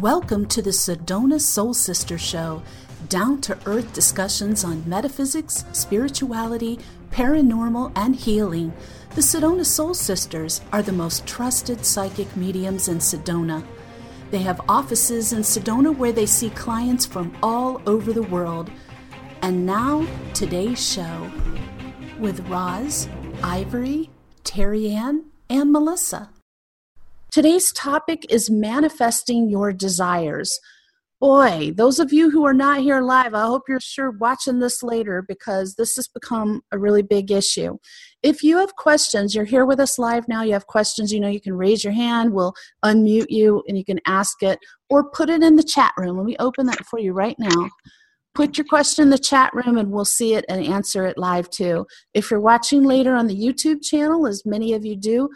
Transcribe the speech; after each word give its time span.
Welcome 0.00 0.44
to 0.48 0.60
the 0.60 0.72
Sedona 0.72 1.40
Soul 1.40 1.72
Sister 1.72 2.18
Show, 2.18 2.62
down 3.08 3.40
to 3.40 3.58
earth 3.64 3.94
discussions 3.94 4.62
on 4.62 4.86
metaphysics, 4.86 5.64
spirituality, 5.72 6.78
paranormal, 7.10 7.92
and 7.96 8.14
healing. 8.14 8.74
The 9.14 9.22
Sedona 9.22 9.64
Soul 9.64 9.94
Sisters 9.94 10.60
are 10.70 10.82
the 10.82 10.92
most 10.92 11.26
trusted 11.26 11.86
psychic 11.86 12.36
mediums 12.36 12.88
in 12.88 12.98
Sedona. 12.98 13.64
They 14.30 14.40
have 14.40 14.60
offices 14.68 15.32
in 15.32 15.40
Sedona 15.40 15.96
where 15.96 16.12
they 16.12 16.26
see 16.26 16.50
clients 16.50 17.06
from 17.06 17.34
all 17.42 17.80
over 17.86 18.12
the 18.12 18.24
world. 18.24 18.70
And 19.40 19.64
now, 19.64 20.06
today's 20.34 20.92
show 20.92 21.32
with 22.18 22.46
Roz, 22.50 23.08
Ivory, 23.42 24.10
Terry 24.44 24.90
Ann, 24.90 25.24
and 25.48 25.72
Melissa. 25.72 26.28
Today's 27.30 27.72
topic 27.72 28.24
is 28.30 28.50
manifesting 28.50 29.50
your 29.50 29.72
desires. 29.72 30.58
Boy, 31.20 31.72
those 31.74 31.98
of 31.98 32.12
you 32.12 32.30
who 32.30 32.44
are 32.44 32.54
not 32.54 32.80
here 32.80 33.00
live, 33.00 33.34
I 33.34 33.46
hope 33.46 33.62
you're 33.68 33.80
sure 33.80 34.10
watching 34.10 34.58
this 34.58 34.82
later 34.82 35.24
because 35.26 35.74
this 35.74 35.96
has 35.96 36.08
become 36.08 36.60
a 36.72 36.78
really 36.78 37.02
big 37.02 37.30
issue. 37.30 37.78
If 38.22 38.42
you 38.42 38.58
have 38.58 38.76
questions, 38.76 39.34
you're 39.34 39.46
here 39.46 39.64
with 39.64 39.80
us 39.80 39.98
live 39.98 40.28
now, 40.28 40.42
you 40.42 40.52
have 40.52 40.66
questions, 40.66 41.12
you 41.12 41.20
know, 41.20 41.28
you 41.28 41.40
can 41.40 41.54
raise 41.54 41.82
your 41.82 41.94
hand, 41.94 42.32
we'll 42.32 42.54
unmute 42.84 43.30
you 43.30 43.62
and 43.66 43.78
you 43.78 43.84
can 43.84 44.00
ask 44.06 44.42
it 44.42 44.58
or 44.90 45.10
put 45.10 45.30
it 45.30 45.42
in 45.42 45.56
the 45.56 45.62
chat 45.62 45.92
room. 45.96 46.18
Let 46.18 46.26
me 46.26 46.36
open 46.38 46.66
that 46.66 46.84
for 46.84 46.98
you 46.98 47.14
right 47.14 47.36
now. 47.38 47.70
Put 48.34 48.58
your 48.58 48.66
question 48.66 49.04
in 49.04 49.10
the 49.10 49.18
chat 49.18 49.50
room 49.54 49.78
and 49.78 49.90
we'll 49.90 50.04
see 50.04 50.34
it 50.34 50.44
and 50.50 50.62
answer 50.62 51.06
it 51.06 51.16
live 51.16 51.48
too. 51.48 51.86
If 52.12 52.30
you're 52.30 52.40
watching 52.40 52.84
later 52.84 53.14
on 53.14 53.26
the 53.26 53.34
YouTube 53.34 53.82
channel, 53.82 54.26
as 54.26 54.44
many 54.44 54.74
of 54.74 54.84
you 54.84 54.96
do, 54.96 55.30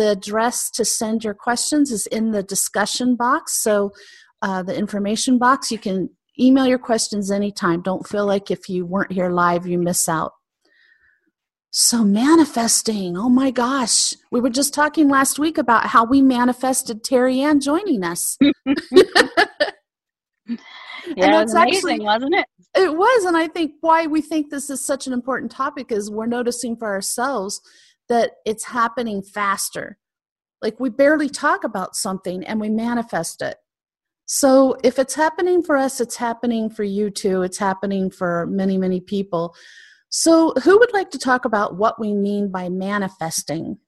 the 0.00 0.12
address 0.12 0.70
to 0.70 0.84
send 0.84 1.22
your 1.24 1.34
questions 1.34 1.92
is 1.92 2.06
in 2.06 2.30
the 2.30 2.42
discussion 2.42 3.16
box. 3.16 3.62
So, 3.62 3.92
uh, 4.40 4.62
the 4.62 4.74
information 4.74 5.36
box, 5.36 5.70
you 5.70 5.76
can 5.76 6.08
email 6.40 6.66
your 6.66 6.78
questions 6.78 7.30
anytime. 7.30 7.82
Don't 7.82 8.08
feel 8.08 8.24
like 8.24 8.50
if 8.50 8.70
you 8.70 8.86
weren't 8.86 9.12
here 9.12 9.28
live, 9.28 9.66
you 9.66 9.78
miss 9.78 10.08
out. 10.08 10.32
So, 11.70 12.02
manifesting, 12.02 13.18
oh 13.18 13.28
my 13.28 13.50
gosh. 13.50 14.14
We 14.32 14.40
were 14.40 14.48
just 14.48 14.72
talking 14.72 15.10
last 15.10 15.38
week 15.38 15.58
about 15.58 15.86
how 15.86 16.06
we 16.06 16.22
manifested 16.22 17.04
Terry 17.04 17.40
Ann 17.40 17.60
joining 17.60 18.02
us. 18.02 18.38
yeah, 18.40 18.54
it 20.46 20.56
was 21.16 21.52
amazing, 21.52 21.76
actually, 21.76 22.00
wasn't 22.00 22.34
it? 22.36 22.46
It 22.74 22.96
was. 22.96 23.24
And 23.24 23.36
I 23.36 23.48
think 23.48 23.72
why 23.82 24.06
we 24.06 24.22
think 24.22 24.48
this 24.48 24.70
is 24.70 24.84
such 24.84 25.06
an 25.06 25.12
important 25.12 25.50
topic 25.50 25.92
is 25.92 26.10
we're 26.10 26.24
noticing 26.24 26.74
for 26.74 26.88
ourselves 26.88 27.60
that 28.10 28.32
it's 28.44 28.64
happening 28.64 29.22
faster. 29.22 29.96
Like 30.62 30.78
we 30.78 30.90
barely 30.90 31.28
talk 31.28 31.64
about 31.64 31.96
something 31.96 32.44
and 32.44 32.60
we 32.60 32.68
manifest 32.68 33.42
it. 33.42 33.56
So 34.26 34.76
if 34.84 34.98
it's 34.98 35.14
happening 35.14 35.62
for 35.62 35.76
us, 35.76 36.00
it's 36.00 36.16
happening 36.16 36.70
for 36.70 36.84
you 36.84 37.10
too. 37.10 37.42
It's 37.42 37.58
happening 37.58 38.10
for 38.10 38.46
many, 38.46 38.78
many 38.78 39.00
people. 39.00 39.54
So 40.08 40.52
who 40.62 40.78
would 40.78 40.92
like 40.92 41.10
to 41.10 41.18
talk 41.18 41.44
about 41.44 41.76
what 41.76 41.98
we 41.98 42.12
mean 42.12 42.50
by 42.50 42.68
manifesting? 42.68 43.78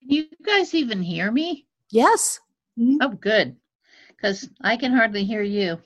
Can 0.00 0.10
you 0.10 0.26
guys 0.44 0.74
even 0.74 1.02
hear 1.02 1.30
me? 1.30 1.66
Yes. 1.90 2.40
Mm-hmm. 2.78 2.96
Oh, 3.00 3.08
good. 3.08 3.56
Because 4.08 4.48
I 4.60 4.76
can 4.76 4.92
hardly 4.92 5.24
hear 5.24 5.42
you. 5.42 5.78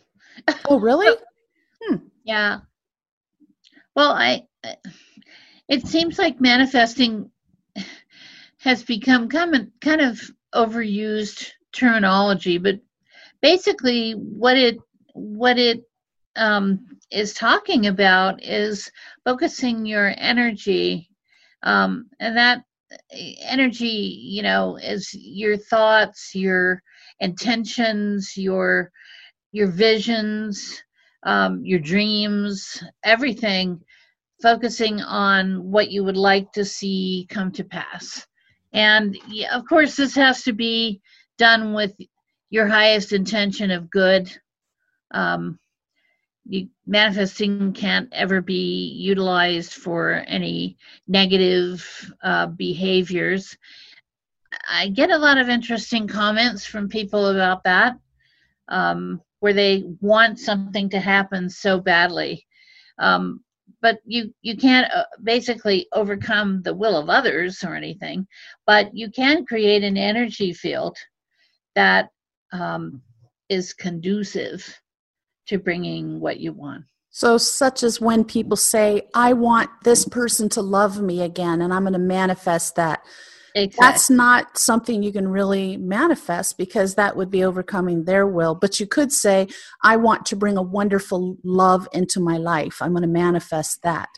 Oh, 0.69 0.81
really? 0.81 1.15
hmm. 1.83 1.97
Yeah. 2.25 2.61
Well, 3.95 4.13
I 4.13 4.47
it 5.69 5.87
seems 5.87 6.19
like 6.19 6.41
manifesting 6.41 7.31
has 8.59 8.83
become 8.83 9.29
common, 9.29 9.73
kind 9.81 10.01
of 10.01 10.21
overused 10.55 11.49
terminology, 11.73 12.59
but 12.59 12.81
basically 13.41 14.13
what 14.13 14.57
it 14.57 14.79
what 15.15 15.59
it 15.59 15.83
um, 16.37 16.87
is 17.11 17.35
talking 17.35 17.87
about 17.87 18.43
is 18.43 18.91
focusing 19.25 19.85
your 19.85 20.15
energy, 20.17 21.11
um, 21.63 22.07
and 22.21 22.37
that 22.37 22.63
energy, 23.43 23.87
you 24.23 24.43
know, 24.43 24.77
is 24.77 25.13
your 25.15 25.57
thoughts, 25.57 26.35
your 26.35 26.83
intentions, 27.21 28.37
your 28.37 28.91
your 29.53 29.69
visions, 29.69 30.83
um, 31.25 31.65
your 31.65 31.81
dreams, 31.81 32.83
everything 33.05 33.81
focusing 34.41 35.01
on 35.01 35.71
what 35.71 35.91
you 35.91 36.05
would 36.05 36.17
like 36.17 36.53
to 36.53 36.65
see 36.65 37.27
come 37.29 37.51
to 37.53 37.65
pass. 37.65 38.28
And 38.73 39.17
of 39.53 39.67
course, 39.67 39.97
this 39.97 40.15
has 40.15 40.43
to 40.45 40.53
be 40.53 41.01
done 41.39 41.73
with 41.73 41.95
your 42.51 42.67
highest 42.67 43.13
intention 43.13 43.71
of 43.71 43.91
good. 43.91 44.31
Um, 45.11 45.59
you, 46.45 46.69
manifesting 46.87 47.73
can't 47.73 48.09
ever 48.13 48.41
be 48.41 48.89
utilized 48.89 49.75
for 49.75 50.25
any 50.27 50.79
negative 51.07 52.13
uh, 52.23 52.47
behaviors. 52.47 53.57
I 54.71 54.89
get 54.89 55.11
a 55.11 55.19
lot 55.19 55.39
of 55.39 55.49
interesting 55.49 56.09
comments 56.09 56.65
from 56.65 56.89
people 56.89 57.29
about 57.29 57.65
that, 57.65 57.99
um, 58.69 59.21
where 59.41 59.53
they 59.53 59.85
want 60.01 60.39
something 60.39 60.89
to 60.91 61.01
happen 61.01 61.51
so 61.51 61.81
badly. 61.81 62.47
Um, 62.99 63.45
but 63.81 63.99
you 64.05 64.33
you 64.43 64.57
can't 64.57 64.93
uh, 64.93 65.05
basically 65.23 65.87
overcome 65.93 66.63
the 66.63 66.75
will 66.75 66.97
of 66.97 67.09
others 67.09 67.63
or 67.63 67.75
anything 67.75 68.27
but 68.67 68.95
you 68.95 69.11
can 69.11 69.45
create 69.45 69.83
an 69.83 69.97
energy 69.97 70.53
field 70.53 70.97
that 71.75 72.09
um, 72.53 73.03
is 73.49 73.73
conducive 73.73 74.81
to 75.47 75.59
bringing 75.59 76.21
what 76.21 76.41
you 76.41 76.53
want. 76.53 76.85
So 77.11 77.39
such 77.39 77.83
as 77.83 78.01
when 78.01 78.25
people 78.25 78.57
say 78.57 79.03
i 79.15 79.33
want 79.33 79.71
this 79.83 80.05
person 80.05 80.49
to 80.51 80.63
love 80.63 81.01
me 81.01 81.23
again 81.23 81.63
and 81.63 81.73
i'm 81.73 81.83
going 81.83 81.95
to 81.95 81.99
manifest 81.99 82.77
that 82.77 83.01
Exactly. 83.55 83.87
That's 83.87 84.11
not 84.11 84.59
something 84.59 85.03
you 85.03 85.13
can 85.13 85.29
really 85.29 85.77
manifest 85.77 86.59
because 86.59 86.95
that 86.95 87.17
would 87.17 87.31
be 87.31 87.45
overcoming 87.45 88.05
their 88.05 88.27
will. 88.27 88.55
But 88.55 88.81
you 88.81 88.87
could 88.87 89.13
say, 89.13 89.49
I 89.83 89.97
want 89.97 90.27
to 90.27 90.37
bring 90.37 90.57
a 90.57 90.63
wonderful 90.63 91.37
love 91.43 91.89
into 91.93 92.21
my 92.21 92.37
life. 92.37 92.81
I'm 92.81 92.93
going 92.93 93.03
to 93.03 93.09
manifest 93.09 93.83
that. 93.83 94.09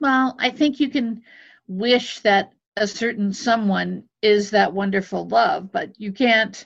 Well, 0.00 0.36
I 0.38 0.50
think 0.50 0.80
you 0.80 0.88
can 0.88 1.22
wish 1.68 2.20
that 2.20 2.52
a 2.76 2.86
certain 2.86 3.32
someone 3.32 4.04
is 4.22 4.50
that 4.50 4.72
wonderful 4.72 5.28
love, 5.28 5.70
but 5.70 5.98
you 6.00 6.12
can't 6.12 6.64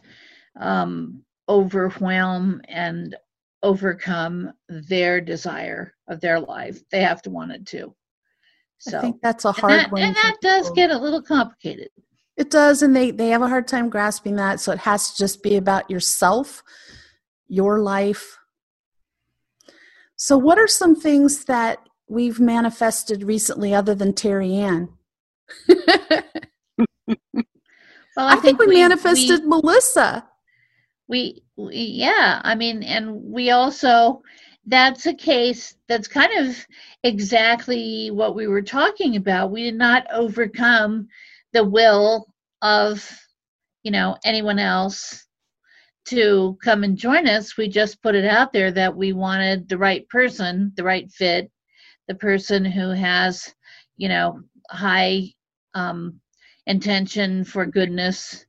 um, 0.59 1.23
overwhelm 1.49 2.63
and 2.69 3.15
overcome 3.63 4.53
their 4.69 5.21
desire 5.21 5.95
of 6.09 6.21
their 6.21 6.41
life. 6.41 6.81
They 6.91 7.03
have 7.03 7.23
to 7.23 7.31
want 7.31 7.53
it 7.53 7.67
too. 7.67 7.95
So 8.79 8.99
I 8.99 9.01
think 9.01 9.21
that's 9.23 9.45
a 9.45 9.53
hard 9.53 9.73
and 9.73 9.81
that, 9.81 9.93
one. 9.93 10.03
And 10.03 10.17
that 10.17 10.37
does 10.41 10.71
get 10.71 10.91
a 10.91 10.99
little 10.99 11.23
complicated. 11.23 11.89
It 12.37 12.51
does, 12.51 12.83
and 12.83 12.95
they 12.95 13.11
they 13.11 13.29
have 13.29 13.43
a 13.43 13.49
hard 13.49 13.67
time 13.67 13.89
grasping 13.89 14.37
that. 14.37 14.61
So 14.61 14.73
it 14.73 14.79
has 14.81 15.13
to 15.13 15.17
just 15.17 15.43
be 15.43 15.57
about 15.57 15.91
yourself, 15.91 16.63
your 17.49 17.81
life. 17.81 18.37
So, 20.17 20.37
what 20.37 20.59
are 20.59 20.69
some 20.69 20.95
things 20.95 21.45
that 21.45 21.79
we've 22.09 22.41
manifested 22.41 23.23
recently 23.23 23.75
other 23.75 23.95
than 23.95 24.15
Terry 24.15 24.55
Ann? 24.55 24.89
well, 25.69 25.89
I, 28.17 28.33
I 28.33 28.37
think, 28.37 28.43
think, 28.43 28.59
we, 28.61 28.67
we 28.69 28.75
manifested 28.77 29.43
we, 29.43 29.49
Melissa. 29.49 30.27
We, 31.09 31.43
we, 31.57 31.75
yeah, 31.75 32.41
I 32.43 32.55
mean, 32.55 32.83
and 32.83 33.23
we 33.23 33.51
also 33.51 34.23
that's 34.67 35.07
a 35.07 35.15
case 35.15 35.77
that's 35.89 36.09
kind 36.09 36.47
of 36.47 36.67
exactly 37.05 38.11
what 38.11 38.35
we 38.35 38.49
were 38.49 38.63
talking 38.63 39.17
about. 39.17 39.53
We 39.53 39.63
did 39.63 39.77
not 39.77 40.07
overcome 40.13 41.09
the 41.53 41.65
will 41.65 42.27
of, 42.63 43.09
you 43.85 43.93
know, 43.93 44.17
anyone 44.25 44.59
else 44.59 45.25
to 46.07 46.59
come 46.63 46.83
and 46.83 46.97
join 46.97 47.29
us. 47.29 47.57
We 47.57 47.69
just 47.69 48.03
put 48.03 48.17
it 48.17 48.25
out 48.25 48.53
there 48.53 48.73
that 48.73 48.97
we 48.97 49.13
wanted 49.13 49.69
the 49.69 49.79
right 49.79 50.09
person, 50.09 50.73
the 50.77 50.85
right 50.85 51.11
fit, 51.13 51.51
the 52.09 52.15
person 52.17 52.65
who 52.65 52.91
has, 52.91 53.55
you 53.97 54.09
know, 54.09 54.41
high 54.69 55.29
um, 55.75 56.21
intention 56.67 57.45
for 57.45 57.67
goodness 57.67 58.45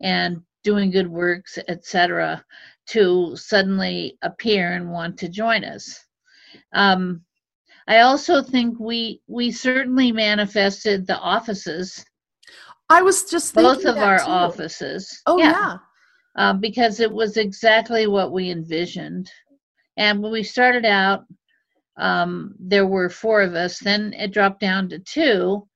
and 0.00 0.42
doing 0.64 0.90
good 0.90 1.08
works, 1.08 1.58
etc 1.68 2.44
to 2.92 3.34
suddenly 3.36 4.18
appear 4.22 4.72
and 4.72 4.90
want 4.90 5.18
to 5.18 5.28
join 5.28 5.64
us. 5.64 5.98
Um, 6.72 7.22
I 7.88 8.00
also 8.00 8.42
think 8.42 8.78
we 8.78 9.20
we 9.26 9.50
certainly 9.50 10.12
manifested 10.12 11.06
the 11.06 11.18
offices. 11.18 12.04
I 12.88 13.02
was 13.02 13.24
just 13.24 13.54
both 13.54 13.84
of 13.84 13.96
our 13.96 14.18
too. 14.18 14.24
offices. 14.26 15.22
Oh 15.26 15.38
yeah, 15.38 15.50
yeah. 15.50 15.76
Um, 16.36 16.60
because 16.60 17.00
it 17.00 17.10
was 17.10 17.36
exactly 17.36 18.06
what 18.06 18.32
we 18.32 18.50
envisioned. 18.50 19.30
And 19.96 20.22
when 20.22 20.32
we 20.32 20.42
started 20.42 20.84
out, 20.84 21.24
um, 21.96 22.54
there 22.58 22.86
were 22.86 23.08
four 23.08 23.42
of 23.42 23.54
us. 23.54 23.78
Then 23.78 24.12
it 24.14 24.32
dropped 24.32 24.60
down 24.60 24.88
to 24.90 24.98
two. 24.98 25.66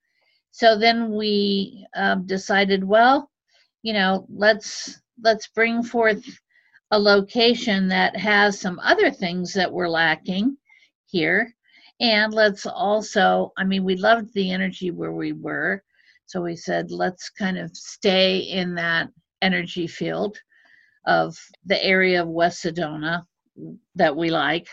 So 0.51 0.77
then 0.77 1.11
we 1.11 1.85
um, 1.95 2.25
decided, 2.25 2.83
well, 2.83 3.29
you 3.83 3.93
know, 3.93 4.25
let's 4.29 4.99
let's 5.23 5.47
bring 5.47 5.83
forth 5.83 6.23
a 6.91 6.99
location 6.99 7.87
that 7.89 8.15
has 8.15 8.59
some 8.59 8.79
other 8.79 9.11
things 9.11 9.53
that 9.53 9.71
we're 9.71 9.89
lacking 9.89 10.57
here. 11.05 11.53
And 11.99 12.33
let's 12.33 12.65
also, 12.65 13.51
I 13.57 13.63
mean, 13.63 13.83
we 13.83 13.95
loved 13.95 14.33
the 14.33 14.51
energy 14.51 14.91
where 14.91 15.11
we 15.11 15.33
were. 15.33 15.83
So 16.25 16.41
we 16.41 16.55
said, 16.55 16.91
let's 16.91 17.29
kind 17.29 17.57
of 17.57 17.75
stay 17.75 18.37
in 18.39 18.75
that 18.75 19.09
energy 19.41 19.87
field 19.87 20.37
of 21.05 21.37
the 21.65 21.83
area 21.83 22.21
of 22.21 22.27
West 22.27 22.63
Sedona 22.63 23.25
that 23.95 24.15
we 24.15 24.29
like. 24.29 24.67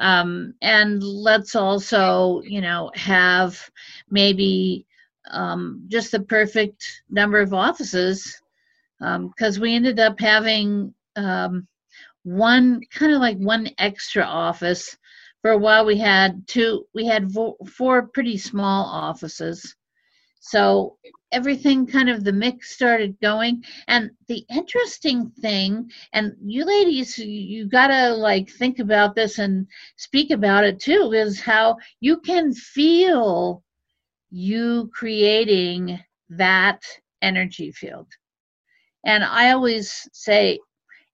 Um, 0.00 0.54
and 0.62 1.02
let's 1.02 1.54
also, 1.54 2.40
you 2.42 2.60
know, 2.60 2.90
have 2.94 3.60
maybe 4.10 4.86
um, 5.30 5.84
just 5.88 6.12
the 6.12 6.20
perfect 6.20 7.02
number 7.10 7.40
of 7.40 7.52
offices 7.52 8.40
because 8.98 9.56
um, 9.56 9.62
we 9.62 9.74
ended 9.74 10.00
up 10.00 10.18
having 10.18 10.94
um, 11.18 11.66
one 12.22 12.80
kind 12.90 13.12
of 13.12 13.20
like 13.20 13.38
one 13.38 13.68
extra 13.78 14.22
office. 14.24 14.96
For 15.42 15.52
a 15.52 15.58
while, 15.58 15.86
we 15.86 15.98
had 15.98 16.46
two. 16.46 16.84
We 16.94 17.06
had 17.06 17.32
four 17.76 18.08
pretty 18.08 18.38
small 18.38 18.86
offices. 18.86 19.76
So 20.40 20.96
everything 21.32 21.86
kind 21.86 22.08
of 22.08 22.24
the 22.24 22.32
mix 22.32 22.70
started 22.70 23.18
going 23.20 23.62
and 23.86 24.10
the 24.28 24.44
interesting 24.50 25.30
thing 25.40 25.90
and 26.14 26.32
you 26.42 26.64
ladies 26.64 27.18
you 27.18 27.68
gotta 27.68 28.14
like 28.14 28.48
think 28.48 28.78
about 28.78 29.14
this 29.14 29.38
and 29.38 29.66
speak 29.96 30.30
about 30.30 30.64
it 30.64 30.80
too 30.80 31.12
is 31.12 31.40
how 31.40 31.76
you 32.00 32.18
can 32.20 32.52
feel 32.54 33.62
you 34.30 34.90
creating 34.94 35.98
that 36.30 36.80
energy 37.20 37.70
field 37.72 38.08
and 39.04 39.22
i 39.24 39.50
always 39.50 40.08
say 40.12 40.58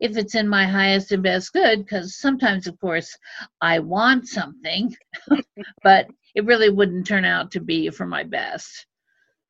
if 0.05 0.17
it's 0.19 0.35
in 0.35 0.47
my 0.47 0.67
highest 0.67 1.12
and 1.12 1.23
best 1.23 1.53
good 1.53 1.79
because 1.79 2.17
sometimes 2.17 2.67
of 2.67 2.79
course 2.79 3.17
i 3.61 3.79
want 3.79 4.29
something 4.29 4.95
but 5.83 6.06
it 6.35 6.45
really 6.45 6.69
wouldn't 6.69 7.06
turn 7.06 7.25
out 7.25 7.51
to 7.51 7.61
be 7.61 7.89
for 7.91 8.06
my 8.06 8.23
best 8.23 8.87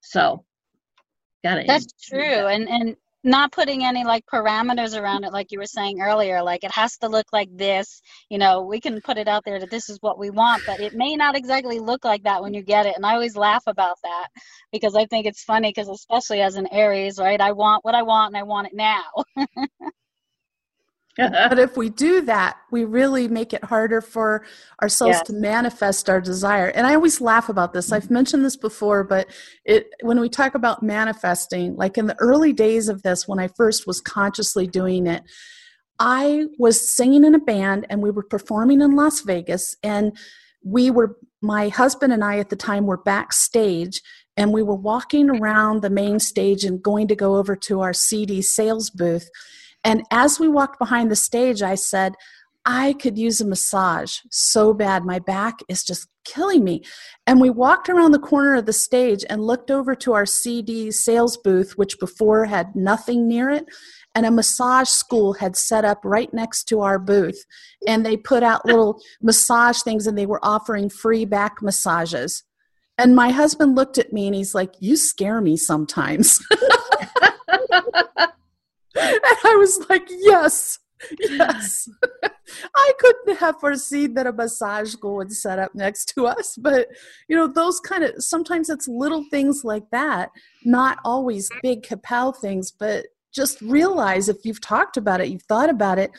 so 0.01 0.45
got 1.43 1.59
it. 1.59 1.67
That's 1.67 1.93
true. 2.03 2.47
And 2.47 2.69
and 2.69 2.97
not 3.27 3.53
putting 3.53 3.85
any 3.85 4.05
like 4.05 4.23
parameters 4.27 5.01
around 5.01 5.25
it 5.25 5.33
like 5.33 5.51
you 5.51 5.59
were 5.59 5.65
saying 5.65 5.99
earlier 5.99 6.43
like 6.43 6.62
it 6.62 6.71
has 6.71 6.99
to 6.99 7.09
look 7.09 7.25
like 7.33 7.49
this 7.57 8.03
you 8.29 8.37
know 8.37 8.61
we 8.61 8.79
can 8.79 9.00
put 9.00 9.17
it 9.17 9.27
out 9.27 9.43
there 9.47 9.59
that 9.59 9.71
this 9.71 9.89
is 9.89 9.97
what 10.03 10.19
we 10.19 10.29
want 10.29 10.62
but 10.67 10.79
it 10.79 10.93
may 10.93 11.17
not 11.17 11.35
exactly 11.35 11.79
look 11.79 12.05
like 12.05 12.23
that 12.25 12.43
when 12.43 12.53
you 12.53 12.62
get 12.62 12.85
it 12.85 12.95
and 12.97 13.07
i 13.07 13.15
always 13.15 13.35
laugh 13.35 13.62
about 13.67 13.97
that 14.03 14.29
because 14.73 14.95
i 14.95 15.07
think 15.07 15.25
it's 15.25 15.43
funny 15.43 15.71
because 15.71 15.89
especially 15.89 16.43
as 16.43 16.57
an 16.57 16.67
aries 16.71 17.19
right 17.19 17.41
i 17.41 17.53
want 17.53 17.83
what 17.83 17.95
i 17.95 18.03
want 18.03 18.35
and 18.35 18.37
i 18.37 18.43
want 18.43 18.67
it 18.67 18.75
now 18.75 19.05
but 21.16 21.58
if 21.58 21.76
we 21.76 21.90
do 21.90 22.22
that, 22.22 22.56
we 22.70 22.84
really 22.84 23.28
make 23.28 23.52
it 23.52 23.64
harder 23.64 24.00
for 24.00 24.44
ourselves 24.82 25.16
yes. 25.16 25.26
to 25.26 25.32
manifest 25.32 26.11
our 26.11 26.20
desire. 26.20 26.69
And 26.69 26.87
I 26.87 26.94
always 26.94 27.20
laugh 27.20 27.49
about 27.49 27.72
this. 27.72 27.93
I've 27.93 28.11
mentioned 28.11 28.44
this 28.44 28.56
before, 28.56 29.05
but 29.05 29.28
it 29.64 29.90
when 30.02 30.19
we 30.19 30.28
talk 30.28 30.55
about 30.55 30.82
manifesting, 30.82 31.76
like 31.76 31.96
in 31.99 32.06
the 32.06 32.16
early 32.19 32.52
days 32.52 32.88
of 32.88 33.02
this, 33.02 33.28
when 33.28 33.38
I 33.38 33.49
first 33.49 33.87
was 33.87 34.00
consciously 34.00 34.66
doing 34.66 35.06
it, 35.06 35.22
I 35.99 36.46
was 36.58 36.94
singing 36.94 37.25
in 37.25 37.34
a 37.34 37.40
band 37.40 37.87
and 37.88 38.02
we 38.02 38.11
were 38.11 38.25
performing 38.25 38.81
in 38.81 38.96
Las 38.96 39.20
Vegas 39.20 39.76
and 39.82 40.16
we 40.64 40.90
were 40.90 41.16
my 41.40 41.69
husband 41.69 42.12
and 42.12 42.25
I 42.25 42.38
at 42.38 42.49
the 42.49 42.56
time 42.56 42.87
were 42.87 42.96
backstage 42.96 44.00
and 44.37 44.52
we 44.52 44.62
were 44.62 44.75
walking 44.75 45.31
around 45.31 45.82
the 45.82 45.90
main 45.90 46.19
stage 46.19 46.64
and 46.64 46.82
going 46.82 47.06
to 47.08 47.14
go 47.14 47.37
over 47.37 47.55
to 47.55 47.82
our 47.82 47.93
CD 47.93 48.43
sales 48.43 48.90
booth 48.90 49.28
and 49.85 50.03
as 50.11 50.41
we 50.41 50.49
walked 50.49 50.79
behind 50.79 51.11
the 51.11 51.17
stage, 51.17 51.63
I 51.63 51.75
said, 51.75 52.15
I 52.67 52.95
could 52.95 53.19
use 53.19 53.41
a 53.41 53.47
massage 53.47 54.21
so 54.31 54.73
bad. 54.73 55.05
My 55.05 55.19
back 55.19 55.59
is 55.69 55.85
just 55.85 56.09
killing 56.25 56.65
me. 56.65 56.83
And 57.27 57.39
we 57.39 57.51
walked 57.51 57.91
around 57.91 58.13
the 58.13 58.19
corner 58.19 58.55
of 58.55 58.65
the 58.65 58.73
stage 58.73 59.23
and 59.29 59.45
looked 59.45 59.71
over 59.71 59.95
to 59.97 60.15
our 60.15 60.25
CD 60.25 60.91
sales 60.91 61.37
booth, 61.37 61.77
which 61.77 61.99
before 61.99 62.47
had 62.47 62.75
nothing 62.75 63.29
near 63.29 63.51
it. 63.51 63.67
And 64.15 64.25
a 64.25 64.31
massage 64.31 64.89
school 64.89 65.35
had 65.35 65.57
set 65.57 65.85
up 65.85 66.01
right 66.05 66.33
next 66.33 66.65
to 66.65 66.81
our 66.81 66.99
booth. 66.99 67.45
And 67.87 68.07
they 68.07 68.17
put 68.17 68.43
out 68.43 68.65
little 68.65 69.03
massage 69.21 69.83
things 69.83 70.07
and 70.07 70.17
they 70.17 70.27
were 70.27 70.43
offering 70.43 70.89
free 70.89 71.27
back 71.27 71.61
massages. 71.61 72.45
And 72.97 73.15
my 73.15 73.31
husband 73.31 73.75
looked 73.75 73.99
at 73.99 74.13
me 74.13 74.27
and 74.27 74.35
he's 74.35 74.55
like, 74.55 74.73
You 74.79 74.97
scare 74.97 75.43
me 75.43 75.57
sometimes. 75.59 76.41
And 78.96 79.20
I 79.44 79.56
was 79.56 79.85
like, 79.88 80.06
yes, 80.08 80.79
yes. 81.19 81.88
I 82.76 82.93
couldn't 82.99 83.38
have 83.38 83.58
foreseen 83.61 84.14
that 84.14 84.26
a 84.26 84.32
massage 84.32 84.91
school 84.91 85.17
would 85.17 85.32
set 85.32 85.58
up 85.58 85.75
next 85.75 86.12
to 86.14 86.26
us, 86.26 86.56
but 86.56 86.88
you 87.29 87.37
know, 87.37 87.46
those 87.46 87.81
kind 87.81 88.05
of 88.05 88.23
sometimes 88.23 88.70
it's 88.70 88.87
little 88.87 89.25
things 89.31 89.64
like 89.64 89.91
that, 89.91 90.31
not 90.64 90.99
always 91.05 91.50
big 91.62 91.82
kapow 91.82 92.37
things, 92.37 92.70
but 92.70 93.06
just 93.35 93.61
realize 93.61 94.29
if 94.29 94.44
you've 94.44 94.61
talked 94.61 94.97
about 94.97 95.20
it, 95.20 95.29
you've 95.29 95.43
thought 95.43 95.70
about 95.70 95.99
it, 95.99 96.11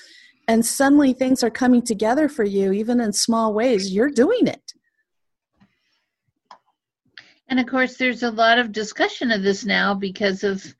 and 0.47 0.65
suddenly 0.65 1.13
things 1.13 1.43
are 1.43 1.49
coming 1.49 1.81
together 1.81 2.27
for 2.27 2.43
you, 2.43 2.71
even 2.71 2.99
in 2.99 3.13
small 3.13 3.53
ways, 3.53 3.93
you're 3.93 4.11
doing 4.11 4.47
it. 4.47 4.73
And 7.47 7.59
of 7.59 7.67
course, 7.67 7.97
there's 7.97 8.23
a 8.23 8.31
lot 8.31 8.57
of 8.57 8.71
discussion 8.71 9.31
of 9.31 9.43
this 9.43 9.65
now 9.65 9.93
because 9.93 10.43
of 10.43 10.75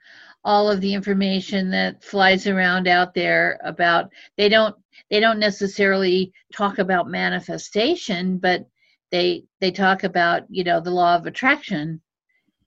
all 0.45 0.69
of 0.69 0.80
the 0.80 0.94
information 0.94 1.71
that 1.71 2.03
flies 2.03 2.45
around 2.45 2.88
out 2.88 3.15
there 3.15 3.59
about 3.65 4.09
they 4.38 4.47
don't 4.47 4.75
they 5.09 5.19
don't 5.19 5.39
necessarily 5.39 6.31
talk 6.53 6.77
about 6.77 7.09
manifestation 7.09 8.38
but 8.38 8.65
they 9.12 9.44
they 9.59 9.71
talk 9.71 10.03
about 10.03 10.44
you 10.47 10.63
know 10.63 10.80
the 10.80 10.92
law 10.92 11.15
of 11.15 11.25
attraction 11.25 12.00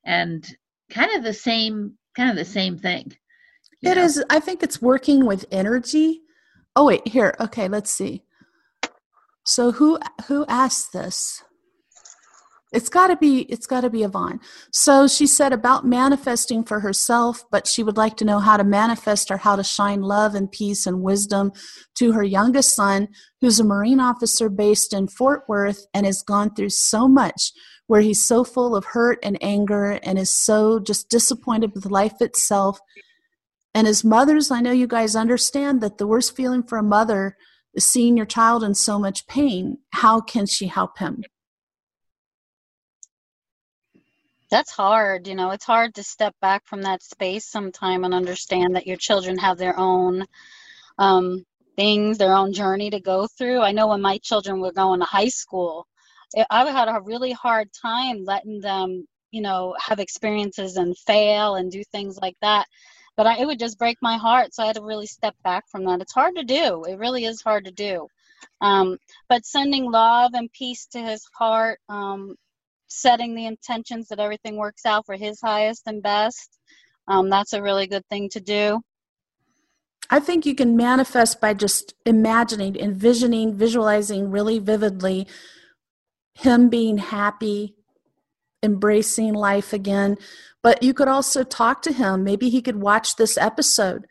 and 0.04 0.56
kind 0.90 1.14
of 1.16 1.22
the 1.22 1.32
same 1.32 1.96
kind 2.16 2.28
of 2.28 2.36
the 2.36 2.44
same 2.44 2.76
thing 2.76 3.16
It 3.82 3.94
know? 3.94 4.02
is. 4.02 4.22
i 4.28 4.40
think 4.40 4.62
it's 4.62 4.82
working 4.82 5.24
with 5.24 5.46
energy 5.52 6.22
oh 6.74 6.86
wait 6.86 7.06
here 7.06 7.34
okay 7.38 7.68
let's 7.68 7.92
see 7.92 8.24
so 9.44 9.70
who 9.70 10.00
who 10.26 10.44
asked 10.48 10.92
this 10.92 11.44
it's 12.72 12.88
got 12.88 13.06
to 13.08 13.16
be 13.16 13.40
it's 13.42 13.66
got 13.66 13.80
to 13.80 13.90
be 13.90 14.02
Yvonne. 14.02 14.40
So 14.72 15.06
she 15.08 15.26
said 15.26 15.52
about 15.52 15.86
manifesting 15.86 16.64
for 16.64 16.80
herself, 16.80 17.44
but 17.50 17.66
she 17.66 17.82
would 17.82 17.96
like 17.96 18.16
to 18.18 18.24
know 18.24 18.40
how 18.40 18.56
to 18.56 18.64
manifest 18.64 19.30
or 19.30 19.38
how 19.38 19.56
to 19.56 19.64
shine 19.64 20.02
love 20.02 20.34
and 20.34 20.50
peace 20.50 20.86
and 20.86 21.02
wisdom 21.02 21.52
to 21.96 22.12
her 22.12 22.22
youngest 22.22 22.74
son, 22.74 23.08
who's 23.40 23.58
a 23.58 23.64
Marine 23.64 24.00
officer 24.00 24.48
based 24.48 24.92
in 24.92 25.08
Fort 25.08 25.44
Worth 25.48 25.86
and 25.94 26.04
has 26.04 26.22
gone 26.22 26.54
through 26.54 26.70
so 26.70 27.08
much 27.08 27.52
where 27.86 28.02
he's 28.02 28.24
so 28.24 28.44
full 28.44 28.76
of 28.76 28.84
hurt 28.84 29.18
and 29.22 29.38
anger 29.42 29.92
and 30.02 30.18
is 30.18 30.30
so 30.30 30.78
just 30.78 31.08
disappointed 31.08 31.72
with 31.74 31.86
life 31.86 32.20
itself. 32.20 32.78
And 33.74 33.86
as 33.86 34.04
mothers, 34.04 34.50
I 34.50 34.60
know 34.60 34.72
you 34.72 34.86
guys 34.86 35.16
understand 35.16 35.80
that 35.80 35.96
the 35.96 36.06
worst 36.06 36.36
feeling 36.36 36.62
for 36.62 36.76
a 36.76 36.82
mother 36.82 37.36
is 37.74 37.86
seeing 37.86 38.16
your 38.16 38.26
child 38.26 38.62
in 38.62 38.74
so 38.74 38.98
much 38.98 39.26
pain. 39.26 39.78
How 39.92 40.20
can 40.20 40.44
she 40.46 40.66
help 40.66 40.98
him? 40.98 41.22
That's 44.50 44.70
hard 44.70 45.26
you 45.26 45.34
know 45.34 45.50
it's 45.50 45.64
hard 45.64 45.94
to 45.94 46.02
step 46.02 46.34
back 46.40 46.66
from 46.66 46.82
that 46.82 47.02
space 47.02 47.46
sometime 47.46 48.04
and 48.04 48.14
understand 48.14 48.76
that 48.76 48.86
your 48.86 48.96
children 48.96 49.36
have 49.38 49.58
their 49.58 49.78
own 49.78 50.24
um, 50.98 51.44
things 51.76 52.18
their 52.18 52.34
own 52.34 52.52
journey 52.52 52.90
to 52.90 53.00
go 53.00 53.26
through. 53.26 53.60
I 53.60 53.72
know 53.72 53.88
when 53.88 54.00
my 54.02 54.18
children 54.18 54.60
were 54.60 54.72
going 54.72 55.00
to 55.00 55.06
high 55.06 55.28
school 55.28 55.86
it, 56.34 56.46
i 56.50 56.68
had 56.70 56.88
a 56.88 57.00
really 57.02 57.32
hard 57.32 57.68
time 57.72 58.24
letting 58.24 58.60
them 58.60 59.06
you 59.30 59.40
know 59.42 59.74
have 59.80 60.00
experiences 60.00 60.76
and 60.76 60.96
fail 60.98 61.56
and 61.56 61.70
do 61.70 61.82
things 61.84 62.18
like 62.20 62.36
that. 62.42 62.66
But 63.16 63.26
I, 63.26 63.38
it 63.38 63.46
would 63.46 63.58
just 63.58 63.78
break 63.78 63.98
my 64.00 64.16
heart 64.16 64.54
so 64.54 64.62
i 64.62 64.66
had 64.66 64.76
to 64.76 64.82
really 64.82 65.06
step 65.06 65.34
back 65.44 65.64
from 65.70 65.84
that. 65.84 66.00
It's 66.00 66.12
hard 66.12 66.36
to 66.36 66.44
do. 66.44 66.84
It 66.84 66.98
really 66.98 67.24
is 67.24 67.42
hard 67.42 67.64
to 67.66 67.72
do. 67.72 68.06
Um, 68.60 68.98
but 69.28 69.46
sending 69.46 69.90
love 69.90 70.32
and 70.34 70.52
peace 70.52 70.86
to 70.92 71.00
his 71.00 71.24
heart 71.36 71.80
um, 71.88 72.34
setting 72.88 73.34
the 73.34 73.46
intentions 73.46 74.08
that 74.08 74.18
everything 74.18 74.56
works 74.56 74.84
out 74.84 75.06
for 75.06 75.14
his 75.14 75.40
highest 75.40 75.82
and 75.86 76.02
best. 76.02 76.58
Um, 77.06 77.30
that's 77.30 77.52
a 77.52 77.62
really 77.62 77.86
good 77.86 78.06
thing 78.08 78.28
to 78.30 78.40
do. 78.40 78.80
I 80.10 80.20
think 80.20 80.46
you 80.46 80.54
can 80.54 80.76
manifest 80.76 81.40
by 81.40 81.54
just 81.54 81.94
imagining, 82.06 82.76
envisioning, 82.76 83.54
visualizing 83.54 84.30
really 84.30 84.58
vividly 84.58 85.26
him 86.34 86.68
being 86.68 86.98
happy, 86.98 87.74
embracing 88.62 89.34
life 89.34 89.72
again. 89.72 90.16
But 90.62 90.82
you 90.82 90.94
could 90.94 91.08
also 91.08 91.44
talk 91.44 91.82
to 91.82 91.92
him. 91.92 92.24
Maybe 92.24 92.48
he 92.48 92.62
could 92.62 92.80
watch 92.80 93.16
this 93.16 93.36
episode. 93.36 94.06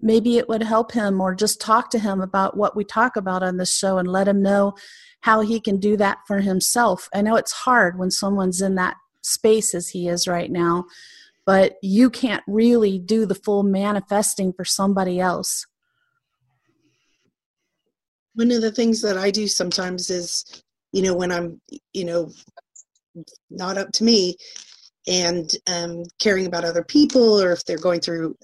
Maybe 0.00 0.38
it 0.38 0.48
would 0.48 0.62
help 0.62 0.92
him, 0.92 1.20
or 1.20 1.34
just 1.34 1.60
talk 1.60 1.90
to 1.90 1.98
him 1.98 2.20
about 2.20 2.56
what 2.56 2.74
we 2.76 2.84
talk 2.84 3.16
about 3.16 3.42
on 3.42 3.56
this 3.56 3.76
show 3.76 3.98
and 3.98 4.08
let 4.08 4.28
him 4.28 4.42
know 4.42 4.74
how 5.20 5.40
he 5.40 5.60
can 5.60 5.78
do 5.78 5.96
that 5.96 6.18
for 6.26 6.40
himself. 6.40 7.08
I 7.14 7.22
know 7.22 7.36
it's 7.36 7.52
hard 7.52 7.98
when 7.98 8.10
someone's 8.10 8.62
in 8.62 8.74
that 8.76 8.96
space 9.22 9.74
as 9.74 9.90
he 9.90 10.08
is 10.08 10.26
right 10.26 10.50
now, 10.50 10.86
but 11.44 11.74
you 11.82 12.10
can't 12.10 12.42
really 12.46 12.98
do 12.98 13.26
the 13.26 13.34
full 13.34 13.62
manifesting 13.62 14.52
for 14.52 14.64
somebody 14.64 15.20
else. 15.20 15.66
One 18.34 18.50
of 18.50 18.62
the 18.62 18.72
things 18.72 19.02
that 19.02 19.18
I 19.18 19.30
do 19.30 19.46
sometimes 19.46 20.08
is, 20.08 20.62
you 20.92 21.02
know, 21.02 21.14
when 21.14 21.32
I'm, 21.32 21.60
you 21.92 22.04
know, 22.04 22.32
not 23.50 23.76
up 23.76 23.92
to 23.92 24.04
me 24.04 24.36
and 25.06 25.50
um, 25.66 26.04
caring 26.18 26.46
about 26.46 26.64
other 26.64 26.84
people 26.84 27.40
or 27.40 27.52
if 27.52 27.64
they're 27.64 27.78
going 27.78 28.00
through 28.00 28.36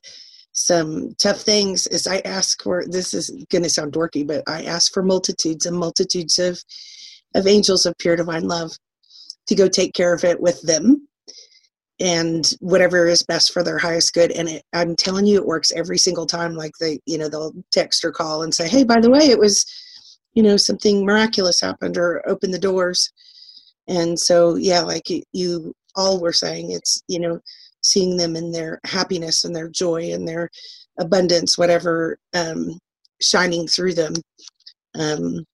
some 0.58 1.14
tough 1.18 1.40
things 1.40 1.86
is 1.88 2.06
i 2.06 2.18
ask 2.20 2.62
for 2.62 2.82
this 2.88 3.12
is 3.12 3.30
going 3.50 3.62
to 3.62 3.68
sound 3.68 3.92
dorky 3.92 4.26
but 4.26 4.42
i 4.48 4.62
ask 4.64 4.92
for 4.92 5.02
multitudes 5.02 5.66
and 5.66 5.76
multitudes 5.76 6.38
of 6.38 6.58
of 7.34 7.46
angels 7.46 7.84
of 7.86 7.96
pure 7.98 8.16
divine 8.16 8.48
love 8.48 8.72
to 9.46 9.54
go 9.54 9.68
take 9.68 9.94
care 9.94 10.12
of 10.12 10.24
it 10.24 10.40
with 10.40 10.60
them. 10.62 11.06
And 11.98 12.52
whatever 12.60 13.06
is 13.06 13.22
best 13.22 13.52
for 13.52 13.62
their 13.62 13.78
highest 13.78 14.12
good. 14.12 14.30
And 14.32 14.48
it, 14.48 14.62
i'm 14.74 14.96
telling 14.96 15.26
you 15.26 15.36
it 15.38 15.46
works 15.46 15.72
every 15.72 15.96
single 15.96 16.26
time. 16.26 16.54
Like 16.54 16.72
they 16.78 16.98
you 17.06 17.16
know 17.16 17.28
they'll 17.28 17.54
text 17.72 18.04
or 18.04 18.12
call 18.12 18.42
and 18.42 18.54
say 18.54 18.68
hey 18.68 18.84
by 18.84 19.00
the 19.00 19.10
way 19.10 19.30
it 19.30 19.38
was 19.38 19.64
you 20.34 20.42
know 20.42 20.58
something 20.58 21.06
miraculous 21.06 21.60
happened 21.60 21.96
or 21.96 22.22
open 22.28 22.50
the 22.50 22.58
doors. 22.58 23.10
And 23.88 24.18
so 24.18 24.56
yeah 24.56 24.82
like 24.82 25.08
you, 25.08 25.22
you 25.32 25.74
all 25.94 26.20
were 26.20 26.34
saying 26.34 26.72
it's 26.72 27.02
you 27.08 27.18
know 27.18 27.40
seeing 27.86 28.16
them 28.16 28.36
in 28.36 28.50
their 28.50 28.80
happiness 28.84 29.44
and 29.44 29.54
their 29.54 29.68
joy 29.68 30.12
and 30.12 30.26
their 30.26 30.50
abundance 30.98 31.56
whatever 31.56 32.18
um, 32.34 32.78
shining 33.20 33.66
through 33.66 33.94
them 33.94 34.14
um, 34.98 35.44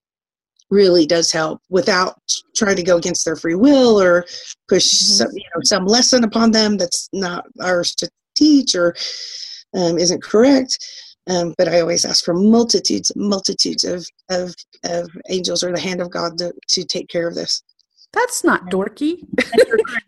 really 0.70 1.06
does 1.06 1.30
help 1.30 1.60
without 1.68 2.18
trying 2.56 2.76
to 2.76 2.82
go 2.82 2.96
against 2.96 3.24
their 3.24 3.36
free 3.36 3.54
will 3.54 4.00
or 4.00 4.24
push 4.68 4.86
mm-hmm. 4.86 5.12
some, 5.14 5.30
you 5.34 5.44
know, 5.54 5.60
some 5.62 5.86
lesson 5.86 6.24
upon 6.24 6.50
them 6.50 6.78
that's 6.78 7.08
not 7.12 7.44
ours 7.60 7.94
to 7.94 8.08
teach 8.34 8.74
or 8.74 8.94
um, 9.74 9.98
isn't 9.98 10.22
correct. 10.22 10.78
Um, 11.28 11.54
but 11.56 11.68
I 11.68 11.80
always 11.80 12.04
ask 12.04 12.24
for 12.24 12.34
multitudes, 12.34 13.12
multitudes 13.14 13.84
of, 13.84 14.04
of, 14.30 14.54
of 14.84 15.08
angels 15.28 15.62
or 15.62 15.72
the 15.72 15.80
hand 15.80 16.00
of 16.00 16.10
God 16.10 16.38
to, 16.38 16.52
to 16.68 16.84
take 16.84 17.08
care 17.08 17.28
of 17.28 17.34
this. 17.34 17.62
That's 18.12 18.45
not 18.45 18.66
dorky. 18.66 19.21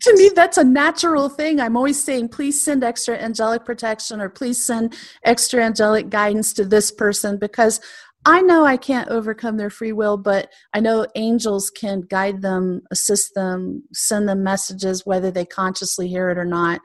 to 0.03 0.17
me, 0.17 0.31
that's 0.35 0.59
a 0.59 0.65
natural 0.65 1.31
thing. 1.31 1.59
I'm 1.59 1.77
always 1.77 2.03
saying, 2.03 2.29
please 2.29 2.63
send 2.63 2.85
extra 2.85 3.17
angelic 3.17 3.65
protection 3.65 4.21
or 4.21 4.29
please 4.29 4.63
send 4.63 4.95
extra 5.25 5.65
angelic 5.65 6.11
guidance 6.11 6.53
to 6.55 6.67
this 6.67 6.91
person 6.91 7.39
because 7.39 7.81
I 8.27 8.41
know 8.41 8.65
I 8.65 8.77
can't 8.77 9.09
overcome 9.09 9.57
their 9.57 9.71
free 9.71 9.93
will, 9.93 10.17
but 10.17 10.51
I 10.73 10.81
know 10.81 11.07
angels 11.15 11.71
can 11.71 12.03
guide 12.03 12.41
them, 12.43 12.83
assist 12.91 13.35
them, 13.35 13.83
send 13.93 14.29
them 14.29 14.43
messages, 14.43 15.05
whether 15.05 15.31
they 15.31 15.45
consciously 15.45 16.09
hear 16.09 16.31
it 16.31 16.39
or 16.39 16.47
not. 16.47 16.81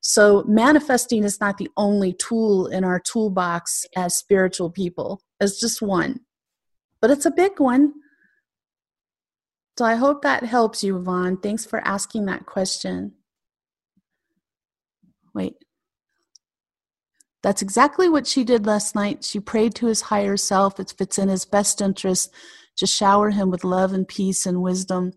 So, 0.00 0.44
manifesting 0.46 1.24
is 1.24 1.40
not 1.40 1.58
the 1.58 1.68
only 1.76 2.12
tool 2.12 2.68
in 2.68 2.84
our 2.84 3.00
toolbox 3.00 3.84
as 3.96 4.16
spiritual 4.16 4.70
people, 4.70 5.20
it's 5.40 5.58
just 5.58 5.82
one, 5.82 6.20
but 7.00 7.10
it's 7.10 7.26
a 7.26 7.30
big 7.30 7.58
one. 7.58 7.92
So, 9.78 9.84
I 9.84 9.96
hope 9.96 10.22
that 10.22 10.44
helps 10.44 10.82
you, 10.82 10.96
Yvonne. 10.96 11.36
Thanks 11.38 11.64
for 11.64 11.86
asking 11.86 12.26
that 12.26 12.46
question. 12.46 13.12
Wait. 15.34 15.54
That's 17.42 17.62
exactly 17.62 18.08
what 18.08 18.26
she 18.26 18.42
did 18.42 18.66
last 18.66 18.94
night. 18.94 19.22
She 19.22 19.38
prayed 19.38 19.74
to 19.76 19.86
his 19.86 20.02
higher 20.02 20.36
self. 20.36 20.80
It 20.80 20.94
fits 20.96 21.18
in 21.18 21.28
his 21.28 21.44
best 21.44 21.80
interest 21.80 22.34
to 22.76 22.86
shower 22.86 23.30
him 23.30 23.50
with 23.50 23.64
love 23.64 23.92
and 23.92 24.06
peace 24.06 24.46
and 24.46 24.62
wisdom. 24.62 25.12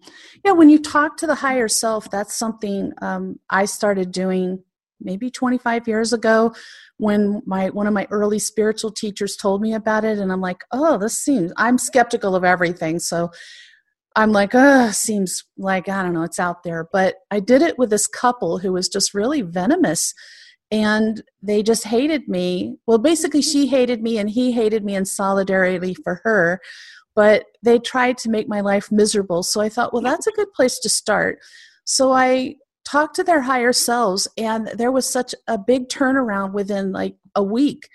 Yeah, 0.45 0.51
when 0.51 0.69
you 0.69 0.79
talk 0.79 1.17
to 1.17 1.27
the 1.27 1.35
higher 1.35 1.67
self, 1.67 2.09
that's 2.09 2.35
something 2.35 2.91
um, 3.01 3.39
I 3.49 3.65
started 3.65 4.11
doing 4.11 4.63
maybe 5.01 5.29
25 5.29 5.87
years 5.87 6.13
ago 6.13 6.53
when 6.97 7.41
my 7.45 7.69
one 7.69 7.87
of 7.87 7.93
my 7.93 8.05
early 8.11 8.37
spiritual 8.39 8.91
teachers 8.91 9.37
told 9.37 9.61
me 9.61 9.73
about 9.73 10.03
it 10.03 10.17
and 10.17 10.29
i'm 10.29 10.41
like 10.41 10.65
oh 10.73 10.97
this 10.97 11.17
seems 11.17 11.53
i'm 11.55 11.77
skeptical 11.77 12.35
of 12.35 12.43
everything 12.43 12.99
so 12.99 13.31
i'm 14.15 14.31
like 14.31 14.51
oh 14.53 14.89
seems 14.91 15.43
like 15.57 15.87
i 15.87 16.01
don't 16.01 16.13
know 16.13 16.23
it's 16.23 16.39
out 16.39 16.63
there 16.63 16.87
but 16.91 17.15
i 17.31 17.39
did 17.39 17.61
it 17.61 17.77
with 17.77 17.89
this 17.89 18.07
couple 18.07 18.59
who 18.59 18.73
was 18.73 18.89
just 18.89 19.13
really 19.13 19.41
venomous 19.41 20.13
and 20.71 21.23
they 21.41 21.63
just 21.63 21.85
hated 21.85 22.27
me. 22.27 22.77
Well, 22.85 22.99
basically, 22.99 23.41
she 23.41 23.65
mm-hmm. 23.65 23.75
hated 23.75 24.03
me 24.03 24.17
and 24.17 24.29
he 24.29 24.51
hated 24.51 24.83
me 24.83 24.95
in 24.95 25.05
solidarity 25.05 25.93
for 25.95 26.21
her, 26.23 26.59
but 27.15 27.45
they 27.63 27.79
tried 27.79 28.17
to 28.19 28.29
make 28.29 28.47
my 28.47 28.61
life 28.61 28.91
miserable. 28.91 29.43
So 29.43 29.61
I 29.61 29.69
thought, 29.69 29.93
well, 29.93 30.01
that's 30.01 30.27
a 30.27 30.31
good 30.31 30.51
place 30.53 30.79
to 30.79 30.89
start. 30.89 31.39
So 31.85 32.11
I 32.11 32.55
talked 32.85 33.15
to 33.15 33.23
their 33.23 33.41
higher 33.41 33.73
selves, 33.73 34.27
and 34.37 34.67
there 34.67 34.91
was 34.91 35.11
such 35.11 35.33
a 35.47 35.57
big 35.57 35.89
turnaround 35.89 36.53
within 36.53 36.91
like 36.91 37.15
a 37.35 37.43
week 37.43 37.89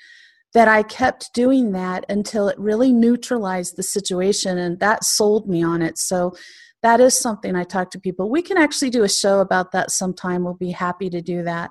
that 0.54 0.68
I 0.68 0.84
kept 0.84 1.34
doing 1.34 1.72
that 1.72 2.06
until 2.08 2.48
it 2.48 2.58
really 2.58 2.92
neutralized 2.92 3.76
the 3.76 3.82
situation, 3.82 4.56
and 4.56 4.80
that 4.80 5.04
sold 5.04 5.48
me 5.48 5.62
on 5.62 5.82
it. 5.82 5.98
So 5.98 6.34
that 6.82 7.00
is 7.00 7.18
something 7.18 7.56
I 7.56 7.64
talk 7.64 7.90
to 7.90 8.00
people. 8.00 8.30
We 8.30 8.42
can 8.42 8.56
actually 8.56 8.90
do 8.90 9.02
a 9.02 9.08
show 9.08 9.40
about 9.40 9.72
that 9.72 9.90
sometime. 9.90 10.44
We'll 10.44 10.54
be 10.54 10.70
happy 10.70 11.10
to 11.10 11.20
do 11.20 11.42
that. 11.42 11.70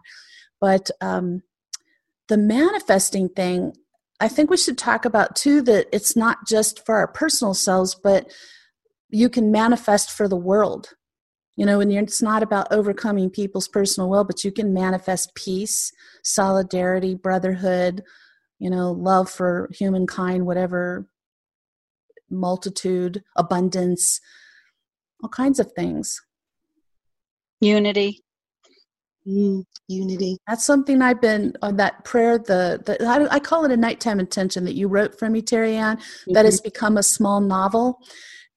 But 0.59 0.89
um, 1.01 1.43
the 2.27 2.37
manifesting 2.37 3.29
thing, 3.29 3.73
I 4.19 4.27
think 4.27 4.49
we 4.49 4.57
should 4.57 4.77
talk 4.77 5.05
about 5.05 5.35
too 5.35 5.61
that 5.63 5.87
it's 5.93 6.15
not 6.15 6.47
just 6.47 6.85
for 6.85 6.95
our 6.95 7.07
personal 7.07 7.53
selves, 7.53 7.95
but 7.95 8.31
you 9.09 9.29
can 9.29 9.51
manifest 9.51 10.11
for 10.11 10.27
the 10.27 10.35
world. 10.35 10.89
You 11.55 11.67
know, 11.67 11.79
and 11.79 11.91
it's 11.91 12.21
not 12.21 12.41
about 12.41 12.71
overcoming 12.71 13.29
people's 13.29 13.67
personal 13.67 14.09
will, 14.09 14.23
but 14.23 14.43
you 14.43 14.51
can 14.51 14.73
manifest 14.73 15.35
peace, 15.35 15.91
solidarity, 16.23 17.13
brotherhood, 17.13 18.03
you 18.63 18.69
know, 18.69 18.93
love 18.93 19.29
for 19.29 19.69
humankind, 19.73 20.45
whatever, 20.45 21.05
multitude, 22.29 23.21
abundance, 23.35 24.21
all 25.21 25.27
kinds 25.27 25.59
of 25.59 25.73
things. 25.73 26.21
Unity. 27.59 28.23
Mm, 29.27 29.65
unity. 29.89 30.37
That's 30.47 30.65
something 30.65 31.01
I've 31.01 31.19
been 31.19 31.57
on 31.61 31.75
that 31.75 32.05
prayer. 32.05 32.37
The, 32.37 32.81
the 32.85 33.05
I, 33.05 33.35
I, 33.35 33.39
call 33.39 33.65
it 33.65 33.71
a 33.73 33.77
nighttime 33.77 34.21
intention 34.21 34.63
that 34.63 34.75
you 34.75 34.87
wrote 34.87 35.19
for 35.19 35.29
me, 35.29 35.41
Terry 35.41 35.75
Ann. 35.75 35.97
Mm-hmm. 35.97 36.31
That 36.31 36.45
has 36.45 36.61
mm-hmm. 36.61 36.67
become 36.67 36.95
a 36.95 37.03
small 37.03 37.41
novel, 37.41 37.99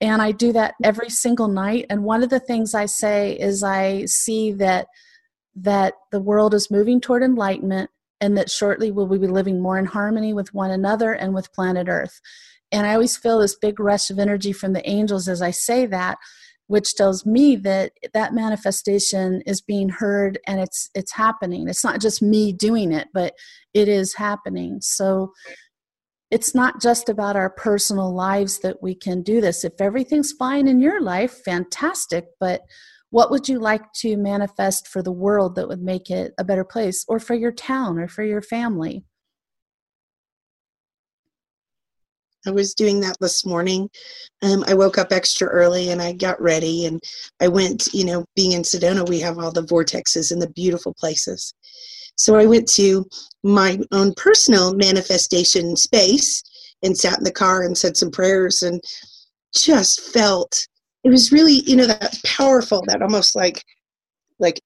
and 0.00 0.22
I 0.22 0.30
do 0.30 0.52
that 0.52 0.74
every 0.84 1.10
single 1.10 1.48
night. 1.48 1.86
And 1.90 2.04
one 2.04 2.22
of 2.22 2.30
the 2.30 2.40
things 2.40 2.74
I 2.74 2.86
say 2.86 3.32
is 3.32 3.64
I 3.64 4.04
see 4.04 4.52
that 4.52 4.86
that 5.56 5.94
the 6.12 6.20
world 6.20 6.54
is 6.54 6.70
moving 6.70 7.00
toward 7.00 7.24
enlightenment, 7.24 7.90
and 8.20 8.36
that 8.36 8.50
shortly 8.50 8.90
we'll 8.90 9.06
be 9.06 9.18
living 9.18 9.60
more 9.60 9.78
in 9.78 9.86
harmony 9.86 10.32
with 10.32 10.54
one 10.54 10.70
another 10.70 11.12
and 11.12 11.34
with 11.34 11.52
planet 11.52 11.88
Earth. 11.88 12.20
And 12.72 12.86
I 12.86 12.94
always 12.94 13.16
feel 13.16 13.38
this 13.38 13.56
big 13.56 13.78
rush 13.78 14.10
of 14.10 14.18
energy 14.18 14.52
from 14.52 14.72
the 14.72 14.88
angels 14.88 15.28
as 15.28 15.42
I 15.42 15.50
say 15.50 15.86
that 15.86 16.18
which 16.68 16.94
tells 16.96 17.24
me 17.24 17.54
that 17.56 17.92
that 18.12 18.34
manifestation 18.34 19.40
is 19.46 19.60
being 19.60 19.88
heard 19.88 20.38
and 20.46 20.60
it's 20.60 20.90
it's 20.94 21.12
happening. 21.12 21.68
It's 21.68 21.84
not 21.84 22.00
just 22.00 22.22
me 22.22 22.52
doing 22.52 22.92
it 22.92 23.08
but 23.14 23.34
it 23.74 23.88
is 23.88 24.14
happening. 24.14 24.80
So 24.80 25.32
it's 26.30 26.54
not 26.54 26.80
just 26.80 27.08
about 27.08 27.36
our 27.36 27.50
personal 27.50 28.12
lives 28.12 28.58
that 28.60 28.82
we 28.82 28.96
can 28.96 29.22
do 29.22 29.40
this. 29.40 29.64
If 29.64 29.80
everything's 29.80 30.32
fine 30.32 30.66
in 30.66 30.80
your 30.80 31.00
life 31.00 31.42
fantastic 31.44 32.26
but 32.40 32.62
what 33.10 33.30
would 33.30 33.48
you 33.48 33.58
like 33.58 33.92
to 33.92 34.16
manifest 34.16 34.88
for 34.88 35.02
the 35.02 35.12
world 35.12 35.54
that 35.54 35.68
would 35.68 35.82
make 35.82 36.10
it 36.10 36.32
a 36.38 36.44
better 36.44 36.64
place 36.64 37.04
or 37.08 37.18
for 37.18 37.34
your 37.34 37.52
town 37.52 37.98
or 37.98 38.08
for 38.08 38.24
your 38.24 38.42
family 38.42 39.04
I 42.46 42.50
was 42.52 42.74
doing 42.74 43.00
that 43.00 43.16
this 43.20 43.44
morning. 43.44 43.90
Um, 44.42 44.64
I 44.66 44.74
woke 44.74 44.98
up 44.98 45.10
extra 45.10 45.48
early 45.48 45.90
and 45.90 46.00
I 46.00 46.12
got 46.12 46.40
ready 46.40 46.86
and 46.86 47.00
I 47.40 47.48
went, 47.48 47.92
you 47.92 48.04
know, 48.04 48.24
being 48.36 48.52
in 48.52 48.62
Sedona, 48.62 49.08
we 49.08 49.20
have 49.20 49.38
all 49.38 49.50
the 49.50 49.62
vortexes 49.62 50.30
and 50.30 50.40
the 50.40 50.50
beautiful 50.50 50.94
places. 50.94 51.52
So 52.16 52.36
I 52.36 52.46
went 52.46 52.68
to 52.72 53.04
my 53.42 53.78
own 53.92 54.14
personal 54.14 54.74
manifestation 54.74 55.76
space 55.76 56.42
and 56.82 56.96
sat 56.96 57.18
in 57.18 57.24
the 57.24 57.32
car 57.32 57.62
and 57.62 57.76
said 57.76 57.96
some 57.96 58.10
prayers 58.10 58.62
and 58.62 58.80
just 59.54 60.00
felt 60.00 60.66
it 61.06 61.10
was 61.10 61.30
really, 61.30 61.62
you 61.66 61.76
know, 61.76 61.86
that 61.86 62.18
powerful, 62.24 62.82
that 62.88 63.00
almost 63.00 63.36
like, 63.36 63.62
like 64.40 64.60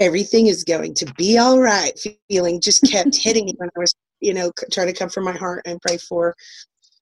everything 0.00 0.48
is 0.48 0.64
going 0.64 0.92
to 0.92 1.06
be 1.16 1.38
all 1.38 1.60
right 1.60 1.92
feeling 2.28 2.60
just 2.60 2.82
kept 2.82 3.16
hitting 3.22 3.44
me 3.44 3.54
when 3.58 3.68
I 3.76 3.78
was, 3.78 3.94
you 4.18 4.34
know, 4.34 4.50
trying 4.72 4.88
to 4.88 4.92
come 4.92 5.08
from 5.08 5.22
my 5.22 5.36
heart 5.36 5.62
and 5.66 5.80
pray 5.80 5.96
for 5.96 6.34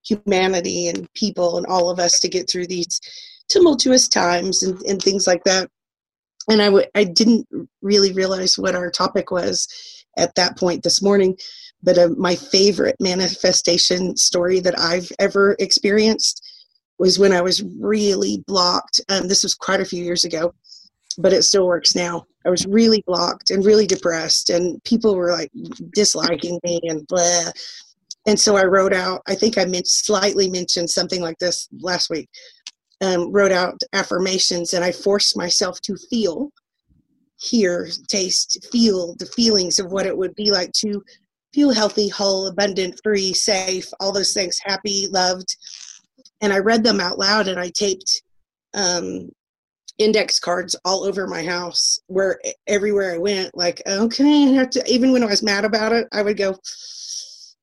humanity 0.05 0.89
and 0.89 1.11
people 1.15 1.57
and 1.57 1.65
all 1.69 1.89
of 1.89 1.99
us 1.99 2.21
to 2.21 2.29
get 2.29 2.51
through 2.51 2.67
these 2.67 3.01
tumultuous 3.49 4.09
times 4.09 4.63
and, 4.63 4.79
and 4.83 5.01
things 5.01 5.27
like 5.27 5.43
that. 5.45 5.71
And 6.51 6.61
I 6.61 6.67
w- 6.67 6.87
I 6.95 7.05
didn't 7.05 7.49
really 7.81 8.13
realize 8.13 8.59
what 8.59 8.75
our 8.75 8.91
topic 8.91 9.31
was 9.31 9.67
at 10.19 10.35
that 10.35 10.59
point 10.59 10.83
this 10.83 11.01
morning. 11.01 11.35
But 11.83 11.97
uh, 11.97 12.09
my 12.19 12.37
favorite 12.37 12.97
manifestation 13.01 14.19
story 14.19 14.61
that 14.61 14.79
I've 14.79 15.11
ever 15.19 15.57
experienced 15.59 16.46
was 16.99 17.19
when 17.19 17.33
I 17.33 17.41
was 17.41 17.63
really 17.79 18.43
blocked. 18.47 19.01
Um, 19.09 19.29
this 19.29 19.43
was 19.43 19.55
quite 19.55 19.81
a 19.81 19.85
few 19.85 20.03
years 20.03 20.25
ago, 20.25 20.55
but 21.19 21.33
it 21.33 21.43
still 21.43 21.67
works 21.67 21.95
now. 21.95 22.25
I 22.47 22.51
was 22.51 22.67
really 22.67 23.03
blocked 23.07 23.51
and 23.51 23.65
really 23.65 23.87
depressed, 23.87 24.51
and 24.51 24.83
people 24.85 25.17
were 25.17 25.33
like 25.33 25.51
disliking 25.95 26.61
me 26.65 26.81
and 26.85 27.07
blah. 27.07 27.51
And 28.27 28.39
so 28.39 28.57
I 28.57 28.65
wrote 28.65 28.93
out, 28.93 29.23
I 29.29 29.35
think 29.35 29.57
I 29.57 29.65
meant, 29.65 29.87
slightly 29.87 30.51
mentioned 30.51 30.91
something 30.91 31.21
like 31.21 31.39
this 31.39 31.69
last 31.81 32.11
week, 32.11 32.29
um, 33.01 33.31
wrote 33.31 33.53
out 33.53 33.81
affirmations, 33.93 34.73
and 34.73 34.85
I 34.85 34.93
forced 34.93 35.37
myself 35.37 35.81
to 35.83 35.97
feel, 36.11 36.51
hear, 37.39 37.89
taste, 38.09 38.67
feel 38.73 39.15
the 39.17 39.27
feelings 39.27 39.79
of 39.79 39.93
what 39.93 40.07
it 40.07 40.17
would 40.17 40.35
be 40.35 40.51
like 40.51 40.73
to 40.79 41.05
feel 41.55 41.73
healthy, 41.73 42.09
whole, 42.09 42.49
abundant, 42.49 43.01
free, 43.03 43.33
safe, 43.33 43.87
all 44.01 44.13
those 44.13 44.33
things, 44.33 44.59
happy, 44.63 45.07
loved. 45.09 45.57
And 46.41 46.53
I 46.53 46.59
read 46.59 46.85
them 46.85 47.01
out 47.01 47.19
loud 47.19 47.49
and 47.49 47.59
I 47.59 47.71
taped 47.71 48.23
um, 48.75 49.31
index 49.99 50.39
cards 50.39 50.77
all 50.85 51.05
over 51.05 51.27
my 51.27 51.43
house 51.43 51.99
where 52.07 52.39
everywhere 52.67 53.15
I 53.15 53.19
went, 53.19 53.57
like, 53.57 53.83
okay, 53.87 54.45
I 54.45 54.53
have 54.53 54.71
to, 54.71 54.85
even 54.87 55.13
when 55.13 55.23
I 55.23 55.27
was 55.27 55.43
mad 55.43 55.65
about 55.65 55.93
it, 55.93 56.07
I 56.13 56.23
would 56.23 56.37
go, 56.37 56.59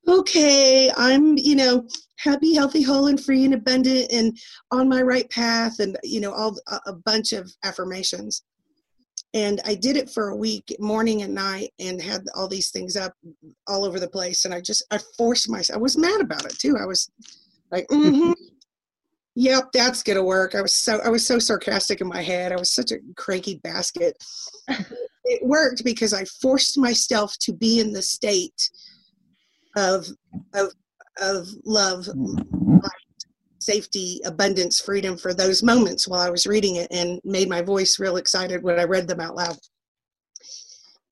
okay, 0.08 0.90
I'm, 0.96 1.38
you 1.38 1.54
know, 1.54 1.86
happy, 2.18 2.54
healthy, 2.54 2.82
whole, 2.82 3.06
and 3.06 3.22
free 3.22 3.44
and 3.44 3.54
abundant 3.54 4.10
and 4.12 4.36
on 4.70 4.88
my 4.88 5.02
right 5.02 5.28
path, 5.30 5.78
and, 5.78 5.96
you 6.02 6.20
know, 6.20 6.32
all 6.32 6.58
a 6.86 6.92
bunch 6.92 7.32
of 7.32 7.50
affirmations. 7.64 8.42
And 9.34 9.60
I 9.64 9.74
did 9.74 9.96
it 9.96 10.10
for 10.10 10.28
a 10.28 10.36
week, 10.36 10.74
morning 10.78 11.22
and 11.22 11.34
night, 11.34 11.70
and 11.80 12.00
had 12.00 12.22
all 12.36 12.48
these 12.48 12.70
things 12.70 12.96
up 12.96 13.12
all 13.66 13.84
over 13.84 13.98
the 13.98 14.08
place. 14.08 14.44
And 14.44 14.54
I 14.54 14.60
just, 14.60 14.84
I 14.90 14.98
forced 15.18 15.50
myself, 15.50 15.76
I 15.76 15.80
was 15.80 15.98
mad 15.98 16.20
about 16.20 16.44
it 16.44 16.58
too. 16.58 16.76
I 16.80 16.86
was 16.86 17.10
like, 17.70 17.86
mm-hmm, 17.90 18.32
yep 19.34 19.70
that's 19.72 20.02
gonna 20.02 20.22
work. 20.22 20.54
I 20.54 20.62
was 20.62 20.74
so 20.74 21.00
i 21.04 21.08
was 21.08 21.26
so 21.26 21.38
sarcastic 21.38 22.00
in 22.00 22.08
my 22.08 22.22
head. 22.22 22.52
I 22.52 22.56
was 22.56 22.70
such 22.70 22.92
a 22.92 22.98
cranky 23.16 23.60
basket. 23.62 24.16
It 25.26 25.42
worked 25.42 25.84
because 25.84 26.12
i 26.12 26.22
forced 26.42 26.76
myself 26.76 27.34
to 27.40 27.54
be 27.54 27.80
in 27.80 27.94
the 27.94 28.02
state 28.02 28.68
of 29.74 30.06
of 30.52 30.70
of 31.18 31.48
love 31.64 32.06
light, 32.08 32.90
safety 33.58 34.20
abundance 34.26 34.82
freedom 34.82 35.16
for 35.16 35.32
those 35.32 35.62
moments 35.62 36.06
while 36.06 36.20
i 36.20 36.28
was 36.28 36.46
reading 36.46 36.76
it 36.76 36.88
and 36.90 37.22
made 37.24 37.48
my 37.48 37.62
voice 37.62 37.98
real 37.98 38.18
excited 38.18 38.62
when 38.62 38.78
i 38.78 38.84
read 38.84 39.08
them 39.08 39.18
out 39.20 39.34
loud. 39.34 39.56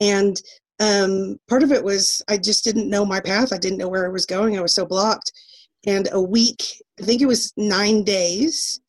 And 0.03 0.37
um, 0.79 1.39
part 1.49 1.63
of 1.63 1.73
it 1.73 1.83
was 1.83 2.21
i 2.29 2.37
just 2.37 2.65
didn't 2.65 2.91
know 2.91 3.07
my 3.07 3.19
path. 3.21 3.51
I 3.51 3.57
didn't 3.57 3.79
know 3.79 3.89
where 3.89 4.05
i 4.05 4.13
was 4.13 4.27
going. 4.27 4.59
I 4.59 4.63
was 4.63 4.75
so 4.75 4.85
blocked 4.85 5.33
and 5.87 6.09
a 6.13 6.21
week 6.21 6.83
i 7.01 7.05
think 7.05 7.21
it 7.21 7.27
was 7.27 7.53
nine 7.57 8.05
days 8.05 8.81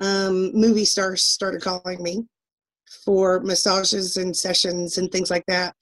um, 0.00 0.52
movie 0.54 0.84
stars 0.84 1.22
started 1.22 1.60
calling 1.60 2.02
me 2.02 2.24
for 3.04 3.40
massages 3.40 4.16
and 4.16 4.36
sessions 4.36 4.98
and 4.98 5.10
things 5.12 5.30
like 5.30 5.44
that 5.46 5.74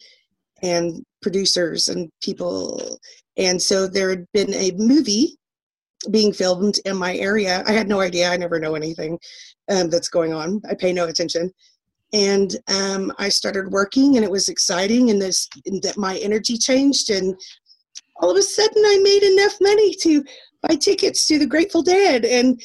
and 0.62 1.04
producers 1.22 1.88
and 1.88 2.10
people. 2.22 2.98
And 3.36 3.60
so 3.60 3.86
there 3.86 4.10
had 4.10 4.26
been 4.32 4.52
a 4.54 4.72
movie 4.72 5.36
being 6.10 6.32
filmed 6.32 6.78
in 6.84 6.96
my 6.96 7.16
area. 7.16 7.62
I 7.66 7.72
had 7.72 7.88
no 7.88 8.00
idea. 8.00 8.30
I 8.30 8.36
never 8.36 8.58
know 8.58 8.74
anything 8.74 9.18
um, 9.68 9.90
that's 9.90 10.08
going 10.08 10.32
on. 10.32 10.60
I 10.68 10.74
pay 10.74 10.92
no 10.92 11.06
attention. 11.06 11.52
And 12.14 12.56
um, 12.68 13.12
i 13.18 13.28
started 13.28 13.70
working 13.70 14.16
and 14.16 14.24
it 14.24 14.30
was 14.30 14.48
exciting 14.48 15.10
and 15.10 15.20
this 15.20 15.46
and 15.66 15.82
that 15.82 15.98
my 15.98 16.16
energy 16.18 16.56
changed 16.56 17.10
and 17.10 17.38
all 18.18 18.30
of 18.30 18.36
a 18.36 18.42
sudden 18.42 18.82
I 18.84 18.98
made 19.02 19.22
enough 19.22 19.56
money 19.60 19.94
to 20.02 20.24
buy 20.62 20.74
tickets 20.74 21.26
to 21.26 21.38
the 21.38 21.46
Grateful 21.46 21.82
Dead. 21.82 22.24
And 22.24 22.60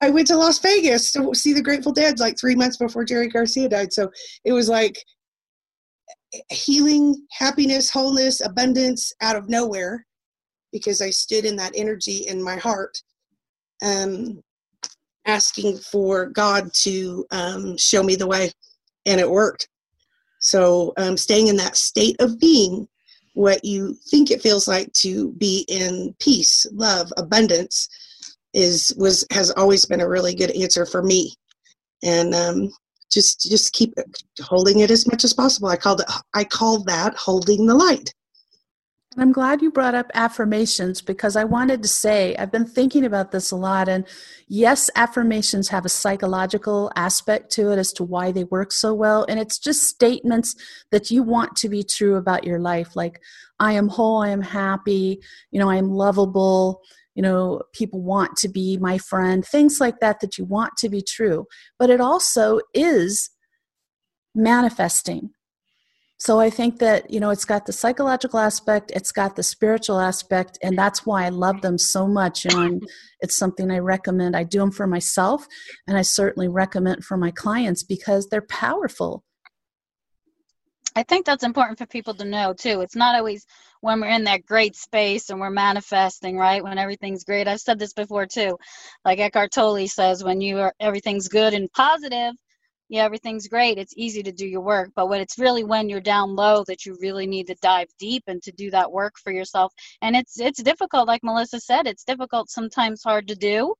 I 0.00 0.10
went 0.10 0.26
to 0.28 0.36
Las 0.36 0.58
Vegas 0.58 1.12
to 1.12 1.34
see 1.34 1.52
the 1.52 1.62
Grateful 1.62 1.92
Dead 1.92 2.20
like 2.20 2.38
three 2.38 2.54
months 2.54 2.76
before 2.76 3.04
Jerry 3.04 3.28
Garcia 3.28 3.68
died. 3.68 3.92
So 3.92 4.10
it 4.44 4.52
was 4.52 4.68
like 4.68 4.98
healing, 6.50 7.26
happiness, 7.32 7.90
wholeness, 7.90 8.40
abundance 8.40 9.12
out 9.20 9.36
of 9.36 9.48
nowhere 9.48 10.06
because 10.72 11.00
I 11.00 11.10
stood 11.10 11.44
in 11.44 11.56
that 11.56 11.72
energy 11.74 12.26
in 12.28 12.42
my 12.42 12.56
heart, 12.56 13.02
um, 13.82 14.42
asking 15.26 15.78
for 15.78 16.26
God 16.26 16.72
to 16.82 17.26
um, 17.30 17.76
show 17.76 18.02
me 18.02 18.14
the 18.14 18.26
way. 18.26 18.52
And 19.06 19.20
it 19.20 19.28
worked. 19.28 19.68
So 20.40 20.92
um, 20.96 21.16
staying 21.16 21.48
in 21.48 21.56
that 21.56 21.76
state 21.76 22.16
of 22.20 22.38
being 22.38 22.86
what 23.40 23.64
you 23.64 23.94
think 24.10 24.30
it 24.30 24.42
feels 24.42 24.68
like 24.68 24.92
to 24.92 25.32
be 25.32 25.64
in 25.68 26.14
peace, 26.20 26.66
love, 26.72 27.10
abundance 27.16 27.88
is 28.52 28.92
was 28.98 29.26
has 29.30 29.50
always 29.52 29.84
been 29.86 30.02
a 30.02 30.08
really 30.08 30.34
good 30.34 30.50
answer 30.50 30.84
for 30.84 31.02
me. 31.02 31.32
And 32.02 32.34
um, 32.34 32.70
just 33.10 33.40
just 33.40 33.72
keep 33.72 33.94
holding 34.42 34.80
it 34.80 34.90
as 34.90 35.06
much 35.06 35.24
as 35.24 35.32
possible. 35.32 35.68
I 35.68 35.76
called 35.76 36.02
it 36.02 36.10
I 36.34 36.44
call 36.44 36.84
that 36.84 37.14
holding 37.16 37.64
the 37.64 37.74
light. 37.74 38.12
I'm 39.16 39.32
glad 39.32 39.60
you 39.60 39.72
brought 39.72 39.96
up 39.96 40.08
affirmations 40.14 41.02
because 41.02 41.34
I 41.34 41.42
wanted 41.42 41.82
to 41.82 41.88
say 41.88 42.36
I've 42.36 42.52
been 42.52 42.66
thinking 42.66 43.04
about 43.04 43.32
this 43.32 43.50
a 43.50 43.56
lot. 43.56 43.88
And 43.88 44.06
yes, 44.46 44.88
affirmations 44.94 45.68
have 45.68 45.84
a 45.84 45.88
psychological 45.88 46.92
aspect 46.94 47.50
to 47.52 47.72
it 47.72 47.78
as 47.78 47.92
to 47.94 48.04
why 48.04 48.30
they 48.30 48.44
work 48.44 48.70
so 48.70 48.94
well. 48.94 49.26
And 49.28 49.40
it's 49.40 49.58
just 49.58 49.82
statements 49.82 50.54
that 50.92 51.10
you 51.10 51.24
want 51.24 51.56
to 51.56 51.68
be 51.68 51.82
true 51.82 52.14
about 52.14 52.44
your 52.44 52.60
life. 52.60 52.94
Like, 52.94 53.20
I 53.58 53.72
am 53.72 53.88
whole, 53.88 54.22
I 54.22 54.28
am 54.28 54.42
happy, 54.42 55.20
you 55.50 55.58
know, 55.58 55.68
I 55.68 55.76
am 55.76 55.90
lovable, 55.90 56.80
you 57.16 57.22
know, 57.22 57.62
people 57.72 58.00
want 58.00 58.36
to 58.36 58.48
be 58.48 58.78
my 58.78 58.96
friend, 58.96 59.44
things 59.44 59.80
like 59.80 59.98
that 59.98 60.20
that 60.20 60.38
you 60.38 60.44
want 60.44 60.76
to 60.78 60.88
be 60.88 61.02
true. 61.02 61.46
But 61.80 61.90
it 61.90 62.00
also 62.00 62.60
is 62.74 63.28
manifesting 64.36 65.30
so 66.20 66.38
I 66.38 66.50
think 66.50 66.80
that, 66.80 67.10
you 67.10 67.18
know, 67.18 67.30
it's 67.30 67.46
got 67.46 67.64
the 67.64 67.72
psychological 67.72 68.38
aspect, 68.38 68.92
it's 68.94 69.10
got 69.10 69.36
the 69.36 69.42
spiritual 69.42 69.98
aspect, 69.98 70.58
and 70.62 70.76
that's 70.76 71.06
why 71.06 71.24
I 71.24 71.30
love 71.30 71.62
them 71.62 71.78
so 71.78 72.06
much. 72.06 72.44
You 72.44 72.50
know, 72.50 72.60
and 72.60 72.88
it's 73.20 73.36
something 73.36 73.70
I 73.70 73.78
recommend. 73.78 74.36
I 74.36 74.44
do 74.44 74.58
them 74.58 74.70
for 74.70 74.86
myself, 74.86 75.48
and 75.86 75.96
I 75.96 76.02
certainly 76.02 76.46
recommend 76.46 77.06
for 77.06 77.16
my 77.16 77.30
clients 77.30 77.82
because 77.82 78.28
they're 78.28 78.42
powerful. 78.42 79.24
I 80.94 81.04
think 81.04 81.24
that's 81.24 81.44
important 81.44 81.78
for 81.78 81.86
people 81.86 82.12
to 82.14 82.24
know 82.26 82.52
too. 82.52 82.82
It's 82.82 82.96
not 82.96 83.14
always 83.14 83.46
when 83.80 84.02
we're 84.02 84.08
in 84.08 84.24
that 84.24 84.44
great 84.44 84.76
space 84.76 85.30
and 85.30 85.40
we're 85.40 85.48
manifesting, 85.48 86.36
right? 86.36 86.62
When 86.62 86.76
everything's 86.76 87.24
great. 87.24 87.48
I've 87.48 87.60
said 87.60 87.78
this 87.78 87.94
before 87.94 88.26
too. 88.26 88.58
Like 89.06 89.20
Eckhart 89.20 89.52
Tolle 89.52 89.86
says, 89.86 90.22
when 90.22 90.42
you 90.42 90.58
are 90.58 90.74
everything's 90.80 91.28
good 91.28 91.54
and 91.54 91.72
positive, 91.72 92.34
yeah, 92.90 93.04
everything's 93.04 93.46
great. 93.46 93.78
It's 93.78 93.94
easy 93.96 94.20
to 94.24 94.32
do 94.32 94.46
your 94.46 94.62
work. 94.62 94.90
But 94.96 95.08
when 95.08 95.20
it's 95.20 95.38
really 95.38 95.62
when 95.62 95.88
you're 95.88 96.00
down 96.00 96.34
low 96.34 96.64
that 96.66 96.84
you 96.84 96.98
really 97.00 97.26
need 97.26 97.46
to 97.46 97.54
dive 97.62 97.86
deep 98.00 98.24
and 98.26 98.42
to 98.42 98.50
do 98.50 98.70
that 98.72 98.90
work 98.90 99.14
for 99.22 99.32
yourself. 99.32 99.72
And 100.02 100.16
it's 100.16 100.40
it's 100.40 100.62
difficult, 100.62 101.06
like 101.06 101.22
Melissa 101.22 101.60
said, 101.60 101.86
it's 101.86 102.04
difficult, 102.04 102.50
sometimes 102.50 103.02
hard 103.04 103.28
to 103.28 103.36
do. 103.36 103.74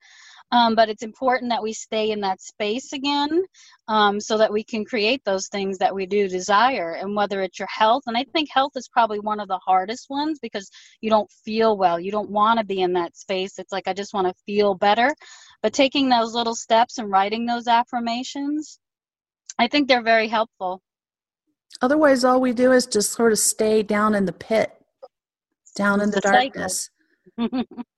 Um, 0.53 0.75
but 0.75 0.89
it's 0.89 1.05
important 1.05 1.51
that 1.51 1.63
we 1.63 1.73
stay 1.73 2.11
in 2.11 2.21
that 2.23 2.41
space 2.41 2.93
again 2.93 3.45
um, 3.87 4.21
so 4.21 4.39
that 4.39 4.53
we 4.53 4.65
can 4.65 4.85
create 4.85 5.23
those 5.25 5.47
things 5.49 5.79
that 5.79 5.95
we 5.95 6.07
do 6.07 6.29
desire 6.29 6.93
and 6.93 7.15
whether 7.15 7.41
it's 7.41 7.59
your 7.61 7.69
health 7.69 8.03
and 8.09 8.17
i 8.17 8.25
think 8.33 8.49
health 8.53 8.73
is 8.75 8.89
probably 8.89 9.21
one 9.21 9.39
of 9.39 9.47
the 9.47 9.61
hardest 9.65 10.11
ones 10.11 10.41
because 10.41 10.69
you 11.01 11.09
don't 11.09 11.31
feel 11.45 11.79
well 11.79 12.01
you 12.01 12.11
don't 12.11 12.31
want 12.31 12.59
to 12.59 12.65
be 12.65 12.81
in 12.81 12.95
that 12.95 13.17
space 13.17 13.61
it's 13.61 13.71
like 13.71 13.87
i 13.87 13.93
just 13.93 14.13
want 14.13 14.27
to 14.27 14.35
feel 14.45 14.75
better 14.75 15.15
but 15.63 15.73
taking 15.73 16.09
those 16.09 16.35
little 16.35 16.57
steps 16.57 16.99
and 16.99 17.09
writing 17.13 17.47
those 17.47 17.69
affirmations 17.69 18.80
I 19.61 19.69
think 19.69 19.89
they're 19.89 20.03
very 20.03 20.27
helpful. 20.27 20.81
Otherwise, 21.83 22.25
all 22.25 22.41
we 22.41 22.55
do 22.55 22.73
is 22.73 22.87
just 22.87 23.13
sort 23.13 23.31
of 23.31 23.39
stay 23.39 23.83
down 23.83 24.15
in 24.15 24.25
the 24.25 24.33
pit, 24.33 24.73
down 25.77 26.01
in 26.01 26.09
the, 26.11 26.17
the 26.17 26.21
darkness. 26.23 26.89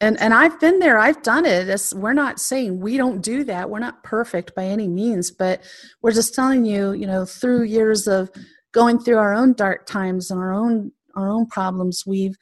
and 0.01 0.21
and 0.21 0.35
I've 0.35 0.59
been 0.59 0.81
there. 0.81 0.99
I've 0.99 1.23
done 1.23 1.47
it. 1.47 1.69
It's, 1.69 1.95
we're 1.95 2.15
not 2.15 2.41
saying 2.41 2.81
we 2.81 2.97
don't 2.97 3.23
do 3.23 3.45
that. 3.45 3.71
We're 3.71 3.79
not 3.79 4.03
perfect 4.03 4.57
by 4.57 4.65
any 4.65 4.89
means, 4.89 5.31
but 5.31 5.63
we're 6.03 6.11
just 6.11 6.35
telling 6.35 6.65
you, 6.65 6.95
you 6.95 7.07
know, 7.07 7.25
through 7.25 7.63
years 7.63 8.09
of 8.09 8.29
going 8.73 8.99
through 8.99 9.19
our 9.19 9.33
own 9.33 9.53
dark 9.53 9.87
times 9.87 10.33
and 10.33 10.41
our 10.41 10.53
own 10.53 10.91
our 11.15 11.29
own 11.29 11.47
problems, 11.47 12.03
we've 12.05 12.37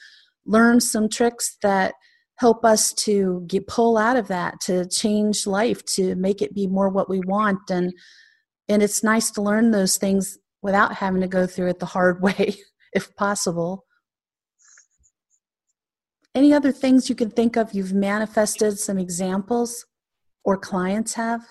learned 0.47 0.83
some 0.83 1.11
tricks 1.11 1.59
that 1.61 1.93
help 2.37 2.65
us 2.65 2.95
to 2.95 3.45
get 3.47 3.67
pull 3.67 3.99
out 3.99 4.17
of 4.17 4.29
that, 4.29 4.63
to 4.63 4.89
change 4.89 5.47
life, 5.47 5.85
to 5.85 6.15
make 6.15 6.41
it 6.41 6.55
be 6.55 6.67
more 6.67 6.89
what 6.89 7.11
we 7.11 7.21
want 7.21 7.71
and 7.71 7.93
and 8.71 8.85
it's 8.85 9.03
nice 9.03 9.33
to 9.33 9.43
learn 9.43 9.73
those 9.73 9.99
things 9.99 10.39
without 10.63 10.95
having 10.95 11.21
to 11.21 11.29
go 11.29 11.47
through 11.47 11.69
it 11.69 11.81
the 11.81 11.87
hard 11.87 12.23
way 12.23 12.57
if 12.93 13.15
possible. 13.17 13.85
Any 16.35 16.55
other 16.55 16.71
things 16.71 17.09
you 17.09 17.17
can 17.17 17.31
think 17.31 17.57
of 17.57 17.75
you've 17.75 17.93
manifested 17.93 18.79
some 18.79 18.99
examples 18.99 19.85
or 20.45 20.57
clients 20.57 21.15
have? 21.15 21.43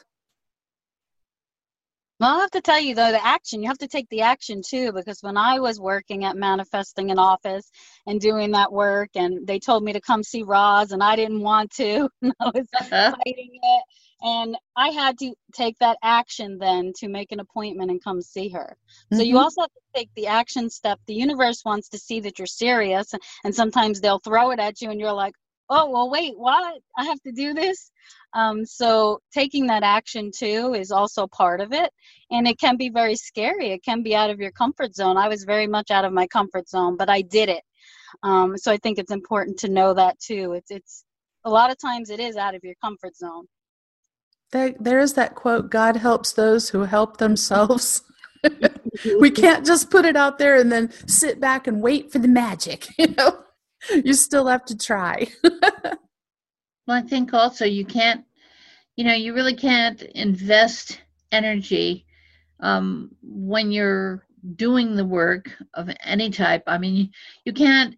Well, 2.20 2.32
I'll 2.32 2.40
have 2.42 2.52
to 2.52 2.62
tell 2.62 2.80
you 2.80 2.96
though, 2.96 3.12
the 3.12 3.26
action, 3.26 3.62
you 3.62 3.68
have 3.68 3.78
to 3.80 3.88
take 3.88 4.08
the 4.10 4.22
action 4.22 4.62
too, 4.66 4.92
because 4.94 5.20
when 5.22 5.38
I 5.38 5.60
was 5.60 5.80
working 5.80 6.24
at 6.26 6.38
manifesting 6.38 7.12
an 7.12 7.20
office 7.20 7.70
and 8.08 8.20
doing 8.20 8.52
that 8.52 8.72
work, 8.72 9.10
and 9.16 9.46
they 9.46 9.60
told 9.60 9.84
me 9.84 9.94
to 9.94 10.02
come 10.02 10.24
see 10.24 10.44
Roz, 10.44 10.92
and 10.92 11.02
I 11.02 11.16
didn't 11.16 11.42
want 11.42 11.72
to, 11.76 12.10
I 12.24 12.52
was 12.54 12.68
uh-huh. 12.78 13.12
fighting 13.12 13.60
it 13.62 13.84
and 14.22 14.58
I 14.76 14.90
had 14.90 15.18
to 15.20 15.34
take 15.54 15.78
that 15.80 15.98
action 16.04 16.58
then 16.58 16.94
to 16.98 17.08
make 17.08 17.32
an 17.32 17.40
appointment 17.40 17.92
and 17.92 18.04
come 18.04 18.22
see 18.22 18.50
her. 18.50 18.78
So 19.12 19.20
mm-hmm. 19.20 19.26
you 19.26 19.38
also 19.38 19.62
have 19.62 19.70
to 19.70 20.00
take 20.00 20.10
the 20.16 20.28
action 20.28 20.70
step. 20.70 21.00
The 21.08 21.14
universe 21.14 21.64
wants 21.66 21.90
to 21.90 21.98
see 21.98 22.20
that 22.22 22.40
you're 22.40 22.48
serious, 22.48 23.14
and 23.44 23.54
sometimes 23.54 24.02
they'll 24.02 24.20
throw 24.20 24.52
it 24.52 24.60
at 24.60 24.82
you, 24.82 24.92
and 24.92 25.00
you're 25.00 25.14
like, 25.14 25.34
oh, 25.70 25.90
well, 25.90 26.10
wait, 26.10 26.34
what? 26.38 26.82
I 26.98 27.06
have 27.06 27.22
to 27.22 27.32
do 27.32 27.54
this? 27.54 27.92
Um, 28.34 28.66
so 28.66 29.20
taking 29.34 29.68
that 29.68 29.84
action 29.84 30.32
too 30.36 30.74
is 30.74 30.92
also 30.92 31.28
part 31.28 31.62
of 31.62 31.74
it. 31.74 31.92
And 32.32 32.48
it 32.48 32.60
can 32.60 32.78
be 32.78 32.90
very 32.90 33.16
scary. 33.16 33.72
It 33.72 33.84
can 33.84 34.04
be 34.04 34.16
out 34.16 34.30
of 34.30 34.40
your 34.40 34.52
comfort 34.52 34.96
zone. 34.96 35.18
I 35.18 35.28
was 35.28 35.44
very 35.44 35.68
much 35.68 35.92
out 35.92 36.06
of 36.06 36.14
my 36.14 36.28
comfort 36.28 36.68
zone, 36.68 36.98
but 36.98 37.10
I 37.10 37.22
did 37.22 37.50
it. 37.50 37.64
Um, 38.24 38.58
so 38.58 38.72
I 38.72 38.78
think 38.78 38.98
it's 38.98 39.12
important 39.12 39.60
to 39.60 39.70
know 39.70 39.94
that 39.94 40.20
too. 40.20 40.54
It's, 40.54 40.72
it's, 40.72 41.06
a 41.46 41.50
lot 41.50 41.72
of 41.72 41.78
times 41.78 42.10
it 42.10 42.20
is 42.20 42.36
out 42.36 42.56
of 42.56 42.64
your 42.64 42.76
comfort 42.84 43.16
zone. 43.16 43.46
There, 44.52 44.74
there 44.80 45.00
is 45.00 45.14
that 45.14 45.36
quote 45.36 45.70
God 45.70 45.96
helps 45.96 46.34
those 46.34 46.70
who 46.70 46.82
help 46.82 47.18
themselves. 47.18 48.02
we 49.20 49.30
can't 49.30 49.66
just 49.66 49.90
put 49.90 50.06
it 50.06 50.16
out 50.16 50.40
there 50.40 50.56
and 50.56 50.72
then 50.72 50.92
sit 51.08 51.40
back 51.40 51.68
and 51.68 51.82
wait 51.82 52.12
for 52.12 52.20
the 52.20 52.28
magic, 52.28 52.88
you 52.98 53.08
know? 53.18 53.44
You 53.92 54.14
still 54.14 54.48
have 54.48 54.66
to 54.66 54.78
try. 54.78 55.28
well, 55.44 55.98
I 56.90 57.02
think 57.02 57.34
also 57.34 57.66
you 57.66 57.86
can't, 57.86 58.26
you 58.96 59.04
know, 59.04 59.14
you 59.14 59.34
really 59.34 59.56
can't 59.56 60.02
invest 60.02 61.00
energy 61.32 62.06
um, 62.60 63.12
when 63.22 63.72
you're 63.72 64.26
doing 64.56 64.96
the 64.96 65.06
work 65.06 65.50
of 65.74 65.90
any 66.04 66.30
type. 66.30 66.64
I 66.68 66.78
mean, 66.78 67.12
you 67.46 67.54
can't 67.54 67.96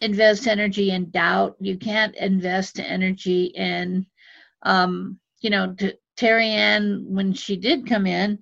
invest 0.00 0.46
energy 0.46 0.90
in 0.90 1.10
doubt. 1.10 1.56
You 1.60 1.78
can't 1.78 2.14
invest 2.16 2.78
energy 2.80 3.46
in 3.46 4.06
um, 4.62 5.18
you 5.46 5.50
know, 5.50 5.72
to 5.74 5.96
Terry 6.16 6.48
Ann, 6.48 7.04
when 7.06 7.32
she 7.32 7.56
did 7.56 7.88
come 7.88 8.04
in, 8.04 8.40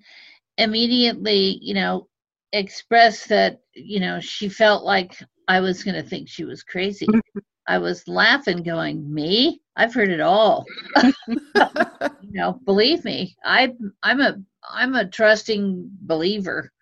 immediately, 0.57 1.59
you 1.61 1.75
know, 1.75 2.09
expressed 2.55 3.29
that, 3.29 3.61
you 3.75 4.01
know, 4.01 4.21
she 4.21 4.49
felt 4.49 4.85
like 4.85 5.23
I 5.47 5.61
was 5.61 5.85
going 5.85 6.03
to 6.03 6.09
think 6.09 6.31
she 6.31 6.47
was 6.47 6.63
crazy. 6.63 7.07
I 7.69 7.77
was 7.77 8.09
laughing, 8.09 8.63
going, 8.63 9.13
"Me? 9.13 9.61
I've 9.77 9.93
heard 9.93 10.09
it 10.09 10.23
all." 10.23 10.65
you 11.27 11.75
know, 12.23 12.59
believe 12.65 13.05
me, 13.05 13.37
I 13.45 13.75
I'm 14.03 14.23
a 14.23 14.37
I'm 14.71 14.95
a 14.95 15.07
trusting 15.07 15.91
believer 16.01 16.73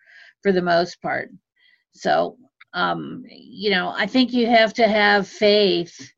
for 0.40 0.52
the 0.52 0.62
most 0.62 1.02
part. 1.02 1.30
So, 1.94 2.36
um, 2.74 3.24
you 3.28 3.70
know, 3.70 3.92
I 3.96 4.06
think 4.06 4.32
you 4.32 4.46
have 4.46 4.72
to 4.74 4.86
have 4.86 5.26
faith 5.26 6.12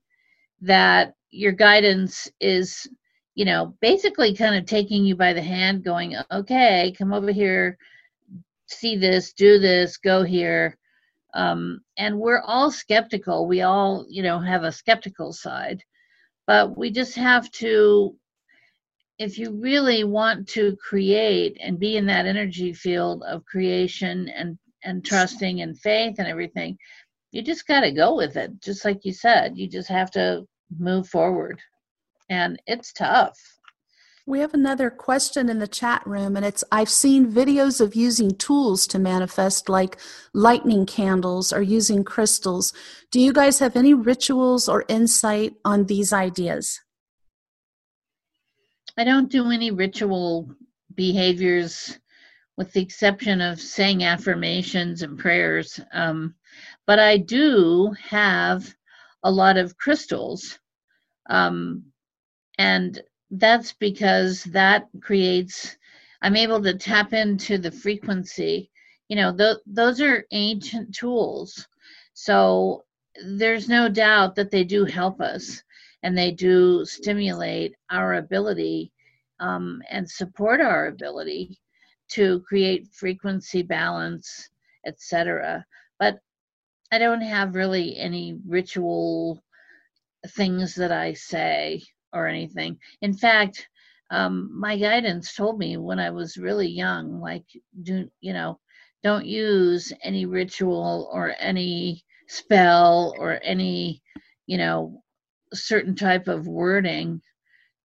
that 0.60 1.14
your 1.30 1.52
guidance 1.52 2.30
is 2.38 2.86
you 3.34 3.44
know, 3.44 3.74
basically 3.80 4.34
kind 4.34 4.54
of 4.54 4.66
taking 4.66 5.04
you 5.04 5.16
by 5.16 5.32
the 5.32 5.42
hand, 5.42 5.84
going, 5.84 6.16
okay, 6.30 6.94
come 6.96 7.12
over 7.12 7.32
here, 7.32 7.76
see 8.66 8.96
this, 8.96 9.32
do 9.32 9.58
this, 9.58 9.96
go 9.96 10.22
here. 10.22 10.76
Um, 11.34 11.80
and 11.98 12.18
we're 12.18 12.42
all 12.42 12.70
skeptical. 12.70 13.48
We 13.48 13.62
all, 13.62 14.06
you 14.08 14.22
know, 14.22 14.38
have 14.38 14.62
a 14.62 14.70
skeptical 14.70 15.32
side. 15.32 15.82
But 16.46 16.76
we 16.76 16.90
just 16.90 17.16
have 17.16 17.50
to, 17.52 18.14
if 19.18 19.38
you 19.38 19.50
really 19.60 20.04
want 20.04 20.48
to 20.50 20.76
create 20.76 21.56
and 21.60 21.78
be 21.78 21.96
in 21.96 22.06
that 22.06 22.26
energy 22.26 22.72
field 22.72 23.24
of 23.26 23.44
creation 23.46 24.28
and, 24.28 24.58
and 24.84 25.04
trusting 25.04 25.62
and 25.62 25.78
faith 25.78 26.16
and 26.18 26.28
everything, 26.28 26.78
you 27.32 27.42
just 27.42 27.66
got 27.66 27.80
to 27.80 27.90
go 27.90 28.14
with 28.14 28.36
it. 28.36 28.60
Just 28.60 28.84
like 28.84 29.04
you 29.04 29.12
said, 29.12 29.58
you 29.58 29.68
just 29.68 29.88
have 29.88 30.10
to 30.12 30.46
move 30.78 31.08
forward 31.08 31.60
and 32.28 32.60
it's 32.66 32.92
tough. 32.92 33.38
We 34.26 34.40
have 34.40 34.54
another 34.54 34.88
question 34.88 35.50
in 35.50 35.58
the 35.58 35.68
chat 35.68 36.02
room, 36.06 36.34
and 36.34 36.46
it's 36.46 36.64
I've 36.72 36.88
seen 36.88 37.30
videos 37.30 37.82
of 37.82 37.94
using 37.94 38.30
tools 38.36 38.86
to 38.86 38.98
manifest, 38.98 39.68
like 39.68 39.98
lightning 40.32 40.86
candles 40.86 41.52
or 41.52 41.60
using 41.60 42.04
crystals. 42.04 42.72
Do 43.10 43.20
you 43.20 43.34
guys 43.34 43.58
have 43.58 43.76
any 43.76 43.92
rituals 43.92 44.66
or 44.66 44.86
insight 44.88 45.54
on 45.62 45.84
these 45.84 46.10
ideas? 46.10 46.80
I 48.96 49.04
don't 49.04 49.30
do 49.30 49.50
any 49.50 49.70
ritual 49.70 50.48
behaviors 50.94 51.98
with 52.56 52.72
the 52.72 52.80
exception 52.80 53.40
of 53.40 53.60
saying 53.60 54.04
affirmations 54.04 55.02
and 55.02 55.18
prayers. 55.18 55.80
Um, 55.92 56.34
but 56.86 56.98
I 56.98 57.18
do 57.18 57.94
have 58.08 58.74
a 59.22 59.30
lot 59.30 59.56
of 59.56 59.76
crystals. 59.76 60.58
Um, 61.28 61.84
and 62.58 63.00
that's 63.30 63.72
because 63.72 64.44
that 64.44 64.88
creates 65.00 65.76
i'm 66.22 66.36
able 66.36 66.62
to 66.62 66.74
tap 66.74 67.12
into 67.12 67.58
the 67.58 67.70
frequency. 67.70 68.70
You 69.08 69.16
know 69.16 69.36
th- 69.36 69.58
those 69.66 70.00
are 70.00 70.24
ancient 70.32 70.94
tools. 70.94 71.68
So 72.14 72.84
there's 73.24 73.68
no 73.68 73.88
doubt 73.88 74.34
that 74.36 74.50
they 74.50 74.64
do 74.64 74.84
help 74.84 75.20
us 75.20 75.62
and 76.02 76.16
they 76.16 76.30
do 76.32 76.84
stimulate 76.84 77.74
our 77.90 78.14
ability 78.14 78.92
um, 79.40 79.82
and 79.90 80.08
support 80.08 80.60
our 80.60 80.86
ability 80.86 81.58
to 82.10 82.40
create 82.40 82.88
frequency 82.92 83.62
balance 83.62 84.48
etc 84.86 85.64
but 85.98 86.18
i 86.92 86.98
don't 86.98 87.22
have 87.22 87.54
really 87.54 87.96
any 87.96 88.38
ritual 88.46 89.42
things 90.28 90.74
that 90.74 90.92
i 90.92 91.12
say 91.14 91.82
or 92.14 92.26
anything. 92.26 92.78
In 93.02 93.12
fact, 93.12 93.68
um, 94.10 94.50
my 94.58 94.76
guidance 94.76 95.34
told 95.34 95.58
me 95.58 95.76
when 95.76 95.98
I 95.98 96.10
was 96.10 96.36
really 96.36 96.68
young, 96.68 97.20
like, 97.20 97.44
do 97.82 98.08
you 98.20 98.32
know, 98.32 98.58
don't 99.02 99.26
use 99.26 99.92
any 100.02 100.24
ritual 100.24 101.10
or 101.12 101.34
any 101.38 102.04
spell 102.28 103.14
or 103.18 103.40
any, 103.42 104.02
you 104.46 104.56
know, 104.56 105.02
certain 105.52 105.94
type 105.94 106.28
of 106.28 106.46
wording. 106.46 107.20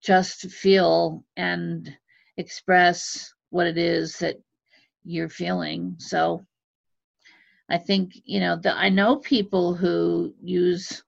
Just 0.01 0.49
feel 0.49 1.25
and 1.35 1.93
express 2.37 3.33
what 3.49 3.67
it 3.67 3.77
is 3.77 4.17
that 4.19 4.35
you're 5.03 5.29
feeling. 5.29 5.95
So 5.97 6.45
I 7.69 7.77
think, 7.77 8.13
you 8.23 8.39
know, 8.39 8.55
the, 8.55 8.73
I 8.73 8.89
know 8.89 9.17
people 9.17 9.73
who 9.75 10.33
use 10.41 11.03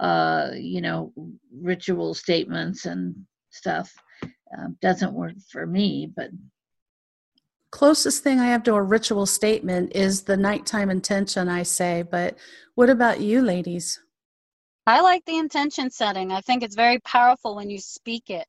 uh, 0.00 0.50
you 0.54 0.80
know, 0.80 1.12
ritual 1.60 2.14
statements 2.14 2.86
and 2.86 3.14
stuff. 3.50 3.92
Uh, 4.22 4.68
doesn't 4.80 5.12
work 5.12 5.34
for 5.52 5.66
me, 5.66 6.10
but 6.16 6.30
closest 7.70 8.22
thing 8.24 8.40
I 8.40 8.46
have 8.46 8.62
to 8.64 8.74
a 8.74 8.82
ritual 8.82 9.26
statement 9.26 9.94
is 9.94 10.22
the 10.22 10.36
nighttime 10.36 10.90
intention 10.90 11.48
I 11.48 11.64
say. 11.64 12.02
But 12.02 12.38
what 12.74 12.88
about 12.88 13.20
you, 13.20 13.42
ladies? 13.42 14.00
I 14.86 15.02
like 15.02 15.24
the 15.26 15.36
intention 15.36 15.90
setting. 15.90 16.32
I 16.32 16.40
think 16.40 16.62
it's 16.62 16.74
very 16.74 16.98
powerful 17.00 17.56
when 17.56 17.68
you 17.68 17.78
speak 17.78 18.30
it. 18.30 18.46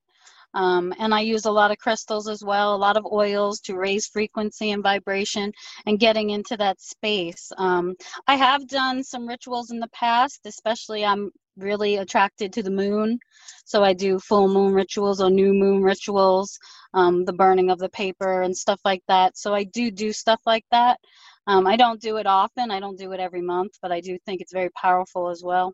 Um, 0.53 0.93
and 0.99 1.13
I 1.13 1.21
use 1.21 1.45
a 1.45 1.51
lot 1.51 1.71
of 1.71 1.77
crystals 1.77 2.27
as 2.27 2.43
well, 2.43 2.75
a 2.75 2.77
lot 2.77 2.97
of 2.97 3.05
oils 3.05 3.59
to 3.61 3.77
raise 3.77 4.07
frequency 4.07 4.71
and 4.71 4.83
vibration 4.83 5.51
and 5.85 5.99
getting 5.99 6.31
into 6.31 6.57
that 6.57 6.81
space. 6.81 7.51
Um, 7.57 7.95
I 8.27 8.35
have 8.35 8.67
done 8.67 9.03
some 9.03 9.27
rituals 9.27 9.71
in 9.71 9.79
the 9.79 9.89
past, 9.89 10.41
especially 10.45 11.05
I'm 11.05 11.31
really 11.57 11.97
attracted 11.97 12.53
to 12.53 12.63
the 12.63 12.71
moon. 12.71 13.19
So 13.65 13.83
I 13.83 13.93
do 13.93 14.19
full 14.19 14.47
moon 14.47 14.73
rituals 14.73 15.21
or 15.21 15.29
new 15.29 15.53
moon 15.53 15.83
rituals, 15.83 16.57
um, 16.93 17.25
the 17.25 17.33
burning 17.33 17.69
of 17.69 17.79
the 17.79 17.89
paper 17.89 18.41
and 18.41 18.55
stuff 18.55 18.79
like 18.85 19.03
that. 19.07 19.37
So 19.37 19.53
I 19.53 19.65
do 19.65 19.91
do 19.91 20.11
stuff 20.11 20.41
like 20.45 20.65
that. 20.71 20.99
Um, 21.47 21.67
I 21.67 21.75
don't 21.75 22.01
do 22.01 22.17
it 22.17 22.27
often, 22.27 22.71
I 22.71 22.79
don't 22.79 22.97
do 22.97 23.11
it 23.11 23.19
every 23.19 23.41
month, 23.41 23.73
but 23.81 23.91
I 23.91 24.01
do 24.01 24.17
think 24.25 24.41
it's 24.41 24.53
very 24.53 24.69
powerful 24.71 25.29
as 25.29 25.41
well. 25.43 25.73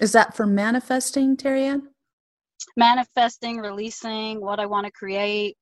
Is 0.00 0.12
that 0.12 0.34
for 0.34 0.46
manifesting, 0.46 1.36
Terry 1.36 1.64
Ann? 1.64 1.88
Manifesting, 2.76 3.58
releasing 3.58 4.40
what 4.40 4.60
I 4.60 4.66
want 4.66 4.86
to 4.86 4.92
create, 4.92 5.56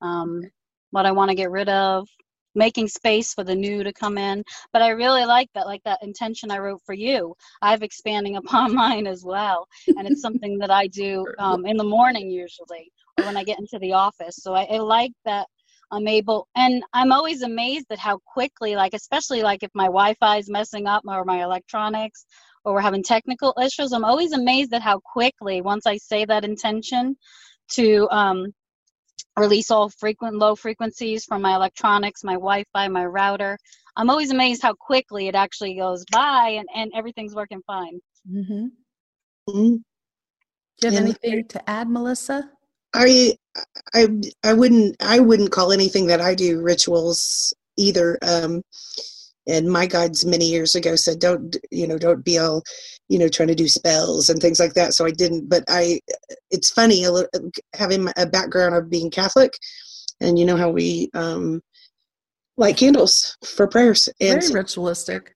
um, 0.00 0.42
what 0.90 1.06
I 1.06 1.12
want 1.12 1.30
to 1.30 1.34
get 1.34 1.50
rid 1.50 1.68
of, 1.68 2.06
making 2.54 2.88
space 2.88 3.32
for 3.32 3.44
the 3.44 3.54
new 3.54 3.82
to 3.82 3.92
come 3.92 4.18
in. 4.18 4.44
But 4.72 4.82
I 4.82 4.90
really 4.90 5.24
like 5.24 5.48
that, 5.54 5.66
like 5.66 5.82
that 5.84 6.02
intention 6.02 6.50
I 6.50 6.58
wrote 6.58 6.82
for 6.84 6.94
you. 6.94 7.34
I've 7.62 7.82
expanding 7.82 8.36
upon 8.42 8.74
mine 8.74 9.06
as 9.06 9.24
well, 9.24 9.66
and 9.86 10.06
it's 10.06 10.20
something 10.20 10.58
that 10.58 10.70
I 10.70 10.86
do 10.88 11.26
um, 11.38 11.66
in 11.66 11.76
the 11.76 11.84
morning 11.84 12.30
usually, 12.30 12.90
or 13.18 13.26
when 13.26 13.36
I 13.36 13.44
get 13.44 13.58
into 13.58 13.78
the 13.78 13.92
office. 13.92 14.36
So 14.36 14.54
I, 14.54 14.64
I 14.64 14.78
like 14.78 15.12
that 15.24 15.46
I'm 15.90 16.08
able, 16.08 16.48
and 16.56 16.82
I'm 16.94 17.12
always 17.12 17.42
amazed 17.42 17.86
at 17.90 17.98
how 17.98 18.18
quickly, 18.26 18.76
like 18.76 18.94
especially 18.94 19.42
like 19.42 19.62
if 19.62 19.70
my 19.74 19.86
Wi-Fi 19.86 20.38
is 20.38 20.50
messing 20.50 20.86
up 20.86 21.02
or 21.06 21.24
my 21.24 21.42
electronics, 21.42 22.24
or 22.64 22.74
we're 22.74 22.80
having 22.80 23.02
technical 23.02 23.54
issues, 23.62 23.92
I'm 23.92 24.04
always 24.04 24.32
amazed 24.32 24.72
at 24.74 24.82
how 24.82 25.00
quickly, 25.00 25.60
once 25.60 25.86
I 25.86 25.96
say 25.96 26.24
that 26.24 26.44
intention, 26.44 27.16
to 27.72 28.08
um, 28.10 28.52
release 29.38 29.70
all 29.70 29.88
frequent 29.88 30.36
low 30.36 30.54
frequencies 30.54 31.24
from 31.24 31.42
my 31.42 31.54
electronics, 31.54 32.24
my 32.24 32.34
Wi-Fi, 32.34 32.88
my 32.88 33.04
router. 33.04 33.58
I'm 33.96 34.10
always 34.10 34.30
amazed 34.30 34.62
how 34.62 34.74
quickly 34.74 35.28
it 35.28 35.34
actually 35.34 35.76
goes 35.76 36.04
by 36.10 36.56
and, 36.58 36.68
and 36.74 36.92
everything's 36.94 37.34
working 37.34 37.60
fine. 37.66 38.00
Mm-hmm. 38.30 38.66
Mm-hmm. 39.48 39.76
Do 40.80 40.88
you 40.88 40.90
have 40.90 41.02
anything 41.02 41.46
to 41.48 41.70
add, 41.70 41.88
Melissa? 41.88 42.50
I 42.94 43.36
I 43.94 44.08
I 44.42 44.52
wouldn't 44.52 44.96
I 45.00 45.20
wouldn't 45.20 45.52
call 45.52 45.72
anything 45.72 46.06
that 46.06 46.20
I 46.20 46.34
do 46.34 46.60
rituals 46.60 47.54
either. 47.76 48.18
Um, 48.22 48.62
and 49.46 49.70
my 49.70 49.86
guides 49.86 50.24
many 50.24 50.46
years 50.46 50.74
ago 50.74 50.96
said, 50.96 51.18
"Don't 51.18 51.56
you 51.70 51.86
know? 51.86 51.98
Don't 51.98 52.24
be 52.24 52.38
all 52.38 52.62
you 53.08 53.18
know 53.18 53.28
trying 53.28 53.48
to 53.48 53.54
do 53.54 53.68
spells 53.68 54.28
and 54.28 54.40
things 54.40 54.60
like 54.60 54.74
that." 54.74 54.94
So 54.94 55.04
I 55.04 55.10
didn't. 55.10 55.48
But 55.48 55.64
I, 55.68 56.00
it's 56.50 56.70
funny 56.70 57.04
a 57.04 57.12
little, 57.12 57.50
having 57.74 58.08
a 58.16 58.26
background 58.26 58.74
of 58.74 58.90
being 58.90 59.10
Catholic, 59.10 59.52
and 60.20 60.38
you 60.38 60.44
know 60.44 60.56
how 60.56 60.70
we 60.70 61.10
um, 61.14 61.60
light 62.56 62.76
candles 62.76 63.36
for 63.44 63.66
prayers. 63.66 64.08
And 64.20 64.42
very 64.42 64.54
ritualistic. 64.54 65.32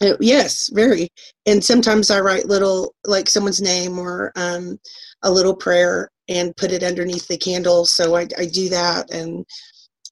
Uh, 0.00 0.16
yes, 0.20 0.68
very. 0.72 1.08
And 1.46 1.62
sometimes 1.62 2.10
I 2.10 2.20
write 2.20 2.46
little, 2.46 2.94
like 3.04 3.28
someone's 3.28 3.62
name 3.62 3.98
or 3.98 4.32
um, 4.34 4.78
a 5.22 5.30
little 5.30 5.54
prayer 5.54 6.10
and 6.28 6.56
put 6.56 6.72
it 6.72 6.82
underneath 6.82 7.28
the 7.28 7.36
candle. 7.36 7.84
So 7.86 8.16
I, 8.16 8.26
I 8.36 8.46
do 8.46 8.68
that. 8.70 9.12
And 9.12 9.46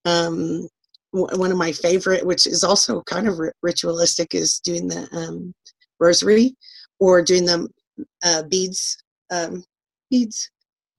um, 0.05 0.69
one 1.13 1.51
of 1.51 1.59
my 1.59 1.73
favorite, 1.73 2.25
which 2.25 2.47
is 2.47 2.63
also 2.63 3.03
kind 3.03 3.29
of 3.29 3.41
ritualistic, 3.63 4.35
is 4.35 4.61
doing 4.61 4.89
the 4.89 5.09
um, 5.13 5.53
rosary 5.99 6.57
or 6.99 7.23
doing 7.23 7.45
the 7.45 7.69
uh, 8.25 8.43
beads. 8.45 8.97
Um, 9.31 9.65
beads, 10.11 10.51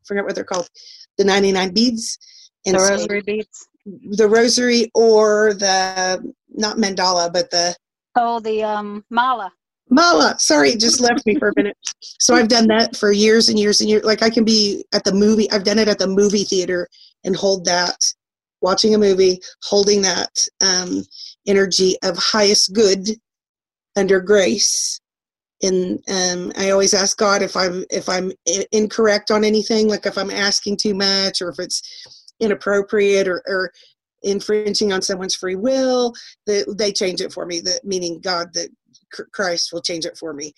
forget 0.05 0.25
what 0.25 0.35
they're 0.35 0.43
called. 0.43 0.69
The 1.17 1.23
99 1.23 1.73
beads. 1.73 2.17
And 2.65 2.75
the 2.75 2.79
rosary 2.79 3.21
beads. 3.21 3.67
The 3.85 4.27
rosary 4.27 4.91
or 4.93 5.53
the, 5.53 6.33
not 6.49 6.77
mandala, 6.77 7.31
but 7.31 7.49
the. 7.49 7.75
Oh, 8.15 8.39
the 8.39 8.63
um, 8.63 9.03
mala. 9.09 9.51
Mala, 9.89 10.35
sorry, 10.39 10.75
just 10.77 11.01
left 11.01 11.25
me 11.25 11.35
for 11.35 11.49
a 11.49 11.53
minute. 11.57 11.75
So 11.99 12.33
I've 12.33 12.47
done 12.47 12.67
that 12.67 12.95
for 12.95 13.11
years 13.11 13.49
and 13.49 13.59
years 13.59 13.81
and 13.81 13.89
years. 13.89 14.05
Like 14.05 14.23
I 14.23 14.29
can 14.29 14.45
be 14.45 14.85
at 14.93 15.03
the 15.03 15.13
movie, 15.13 15.51
I've 15.51 15.65
done 15.65 15.79
it 15.79 15.89
at 15.89 15.99
the 15.99 16.07
movie 16.07 16.45
theater 16.45 16.87
and 17.25 17.35
hold 17.35 17.65
that, 17.65 17.97
watching 18.61 18.95
a 18.95 18.97
movie, 18.97 19.39
holding 19.63 20.01
that 20.01 20.29
um, 20.61 21.03
energy 21.47 21.95
of 22.03 22.17
highest 22.17 22.73
good 22.73 23.09
under 23.95 24.19
grace. 24.19 24.99
And 25.63 25.99
um, 26.09 26.51
I 26.57 26.71
always 26.71 26.93
ask 26.93 27.17
God 27.17 27.41
if 27.41 27.55
I'm 27.55 27.85
if 27.91 28.09
I'm 28.09 28.31
incorrect 28.71 29.29
on 29.29 29.43
anything, 29.43 29.87
like 29.87 30.05
if 30.05 30.17
I'm 30.17 30.31
asking 30.31 30.77
too 30.77 30.95
much 30.95 31.41
or 31.41 31.49
if 31.49 31.59
it's 31.59 32.23
inappropriate 32.39 33.27
or, 33.27 33.43
or 33.47 33.71
infringing 34.23 34.91
on 34.91 35.01
someone's 35.01 35.35
free 35.35 35.55
will, 35.55 36.13
that 36.47 36.75
they 36.77 36.91
change 36.91 37.21
it 37.21 37.31
for 37.31 37.45
me. 37.45 37.59
That 37.59 37.81
meaning 37.83 38.19
God 38.21 38.47
that 38.53 38.69
Christ 39.33 39.71
will 39.71 39.81
change 39.81 40.05
it 40.05 40.17
for 40.17 40.33
me 40.33 40.53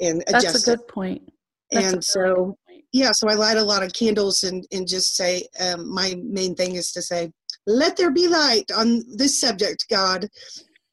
and 0.00 0.22
adjust 0.26 0.44
That's 0.44 0.62
a 0.62 0.70
good 0.70 0.80
it. 0.80 0.88
point. 0.88 1.32
That's 1.70 1.92
and 1.92 2.04
so, 2.04 2.56
yeah, 2.92 3.10
so 3.12 3.28
I 3.28 3.34
light 3.34 3.58
a 3.58 3.62
lot 3.62 3.82
of 3.82 3.92
candles 3.92 4.42
and, 4.42 4.66
and 4.72 4.88
just 4.88 5.16
say, 5.16 5.46
um, 5.60 5.92
my 5.92 6.14
main 6.22 6.54
thing 6.54 6.76
is 6.76 6.92
to 6.92 7.02
say, 7.02 7.30
let 7.66 7.96
there 7.96 8.10
be 8.10 8.28
light 8.28 8.70
on 8.74 9.02
this 9.16 9.40
subject, 9.40 9.86
God. 9.90 10.28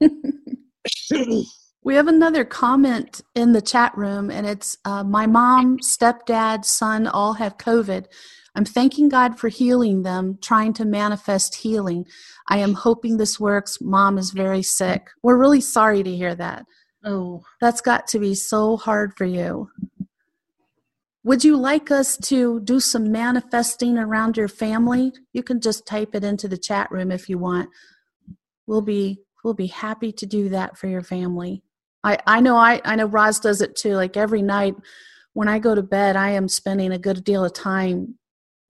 we 1.82 1.94
have 1.94 2.08
another 2.08 2.44
comment 2.44 3.22
in 3.34 3.52
the 3.52 3.62
chat 3.62 3.96
room, 3.96 4.30
and 4.30 4.46
it's 4.46 4.76
uh, 4.84 5.04
my 5.04 5.26
mom, 5.26 5.78
stepdad, 5.78 6.64
son 6.64 7.06
all 7.06 7.34
have 7.34 7.58
COVID. 7.58 8.06
I'm 8.54 8.64
thanking 8.64 9.10
God 9.10 9.38
for 9.38 9.48
healing 9.48 10.02
them, 10.02 10.38
trying 10.40 10.72
to 10.74 10.86
manifest 10.86 11.56
healing. 11.56 12.06
I 12.48 12.58
am 12.58 12.72
hoping 12.72 13.16
this 13.16 13.38
works. 13.38 13.78
Mom 13.80 14.16
is 14.16 14.30
very 14.30 14.62
sick. 14.62 15.08
We're 15.22 15.38
really 15.38 15.60
sorry 15.60 16.02
to 16.02 16.16
hear 16.16 16.34
that. 16.34 16.64
Oh, 17.04 17.42
that's 17.60 17.82
got 17.82 18.06
to 18.08 18.18
be 18.18 18.34
so 18.34 18.76
hard 18.78 19.14
for 19.16 19.26
you. 19.26 19.68
Would 21.26 21.42
you 21.42 21.56
like 21.56 21.90
us 21.90 22.16
to 22.18 22.60
do 22.60 22.78
some 22.78 23.10
manifesting 23.10 23.98
around 23.98 24.36
your 24.36 24.46
family? 24.46 25.12
You 25.32 25.42
can 25.42 25.60
just 25.60 25.84
type 25.84 26.14
it 26.14 26.22
into 26.22 26.46
the 26.46 26.56
chat 26.56 26.88
room 26.92 27.10
if 27.10 27.28
you 27.28 27.36
want. 27.36 27.68
We'll 28.68 28.80
be 28.80 29.18
we'll 29.42 29.52
be 29.52 29.66
happy 29.66 30.12
to 30.12 30.24
do 30.24 30.48
that 30.50 30.78
for 30.78 30.86
your 30.86 31.02
family. 31.02 31.64
I 32.04 32.18
I 32.28 32.38
know 32.38 32.54
I 32.54 32.80
I 32.84 32.94
know 32.94 33.06
Roz 33.06 33.40
does 33.40 33.60
it 33.60 33.74
too. 33.74 33.94
Like 33.94 34.16
every 34.16 34.40
night 34.40 34.76
when 35.32 35.48
I 35.48 35.58
go 35.58 35.74
to 35.74 35.82
bed, 35.82 36.14
I 36.14 36.30
am 36.30 36.46
spending 36.46 36.92
a 36.92 36.98
good 36.98 37.24
deal 37.24 37.44
of 37.44 37.52
time 37.52 38.14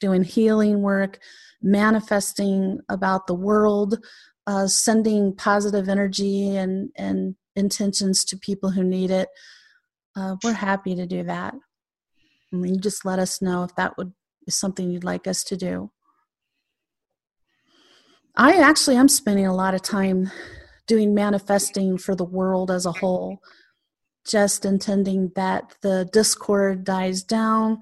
doing 0.00 0.24
healing 0.24 0.80
work, 0.80 1.18
manifesting 1.60 2.80
about 2.88 3.26
the 3.26 3.34
world, 3.34 3.98
uh, 4.46 4.66
sending 4.66 5.36
positive 5.36 5.90
energy 5.90 6.56
and 6.56 6.88
and 6.96 7.36
intentions 7.54 8.24
to 8.24 8.38
people 8.38 8.70
who 8.70 8.82
need 8.82 9.10
it, 9.10 9.28
uh, 10.16 10.36
we're 10.42 10.54
happy 10.54 10.94
to 10.94 11.06
do 11.06 11.22
that. 11.24 11.54
I 12.52 12.56
you 12.56 12.78
just 12.78 13.04
let 13.04 13.18
us 13.18 13.42
know 13.42 13.64
if 13.64 13.74
that 13.76 13.96
would 13.96 14.12
is 14.46 14.54
something 14.54 14.90
you'd 14.90 15.04
like 15.04 15.26
us 15.26 15.42
to 15.44 15.56
do. 15.56 15.90
I 18.36 18.56
actually 18.56 18.96
am 18.96 19.08
spending 19.08 19.46
a 19.46 19.54
lot 19.54 19.74
of 19.74 19.82
time 19.82 20.30
doing 20.86 21.14
manifesting 21.14 21.98
for 21.98 22.14
the 22.14 22.24
world 22.24 22.70
as 22.70 22.86
a 22.86 22.92
whole, 22.92 23.38
just 24.26 24.64
intending 24.64 25.32
that 25.34 25.74
the 25.82 26.08
discord 26.12 26.84
dies 26.84 27.22
down 27.22 27.78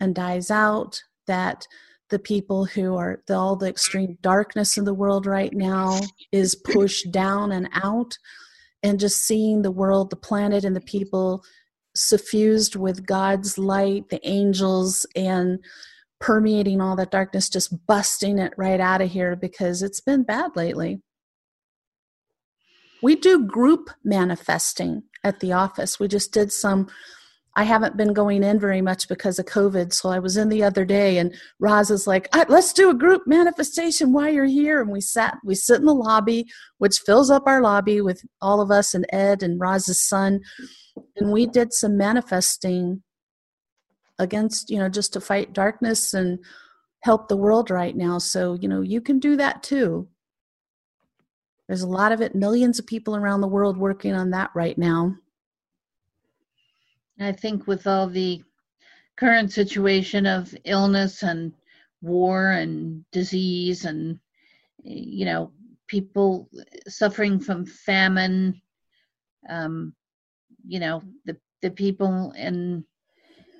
and 0.00 0.14
dies 0.14 0.50
out, 0.50 1.02
that 1.26 1.66
the 2.08 2.18
people 2.18 2.64
who 2.64 2.96
are 2.96 3.22
the, 3.26 3.34
all 3.34 3.54
the 3.54 3.68
extreme 3.68 4.18
darkness 4.20 4.76
in 4.76 4.84
the 4.84 4.94
world 4.94 5.26
right 5.26 5.52
now 5.52 6.00
is 6.32 6.56
pushed 6.56 7.12
down 7.12 7.52
and 7.52 7.68
out 7.74 8.16
and 8.82 8.98
just 8.98 9.20
seeing 9.20 9.62
the 9.62 9.70
world, 9.70 10.10
the 10.10 10.16
planet, 10.16 10.64
and 10.64 10.74
the 10.74 10.80
people 10.80 11.44
suffused 12.00 12.76
with 12.76 13.06
God's 13.06 13.58
light, 13.58 14.08
the 14.08 14.26
angels, 14.26 15.06
and 15.14 15.58
permeating 16.18 16.80
all 16.80 16.96
that 16.96 17.10
darkness, 17.10 17.48
just 17.48 17.86
busting 17.86 18.38
it 18.38 18.52
right 18.56 18.80
out 18.80 19.00
of 19.00 19.10
here 19.10 19.36
because 19.36 19.82
it's 19.82 20.00
been 20.00 20.22
bad 20.22 20.56
lately. 20.56 21.00
We 23.02 23.16
do 23.16 23.46
group 23.46 23.90
manifesting 24.04 25.04
at 25.24 25.40
the 25.40 25.52
office. 25.52 25.98
We 25.98 26.08
just 26.08 26.32
did 26.32 26.52
some 26.52 26.88
I 27.56 27.64
haven't 27.64 27.96
been 27.96 28.12
going 28.12 28.44
in 28.44 28.60
very 28.60 28.80
much 28.80 29.08
because 29.08 29.38
of 29.38 29.46
COVID. 29.46 29.92
So 29.92 30.08
I 30.08 30.20
was 30.20 30.36
in 30.36 30.48
the 30.48 30.62
other 30.62 30.84
day, 30.84 31.18
and 31.18 31.34
Roz 31.58 31.90
is 31.90 32.06
like, 32.06 32.28
uh, 32.32 32.44
"Let's 32.48 32.72
do 32.72 32.90
a 32.90 32.94
group 32.94 33.26
manifestation 33.26 34.12
while 34.12 34.30
you're 34.30 34.44
here." 34.44 34.80
And 34.80 34.90
we 34.90 35.00
sat, 35.00 35.38
we 35.44 35.54
sit 35.56 35.80
in 35.80 35.86
the 35.86 35.94
lobby, 35.94 36.48
which 36.78 37.00
fills 37.00 37.30
up 37.30 37.42
our 37.46 37.60
lobby 37.60 38.00
with 38.00 38.22
all 38.40 38.60
of 38.60 38.70
us 38.70 38.94
and 38.94 39.04
Ed 39.12 39.42
and 39.42 39.60
Roz's 39.60 40.00
son, 40.00 40.40
and 41.20 41.30
we 41.30 41.46
did 41.46 41.72
some 41.72 41.96
manifesting 41.96 43.02
against, 44.18 44.70
you 44.70 44.78
know, 44.78 44.88
just 44.88 45.12
to 45.12 45.20
fight 45.20 45.52
darkness 45.52 46.14
and 46.14 46.38
help 47.00 47.28
the 47.28 47.36
world 47.36 47.70
right 47.70 47.96
now. 47.96 48.18
So 48.18 48.54
you 48.54 48.68
know, 48.68 48.80
you 48.80 49.00
can 49.00 49.18
do 49.18 49.36
that 49.36 49.62
too. 49.62 50.08
There's 51.68 51.82
a 51.82 51.88
lot 51.88 52.10
of 52.10 52.20
it, 52.20 52.34
millions 52.34 52.78
of 52.78 52.86
people 52.86 53.14
around 53.14 53.42
the 53.42 53.48
world 53.48 53.76
working 53.76 54.12
on 54.12 54.30
that 54.30 54.50
right 54.54 54.76
now. 54.76 55.14
I 57.20 57.32
think 57.32 57.66
with 57.66 57.86
all 57.86 58.08
the 58.08 58.42
current 59.16 59.52
situation 59.52 60.26
of 60.26 60.54
illness 60.64 61.22
and 61.22 61.52
war 62.00 62.52
and 62.52 63.04
disease 63.12 63.84
and 63.84 64.18
you 64.82 65.26
know 65.26 65.52
people 65.86 66.48
suffering 66.88 67.38
from 67.38 67.66
famine 67.66 68.60
um, 69.50 69.94
you 70.66 70.80
know 70.80 71.02
the 71.24 71.36
the 71.62 71.70
people 71.70 72.32
in 72.36 72.84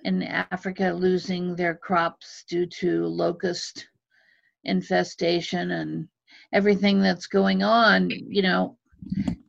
in 0.05 0.23
Africa 0.23 0.93
losing 0.93 1.55
their 1.55 1.75
crops 1.75 2.45
due 2.49 2.67
to 2.67 3.07
locust 3.07 3.89
infestation 4.65 5.71
and 5.73 6.09
everything 6.53 7.01
that's 7.01 7.27
going 7.27 7.63
on 7.63 8.11
you 8.11 8.43
know 8.43 8.77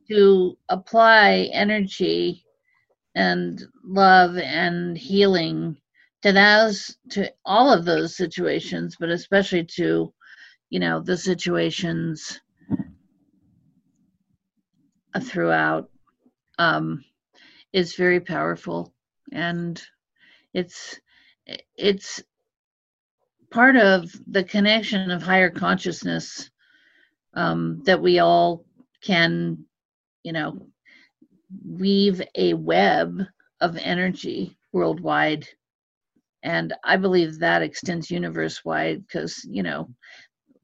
to 0.08 0.56
apply 0.68 1.50
energy 1.52 2.44
and 3.14 3.62
love 3.84 4.36
and 4.38 4.96
healing 4.96 5.76
to 6.22 6.32
those 6.32 6.96
to 7.10 7.30
all 7.44 7.72
of 7.72 7.84
those 7.84 8.16
situations 8.16 8.96
but 8.98 9.10
especially 9.10 9.64
to 9.64 10.12
you 10.70 10.80
know 10.80 11.00
the 11.00 11.16
situations 11.16 12.40
throughout 15.20 15.90
um, 16.58 17.04
is 17.72 17.96
very 17.96 18.20
powerful 18.20 18.92
and 19.32 19.82
it's 20.54 21.00
it's 21.76 22.22
part 23.50 23.76
of 23.76 24.10
the 24.26 24.44
connection 24.44 25.10
of 25.10 25.22
higher 25.22 25.50
consciousness 25.50 26.50
um, 27.34 27.82
that 27.84 28.00
we 28.00 28.18
all 28.18 28.64
can 29.02 29.58
you 30.22 30.32
know 30.32 30.66
weave 31.66 32.22
a 32.36 32.54
web 32.54 33.22
of 33.60 33.76
energy 33.76 34.56
worldwide. 34.72 35.46
And 36.42 36.72
I 36.84 36.96
believe 36.96 37.38
that 37.38 37.62
extends 37.62 38.10
universe 38.10 38.64
wide 38.64 39.06
because, 39.06 39.44
you 39.48 39.62
know, 39.62 39.88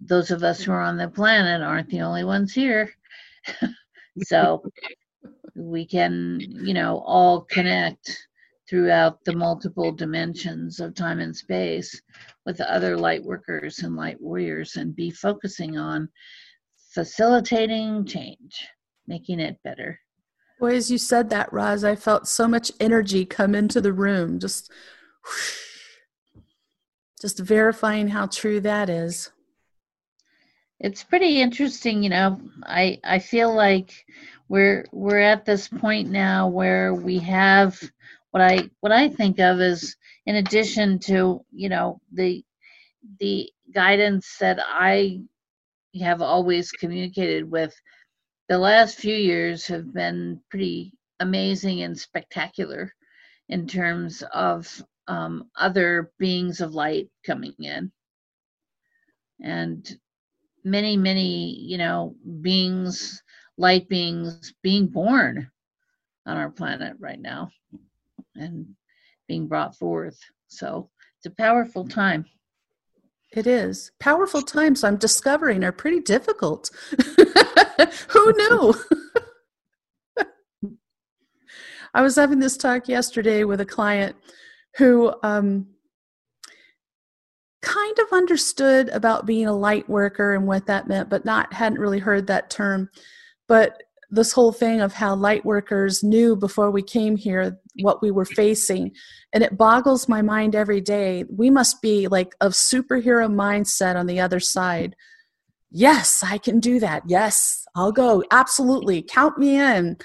those 0.01 0.31
of 0.31 0.43
us 0.43 0.63
who 0.63 0.73
are 0.73 0.83
on 0.83 0.97
the 0.97 1.09
planet 1.09 1.63
aren't 1.63 1.91
the 1.91 2.01
only 2.01 2.25
ones 2.25 2.53
here. 2.53 2.91
so 4.23 4.63
we 5.59 5.85
can, 5.87 6.41
you 6.41 6.75
know, 6.75 7.03
all 7.07 7.43
connect 7.43 8.29
throughout 8.69 9.25
the 9.25 9.35
multiple 9.35 9.93
dimensions 9.93 10.79
of 10.79 10.95
time 10.95 11.21
and 11.21 11.35
space 11.35 12.01
with 12.45 12.61
other 12.61 12.97
light 12.97 13.23
workers 13.23 13.81
and 13.81 13.97
light 13.97 14.21
warriors 14.21 14.77
and 14.77 14.95
be 14.95 15.11
focusing 15.11 15.79
on 15.79 16.09
facilitating 16.93 18.05
change, 18.05 18.69
making 19.07 19.41
it 19.41 19.59
better. 19.65 19.99
Boy, 20.61 20.75
as 20.75 20.91
you 20.91 20.99
said 20.99 21.31
that, 21.31 21.53
Roz, 21.53 21.85
I 21.85 21.95
felt 21.95 22.29
so 22.29 22.49
much 22.49 22.73
energy 22.81 23.25
come 23.25 23.55
into 23.55 23.81
the 23.81 23.93
room. 23.93 24.39
Just, 24.39 24.71
just 27.21 27.39
verifying 27.39 28.09
how 28.09 28.27
true 28.27 28.61
that 28.61 28.91
is. 28.91 29.31
It's 30.81 31.03
pretty 31.03 31.41
interesting, 31.41 32.03
you 32.03 32.09
know. 32.11 32.41
I 32.65 33.01
I 33.03 33.19
feel 33.19 33.53
like 33.53 34.07
we're 34.49 34.87
we're 34.93 35.21
at 35.21 35.45
this 35.45 35.69
point 35.69 36.11
now 36.11 36.49
where 36.49 36.95
we 36.95 37.19
have 37.21 37.81
what 38.31 38.43
I 38.43 38.71
what 38.81 38.93
I 38.93 39.09
think 39.09 39.39
of 39.41 39.61
as 39.61 39.97
in 40.27 40.37
addition 40.37 40.99
to 41.01 41.45
you 41.53 41.69
know 41.69 42.01
the 42.13 42.45
the 43.21 43.51
guidance 43.75 44.37
that 44.41 44.59
I 44.65 45.23
have 46.01 46.23
always 46.23 46.73
communicated 46.73 47.51
with 47.51 47.75
the 48.49 48.59
last 48.59 48.99
few 48.99 49.15
years 49.15 49.67
have 49.69 49.93
been 49.93 50.41
pretty 50.51 50.93
amazing 51.21 51.83
and 51.83 51.99
spectacular 51.99 52.93
in 53.49 53.67
terms 53.67 54.23
of 54.35 54.83
um, 55.09 55.51
other 55.57 56.13
beings 56.19 56.61
of 56.61 56.75
light 56.75 57.09
coming 57.27 57.55
in. 57.61 57.93
And 59.43 59.89
many 60.65 60.97
many 60.97 61.55
you 61.61 61.79
know 61.79 62.15
beings 62.43 63.23
light 63.59 63.89
beings 63.89 64.55
being 64.63 64.87
born 64.87 65.51
on 66.25 66.37
our 66.37 66.51
planet 66.51 66.95
right 66.99 67.21
now 67.21 67.51
and 68.37 68.67
being 69.27 69.49
brought 69.49 69.77
forth. 69.77 70.19
So 70.47 70.89
it's 71.19 71.27
a 71.27 71.31
powerful 71.31 71.87
time. 71.87 72.25
It 73.33 73.47
is. 73.47 73.93
Powerful 74.01 74.41
times 74.41 74.83
i'm 74.83 74.97
discovering 74.97 75.63
are 75.65 75.73
pretty 75.73 76.01
difficult. 76.01 76.71
Who 78.09 78.33
knew? 78.33 78.75
I 81.95 82.03
was 82.03 82.17
having 82.17 82.39
this 82.39 82.57
talk 82.57 82.89
yesterday 82.89 83.45
with 83.45 83.61
a 83.61 83.67
client 83.67 84.17
who 84.77 85.13
um, 85.23 85.67
kind 87.63 87.99
of 87.99 88.13
understood 88.13 88.89
about 88.91 89.27
being 89.27 89.47
a 89.47 89.53
light 89.53 89.89
worker 89.89 90.35
and 90.35 90.47
what 90.47 90.67
that 90.67 90.87
meant 90.87 91.09
but 91.09 91.25
not 91.25 91.53
hadn't 91.53 91.81
really 91.81 91.99
heard 91.99 92.27
that 92.29 92.51
term 92.51 92.89
but 93.49 93.83
this 94.11 94.33
whole 94.33 94.53
thing 94.53 94.81
of 94.81 94.93
how 94.93 95.15
light 95.15 95.45
workers 95.45 96.03
knew 96.03 96.35
before 96.35 96.71
we 96.71 96.83
came 96.83 97.17
here 97.17 97.59
what 97.81 98.01
we 98.01 98.11
were 98.11 98.25
facing 98.25 98.93
and 99.33 99.45
it 99.45 99.59
boggles 99.59 100.09
my 100.09 100.23
mind 100.23 100.55
every 100.55 100.81
day. 100.81 101.25
We 101.29 101.51
must 101.51 101.83
be 101.83 102.09
like 102.09 102.35
of 102.41 102.53
superhero 102.53 103.31
mindset 103.31 103.97
on 103.97 104.07
the 104.07 104.21
other 104.21 104.41
side. 104.41 104.97
Yes 105.71 106.23
i 106.25 106.39
can 106.39 106.61
do 106.61 106.81
that. 106.81 107.03
Yes 107.07 107.67
i'll 107.75 107.93
go. 107.93 108.25
Absolutely. 108.31 109.03
Count 109.03 109.39
me 109.39 109.57
in. 109.57 109.97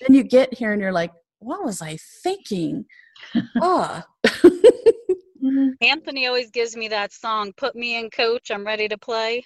Then 0.00 0.14
you 0.14 0.22
get 0.22 0.52
here 0.52 0.72
and 0.72 0.82
you're 0.82 0.92
like 0.92 1.12
what 1.38 1.64
was 1.64 1.80
i 1.80 1.98
thinking? 2.22 2.84
Ah 3.60 4.06
anthony 5.80 6.26
always 6.26 6.50
gives 6.50 6.76
me 6.76 6.88
that 6.88 7.12
song 7.12 7.52
put 7.56 7.74
me 7.74 7.98
in 7.98 8.10
coach. 8.10 8.50
I'm 8.50 8.66
ready 8.66 8.88
to 8.88 8.98
play. 8.98 9.42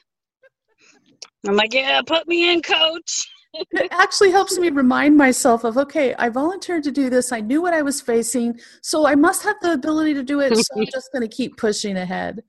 I'm 1.46 1.54
like 1.54 1.72
yeah 1.72 2.02
put 2.04 2.26
me 2.26 2.52
in 2.52 2.62
coach 2.62 3.28
it 3.54 3.88
actually 3.92 4.30
helps 4.30 4.58
me 4.58 4.70
remind 4.70 5.16
myself 5.16 5.64
of 5.64 5.76
okay 5.76 6.14
i 6.18 6.28
volunteered 6.28 6.82
to 6.82 6.90
do 6.90 7.10
this. 7.10 7.32
I 7.32 7.40
knew 7.40 7.60
what 7.62 7.74
i 7.74 7.82
was 7.82 8.00
facing 8.00 8.58
so 8.82 9.06
i 9.06 9.14
must 9.14 9.42
have 9.42 9.56
the 9.60 9.72
ability 9.72 10.14
to 10.14 10.22
do 10.22 10.40
it 10.40 10.56
so 10.56 10.62
i'm 10.76 10.86
just 10.86 11.12
going 11.12 11.28
to 11.28 11.34
keep 11.34 11.56
pushing 11.56 11.96
ahead. 11.96 12.42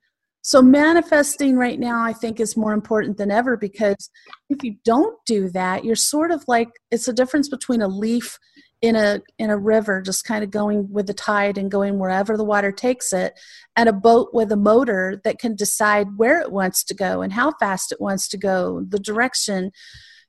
So 0.46 0.62
manifesting 0.62 1.58
right 1.58 1.80
now 1.80 2.04
i 2.04 2.14
think 2.14 2.40
is 2.40 2.58
more 2.58 2.74
important 2.74 3.18
than 3.18 3.32
ever 3.32 3.58
because 3.58 4.10
if 4.50 4.64
you 4.64 4.76
don't 4.84 5.18
do 5.26 5.50
that 5.50 5.86
you're 5.86 5.96
sort 5.96 6.32
of 6.32 6.44
like 6.48 6.70
it's 6.92 7.08
a 7.08 7.14
difference 7.14 7.50
between 7.50 7.82
a 7.82 7.88
leaf 7.88 8.38
in 8.82 8.98
a 8.98 9.22
in 9.40 9.50
a 9.50 9.58
river 9.58 10.02
just 10.02 10.26
kind 10.26 10.44
of 10.44 10.52
going 10.52 10.92
with 10.92 11.08
the 11.08 11.14
tide 11.14 11.58
and 11.58 11.72
going 11.72 11.98
wherever 11.98 12.36
the 12.36 12.44
water 12.44 12.72
takes 12.72 13.14
it 13.14 13.40
and 13.78 13.88
a 13.88 13.94
boat 13.94 14.32
with 14.34 14.52
a 14.52 14.58
motor 14.58 15.22
that 15.24 15.40
can 15.40 15.56
decide 15.56 16.18
where 16.18 16.42
it 16.42 16.52
wants 16.52 16.84
to 16.84 16.94
go 16.94 17.22
and 17.22 17.32
how 17.32 17.54
fast 17.62 17.94
it 17.94 18.02
wants 18.02 18.28
to 18.28 18.38
go 18.38 18.84
the 18.90 19.00
direction 19.00 19.72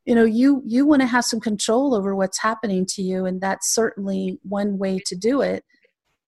you 0.05 0.15
know 0.15 0.25
you 0.25 0.63
you 0.67 0.87
want 0.87 1.03
to 1.03 1.07
have 1.07 1.25
some 1.25 1.41
control 1.41 1.95
over 1.95 2.15
what's 2.15 2.41
happening 2.41 2.85
to 2.87 3.03
you 3.03 3.25
and 3.25 3.41
that's 3.41 3.75
certainly 3.75 4.39
one 4.43 4.79
way 4.79 5.01
to 5.07 5.17
do 5.17 5.41
it. 5.41 5.65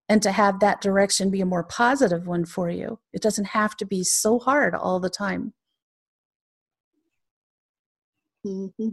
And 0.09 0.23
to 0.23 0.31
have 0.31 0.61
that 0.61 0.81
direction 0.81 1.33
be 1.33 1.41
a 1.41 1.47
more 1.47 1.65
positive 1.65 2.29
one 2.29 2.45
for 2.45 2.71
you. 2.71 3.01
It 3.13 3.23
doesn't 3.23 3.47
have 3.47 3.77
to 3.79 3.85
be 3.85 4.05
so 4.05 4.39
hard 4.39 4.73
all 4.73 5.01
the 5.01 5.11
time. 5.11 5.53
Mm-hmm. 8.47 8.91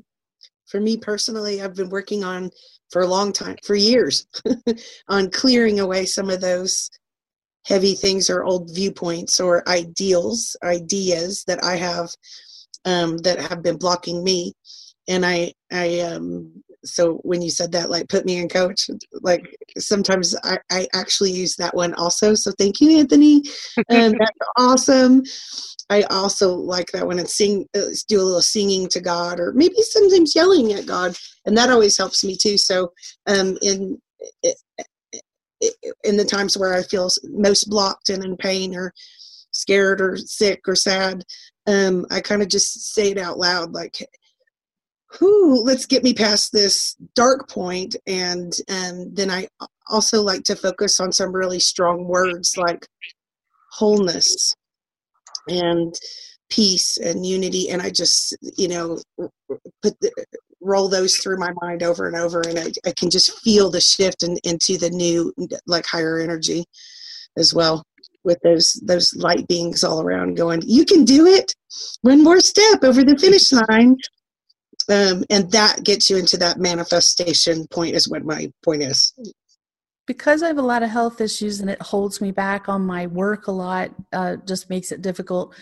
for 0.66 0.80
me 0.80 0.98
personally 0.98 1.62
i've 1.62 1.76
been 1.76 1.90
working 1.90 2.24
on 2.24 2.50
for 2.90 3.04
a 3.04 3.08
long 3.08 3.32
time 3.32 3.56
for 3.64 3.76
years 3.76 4.26
on 5.10 5.30
clearing 5.30 5.80
away 5.80 6.06
some 6.06 6.32
of 6.32 6.42
those 6.42 6.90
heavy 7.68 7.94
things 7.94 8.32
or 8.32 8.44
old 8.44 8.74
viewpoints 8.74 9.40
or 9.40 9.68
ideals 9.70 10.56
ideas 10.64 11.44
that 11.46 11.64
i 11.64 11.76
have 11.76 12.10
um, 12.86 13.18
that 13.20 13.40
have 13.40 13.62
been 13.62 13.78
blocking 13.78 14.24
me 14.24 14.54
and 15.08 15.26
i 15.26 15.52
i 15.72 16.00
um 16.00 16.64
so 16.86 17.16
when 17.24 17.42
you 17.42 17.50
said 17.50 17.72
that 17.72 17.90
like 17.90 18.08
put 18.10 18.26
me 18.26 18.38
in 18.38 18.50
coach 18.50 18.90
like 19.22 19.56
sometimes 19.78 20.36
i, 20.44 20.58
I 20.70 20.88
actually 20.94 21.32
use 21.32 21.56
that 21.56 21.76
one 21.76 21.94
also. 21.96 22.36
So 22.36 22.52
thank 22.58 22.82
you 22.82 23.00
anthony. 23.00 23.44
And 23.90 24.16
that's 24.20 24.50
awesome. 24.58 25.24
I 25.90 26.04
also 26.04 26.54
like 26.54 26.92
that 26.92 27.06
one. 27.06 27.20
And 27.20 27.30
sing 27.30 27.68
uh, 27.76 27.86
do 28.08 28.20
a 28.20 28.24
little 28.24 28.42
singing 28.42 28.88
to 28.90 29.00
god 29.00 29.40
or 29.40 29.54
maybe 29.54 29.82
sometimes 29.82 30.36
yelling 30.36 30.74
at 30.74 30.86
god. 30.86 31.16
And 31.46 31.58
that 31.58 31.70
always 31.70 31.98
helps 31.98 32.24
me 32.24 32.36
too. 32.36 32.58
So 32.58 32.92
um 33.28 33.58
in 33.62 33.98
in 36.04 36.18
the 36.18 36.26
times 36.26 36.58
where 36.58 36.74
i 36.74 36.84
feel 36.84 37.10
most 37.24 37.70
blocked 37.70 38.10
and 38.10 38.26
in 38.26 38.36
pain 38.36 38.76
or 38.76 38.94
scared 39.52 40.02
or 40.02 40.18
sick 40.18 40.60
or 40.68 40.76
sad 40.76 41.24
um, 41.66 42.06
I 42.12 42.20
kind 42.20 42.42
of 42.42 42.50
just 42.50 42.94
say 42.94 43.12
it 43.12 43.18
out 43.18 43.38
loud, 43.38 43.72
like, 43.72 44.06
"Whoo, 45.20 45.62
let's 45.64 45.86
get 45.86 46.04
me 46.04 46.14
past 46.14 46.52
this 46.52 46.96
dark 47.16 47.50
point." 47.50 47.96
And 48.08 48.54
and 48.68 49.16
then 49.16 49.30
I 49.30 49.48
also 49.90 50.22
like 50.22 50.44
to 50.44 50.56
focus 50.56 51.00
on 51.00 51.12
some 51.12 51.34
really 51.34 51.60
strong 51.60 52.08
words 52.08 52.58
like 52.58 52.88
wholeness 53.72 54.56
and 55.48 55.94
peace 56.50 56.98
and 56.98 57.26
unity. 57.26 57.70
And 57.70 57.82
I 57.82 57.90
just, 57.90 58.38
you 58.58 58.68
know, 58.68 59.00
put 59.82 60.00
the, 60.00 60.12
roll 60.62 60.88
those 60.88 61.18
through 61.18 61.40
my 61.40 61.52
mind 61.62 61.84
over 61.84 62.08
and 62.08 62.16
over, 62.16 62.42
and 62.42 62.60
I, 62.60 62.72
I 62.86 62.92
can 62.92 63.10
just 63.10 63.40
feel 63.42 63.70
the 63.70 63.82
shift 63.82 64.24
in, 64.24 64.38
into 64.44 64.78
the 64.78 64.90
new, 64.90 65.34
like 65.68 65.86
higher 65.86 66.20
energy 66.20 66.66
as 67.38 67.54
well 67.54 67.84
with 68.24 68.40
those 68.44 68.80
those 68.86 69.14
light 69.16 69.48
beings 69.48 69.84
all 69.84 70.02
around 70.02 70.38
going 70.38 70.62
you 70.66 70.86
can 70.86 71.04
do 71.04 71.26
it 71.26 71.54
one 72.02 72.24
more 72.24 72.40
step 72.40 72.84
over 72.84 73.04
the 73.04 73.18
finish 73.18 73.52
line 73.52 73.98
um, 74.90 75.24
and 75.30 75.52
that 75.52 75.84
gets 75.84 76.10
you 76.10 76.18
into 76.18 76.38
that 76.38 76.58
manifestation 76.58 77.68
point 77.68 77.96
is 77.96 78.10
what 78.10 78.26
my 78.26 78.52
point 78.64 78.84
is. 78.84 79.14
Because 80.06 80.44
i 80.44 80.48
have 80.48 80.58
a 80.58 80.62
lot 80.62 80.84
of 80.84 80.90
health 80.90 81.22
issues 81.22 81.62
and 81.62 81.70
it 81.70 81.82
holds 81.82 82.20
me 82.20 82.32
back 82.32 82.68
on 82.68 82.86
my 82.86 83.08
work 83.08 83.48
a 83.48 83.52
lot 83.52 83.92
uh, 84.12 84.36
just 84.46 84.70
makes 84.70 84.92
it 84.92 85.02
difficult 85.02 85.56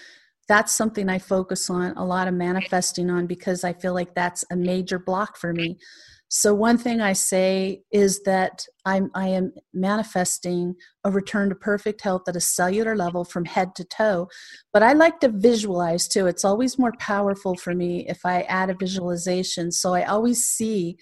that's 0.47 0.75
something 0.75 1.07
i 1.07 1.19
focus 1.19 1.69
on 1.69 1.95
a 1.95 2.03
lot 2.03 2.27
of 2.27 2.33
manifesting 2.33 3.11
on 3.11 3.27
because 3.27 3.63
i 3.63 3.71
feel 3.71 3.93
like 3.93 4.15
that's 4.15 4.43
a 4.51 4.55
major 4.55 4.97
block 4.97 5.37
for 5.37 5.53
me 5.53 5.77
so 6.33 6.55
one 6.55 6.77
thing 6.77 7.01
I 7.01 7.11
say 7.11 7.81
is 7.91 8.23
that 8.23 8.65
I'm 8.85 9.11
I 9.13 9.27
am 9.27 9.51
manifesting 9.73 10.75
a 11.03 11.11
return 11.11 11.49
to 11.49 11.55
perfect 11.55 11.99
health 11.99 12.21
at 12.25 12.37
a 12.37 12.39
cellular 12.39 12.95
level 12.95 13.25
from 13.25 13.43
head 13.43 13.75
to 13.75 13.83
toe. 13.83 14.29
But 14.71 14.81
I 14.81 14.93
like 14.93 15.19
to 15.19 15.27
visualize 15.27 16.07
too. 16.07 16.27
It's 16.27 16.45
always 16.45 16.79
more 16.79 16.93
powerful 16.99 17.55
for 17.55 17.75
me 17.75 18.07
if 18.07 18.25
I 18.25 18.43
add 18.43 18.69
a 18.69 18.75
visualization. 18.75 19.73
So 19.73 19.93
I 19.93 20.05
always 20.05 20.45
see 20.45 20.95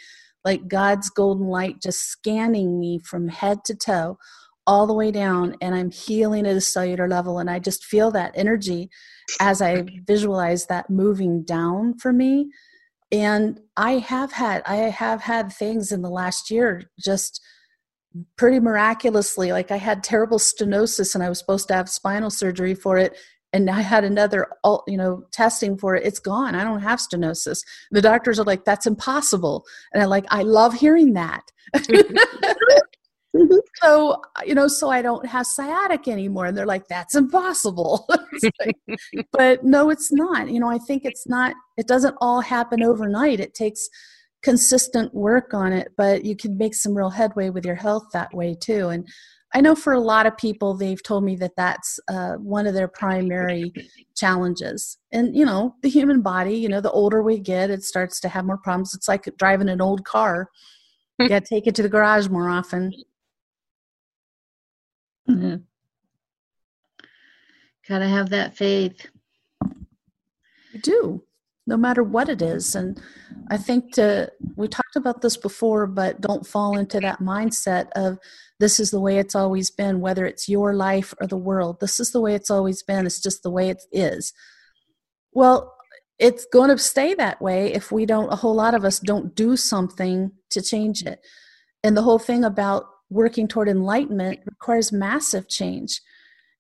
like 0.43 0.67
God's 0.67 1.11
golden 1.11 1.45
light 1.45 1.79
just 1.79 2.09
scanning 2.09 2.79
me 2.79 2.97
from 2.97 3.27
head 3.27 3.63
to 3.65 3.75
toe 3.75 4.17
all 4.65 4.87
the 4.87 4.95
way 4.95 5.11
down 5.11 5.55
and 5.61 5.75
I'm 5.75 5.91
healing 5.91 6.47
at 6.47 6.55
a 6.55 6.61
cellular 6.61 7.07
level 7.07 7.37
and 7.37 7.51
I 7.51 7.59
just 7.59 7.85
feel 7.85 8.09
that 8.11 8.31
energy 8.33 8.89
as 9.39 9.61
I 9.61 9.85
visualize 10.07 10.65
that 10.65 10.89
moving 10.89 11.43
down 11.43 11.99
for 11.99 12.11
me 12.11 12.49
and 13.11 13.59
i 13.77 13.93
have 13.93 14.31
had 14.31 14.61
i 14.65 14.75
have 14.75 15.21
had 15.21 15.51
things 15.51 15.91
in 15.91 16.01
the 16.01 16.09
last 16.09 16.51
year 16.51 16.83
just 16.99 17.41
pretty 18.37 18.59
miraculously. 18.59 19.51
Like 19.51 19.71
i 19.71 19.77
had 19.77 20.03
terrible 20.03 20.39
stenosis 20.39 21.13
and 21.15 21.23
i 21.23 21.29
was 21.29 21.39
supposed 21.39 21.67
to 21.67 21.75
have 21.75 21.89
spinal 21.89 22.29
surgery 22.29 22.73
for 22.73 22.97
it 22.97 23.15
and 23.53 23.69
i 23.69 23.81
had 23.81 24.03
another 24.03 24.47
you 24.87 24.97
know 24.97 25.23
testing 25.31 25.77
for 25.77 25.95
it. 25.95 26.05
It's 26.05 26.19
gone. 26.19 26.55
I 26.55 26.63
don't 26.63 26.81
have 26.81 26.99
stenosis. 26.99 27.59
The 27.91 28.01
doctors 28.01 28.39
are 28.39 28.45
like 28.45 28.65
that's 28.65 28.87
impossible. 28.87 29.65
And 29.93 30.01
i'm 30.03 30.09
like 30.09 30.25
i 30.29 30.41
love 30.43 30.73
hearing 30.73 31.13
that 31.13 31.43
Mm-hmm. 33.35 33.57
so 33.75 34.19
you 34.43 34.55
know 34.55 34.67
so 34.67 34.89
i 34.89 35.03
don't 35.03 35.23
have 35.27 35.45
sciatic 35.45 36.07
anymore. 36.07 36.47
And 36.47 36.57
they're 36.57 36.65
like 36.65 36.87
that's 36.87 37.15
impossible. 37.15 38.07
Like, 38.65 38.77
but 39.33 39.63
no 39.65 39.89
it's 39.89 40.11
not. 40.11 40.49
You 40.49 40.59
know 40.59 40.69
i 40.69 40.79
think 40.79 41.05
it's 41.05 41.27
not 41.27 41.53
it 41.77 41.87
doesn't 41.87 42.15
all 42.21 42.41
happen 42.41 42.81
overnight. 42.81 43.39
It 43.39 43.53
takes 43.53 43.87
consistent 44.41 45.13
work 45.13 45.53
on 45.53 45.73
it 45.73 45.89
but 45.97 46.23
you 46.25 46.35
can 46.35 46.57
make 46.57 46.73
some 46.73 46.95
real 46.97 47.09
headway 47.09 47.49
with 47.49 47.65
your 47.65 47.75
health 47.75 48.05
that 48.13 48.33
way 48.33 48.55
too. 48.59 48.89
And 48.89 49.07
i 49.53 49.61
know 49.61 49.75
for 49.75 49.93
a 49.93 49.99
lot 49.99 50.25
of 50.25 50.37
people 50.37 50.73
they've 50.73 51.03
told 51.03 51.23
me 51.23 51.35
that 51.35 51.55
that's 51.55 51.99
uh, 52.07 52.33
one 52.35 52.65
of 52.65 52.73
their 52.73 52.87
primary 52.87 53.71
challenges. 54.15 54.97
And 55.11 55.35
you 55.35 55.45
know 55.45 55.75
the 55.83 55.89
human 55.89 56.21
body 56.23 56.55
you 56.55 56.69
know 56.69 56.81
the 56.81 56.91
older 56.91 57.21
we 57.21 57.37
get 57.37 57.69
it 57.69 57.83
starts 57.83 58.19
to 58.21 58.29
have 58.29 58.45
more 58.45 58.57
problems. 58.57 58.95
It's 58.95 59.07
like 59.07 59.29
driving 59.37 59.69
an 59.69 59.81
old 59.81 60.03
car. 60.03 60.49
You 61.21 61.27
got 61.27 61.43
to 61.43 61.49
take 61.53 61.67
it 61.67 61.75
to 61.75 61.83
the 61.83 61.89
garage 61.89 62.29
more 62.29 62.47
often 62.47 62.93
Mm-hmm. 65.29 65.55
Gotta 67.87 68.07
have 68.07 68.29
that 68.29 68.57
faith. 68.57 69.07
You 70.73 70.79
do, 70.81 71.23
no 71.65 71.77
matter 71.77 72.03
what 72.03 72.29
it 72.29 72.41
is. 72.41 72.75
And 72.75 73.01
I 73.49 73.57
think 73.57 73.93
to, 73.93 74.31
we 74.55 74.67
talked 74.67 74.95
about 74.95 75.21
this 75.21 75.37
before, 75.37 75.87
but 75.87 76.21
don't 76.21 76.45
fall 76.45 76.77
into 76.77 76.99
that 76.99 77.19
mindset 77.19 77.89
of 77.95 78.19
this 78.59 78.79
is 78.79 78.91
the 78.91 78.99
way 78.99 79.17
it's 79.17 79.35
always 79.35 79.71
been, 79.71 80.01
whether 80.01 80.25
it's 80.25 80.49
your 80.49 80.73
life 80.73 81.13
or 81.19 81.27
the 81.27 81.37
world. 81.37 81.79
This 81.79 81.99
is 81.99 82.11
the 82.11 82.21
way 82.21 82.35
it's 82.35 82.51
always 82.51 82.83
been. 82.83 83.05
It's 83.05 83.21
just 83.21 83.41
the 83.41 83.49
way 83.49 83.69
it 83.69 83.83
is. 83.91 84.33
Well, 85.31 85.75
it's 86.19 86.45
going 86.51 86.69
to 86.69 86.77
stay 86.77 87.13
that 87.15 87.41
way 87.41 87.73
if 87.73 87.91
we 87.91 88.05
don't, 88.05 88.31
a 88.31 88.35
whole 88.35 88.55
lot 88.55 88.75
of 88.75 88.83
us 88.83 88.99
don't 88.99 89.33
do 89.35 89.55
something 89.55 90.31
to 90.49 90.61
change 90.61 91.03
it. 91.03 91.21
And 91.83 91.95
the 91.95 92.01
whole 92.01 92.19
thing 92.19 92.43
about 92.43 92.85
working 93.09 93.47
toward 93.47 93.67
enlightenment 93.67 94.39
requires 94.45 94.91
massive 94.91 95.47
change. 95.47 96.01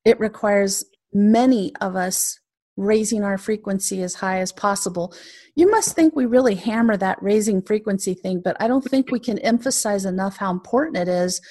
It 0.05 0.19
requires 0.19 0.85
many 1.13 1.73
of 1.81 1.95
us 1.95 2.39
raising 2.77 3.23
our 3.23 3.37
frequency 3.37 4.01
as 4.01 4.15
high 4.15 4.39
as 4.39 4.53
possible. 4.53 5.13
You 5.55 5.69
must 5.69 5.95
think 5.95 6.15
we 6.15 6.25
really 6.25 6.55
hammer 6.55 6.95
that 6.97 7.21
raising 7.21 7.61
frequency 7.61 8.13
thing, 8.13 8.41
but 8.41 8.55
I 8.59 8.67
don't 8.67 8.83
think 8.83 9.11
we 9.11 9.19
can 9.19 9.37
emphasize 9.39 10.05
enough 10.05 10.37
how 10.37 10.51
important 10.51 10.97
it 10.97 11.09
is 11.09 11.41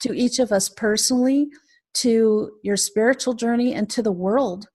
to 0.00 0.14
each 0.14 0.38
of 0.38 0.52
us 0.52 0.70
personally, 0.70 1.48
to 1.92 2.52
your 2.62 2.76
spiritual 2.76 3.34
journey, 3.34 3.74
and 3.74 3.90
to 3.90 4.02
the 4.02 4.12
world 4.12 4.66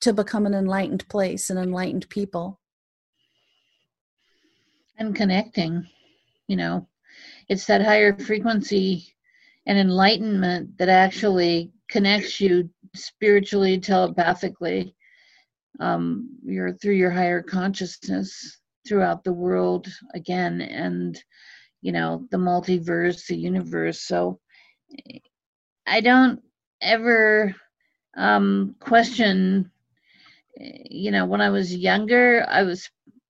to 0.00 0.12
become 0.12 0.46
an 0.46 0.54
enlightened 0.54 1.06
place 1.08 1.50
and 1.50 1.58
enlightened 1.58 2.08
people. 2.08 2.58
And 4.98 5.14
connecting, 5.14 5.86
you 6.48 6.56
know, 6.56 6.88
it's 7.52 7.66
that 7.66 7.82
higher 7.82 8.16
frequency 8.18 9.14
and 9.66 9.78
enlightenment 9.78 10.78
that 10.78 10.88
actually 10.88 11.70
connects 11.90 12.40
you 12.40 12.70
spiritually, 12.94 13.78
telepathically, 13.78 14.94
um, 15.78 16.30
your 16.42 16.72
through 16.72 16.94
your 16.94 17.10
higher 17.10 17.42
consciousness 17.42 18.58
throughout 18.88 19.22
the 19.22 19.34
world 19.34 19.86
again, 20.14 20.62
and 20.62 21.22
you 21.82 21.92
know 21.92 22.26
the 22.30 22.38
multiverse, 22.38 23.26
the 23.26 23.36
universe. 23.36 24.00
So 24.00 24.40
I 25.86 26.00
don't 26.00 26.40
ever 26.80 27.54
um, 28.16 28.76
question. 28.80 29.70
You 30.56 31.10
know, 31.10 31.26
when 31.26 31.42
I 31.42 31.50
was 31.50 31.76
younger, 31.76 32.46
I 32.48 32.62
was 32.62 32.88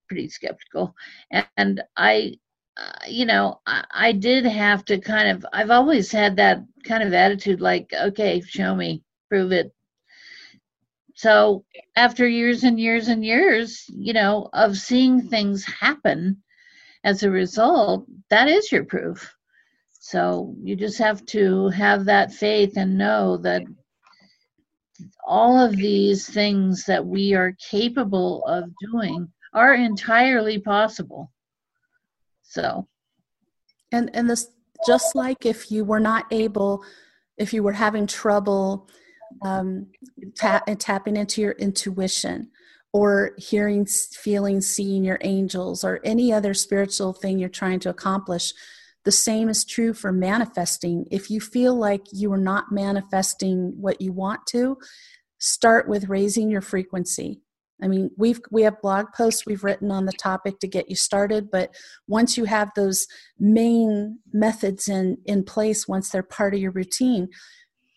pretty 0.08 0.28
skeptical, 0.28 0.94
and, 1.32 1.48
and 1.56 1.82
I 1.96 2.36
uh, 2.76 3.06
you 3.06 3.26
know, 3.26 3.60
I, 3.66 3.84
I, 3.90 4.12
did 4.12 4.46
have 4.46 4.84
to 4.86 4.98
kind 4.98 5.28
of, 5.28 5.44
I've 5.52 5.70
always 5.70 6.10
had 6.10 6.36
that 6.36 6.62
kind 6.84 7.02
of 7.02 7.12
attitude 7.12 7.60
like, 7.60 7.92
okay, 7.92 8.40
show 8.40 8.74
me, 8.74 9.02
prove 9.28 9.52
it. 9.52 9.74
So 11.14 11.64
after 11.96 12.26
years 12.26 12.64
and 12.64 12.80
years 12.80 13.08
and 13.08 13.24
years, 13.24 13.84
you 13.88 14.14
know, 14.14 14.48
of 14.54 14.78
seeing 14.78 15.20
things 15.20 15.64
happen 15.64 16.42
as 17.04 17.22
a 17.22 17.30
result, 17.30 18.06
that 18.30 18.48
is 18.48 18.72
your 18.72 18.84
proof. 18.84 19.34
So 19.92 20.54
you 20.62 20.74
just 20.74 20.98
have 20.98 21.24
to 21.26 21.68
have 21.68 22.06
that 22.06 22.32
faith 22.32 22.76
and 22.76 22.96
know 22.96 23.36
that 23.38 23.62
all 25.26 25.58
of 25.58 25.76
these 25.76 26.28
things 26.28 26.84
that 26.86 27.04
we 27.04 27.34
are 27.34 27.56
capable 27.70 28.44
of 28.46 28.70
doing 28.80 29.30
are 29.52 29.74
entirely 29.74 30.58
possible 30.58 31.32
so, 32.53 32.86
and 33.92 34.11
and 34.12 34.28
this 34.28 34.46
just 34.86 35.14
like 35.14 35.46
if 35.46 35.70
you 35.70 35.86
were 35.86 36.00
not 36.00 36.26
able, 36.30 36.84
if 37.38 37.55
you 37.55 37.62
were 37.62 37.72
having 37.72 38.07
trouble 38.07 38.90
um, 39.40 39.86
tap, 40.34 40.64
tapping 40.78 41.16
into 41.16 41.40
your 41.40 41.53
intuition 41.53 42.50
or 42.92 43.32
hearing, 43.38 43.86
feeling, 43.86 44.61
seeing 44.61 45.03
your 45.03 45.18
angels 45.22 45.82
or 45.82 45.98
any 46.05 46.30
other 46.30 46.53
spiritual 46.53 47.14
thing 47.14 47.38
you're 47.38 47.48
trying 47.48 47.80
to 47.80 47.88
accomplish. 47.88 48.53
The 49.05 49.12
same 49.12 49.48
is 49.48 49.64
true 49.64 49.94
for 49.94 50.12
manifesting. 50.12 51.07
If 51.11 51.30
you 51.30 51.40
feel 51.40 51.74
like 51.74 52.03
you 52.12 52.30
are 52.32 52.38
not 52.38 52.70
manifesting 52.70 53.72
what 53.80 54.03
you 54.03 54.12
want 54.12 54.46
to, 54.48 54.76
start 55.38 55.88
with 55.88 56.11
raising 56.11 56.50
your 56.50 56.61
frequency. 56.61 57.40
I 57.83 57.89
mean, 57.89 58.11
we've 58.16 58.41
we 58.51 58.62
have 58.62 58.80
blog 58.80 59.07
posts 59.16 59.45
we've 59.45 59.64
written 59.64 59.91
on 59.91 60.07
the 60.07 60.12
topic 60.12 60.59
to 60.61 60.68
get 60.68 60.89
you 60.89 60.97
started, 60.97 61.51
but 61.51 61.74
once 62.07 62.37
you 62.37 62.45
have 62.45 62.70
those 62.76 63.07
main 63.39 64.18
methods 64.33 64.89
in 64.89 65.18
in 65.24 65.45
place, 65.45 65.89
once 65.89 66.11
they're 66.11 66.22
part 66.22 66.55
of 66.55 66.61
your 66.61 66.70
routine, 66.70 67.28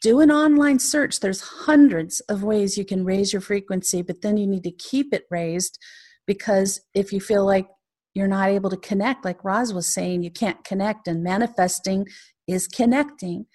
do 0.02 0.20
an 0.20 0.32
online 0.32 0.80
search. 0.80 1.20
There's 1.20 1.42
hundreds 1.42 2.20
of 2.22 2.44
ways 2.44 2.78
you 2.78 2.86
can 2.86 3.06
raise 3.06 3.32
your 3.32 3.42
frequency, 3.42 4.02
but 4.02 4.22
then 4.22 4.38
you 4.38 4.48
need 4.48 4.64
to 4.64 4.72
keep 4.72 5.14
it 5.14 5.26
raised 5.30 5.80
because 6.26 6.82
if 6.94 7.14
you 7.14 7.20
feel 7.20 7.46
like 7.46 7.68
you're 8.14 8.28
not 8.28 8.50
able 8.50 8.70
to 8.70 8.78
connect, 8.78 9.26
like 9.26 9.44
Roz 9.44 9.74
was 9.74 9.94
saying, 9.94 10.24
you 10.24 10.32
can't 10.32 10.64
connect, 10.64 11.08
and 11.08 11.24
manifesting 11.24 12.08
is 12.48 12.68
connecting. 12.68 13.46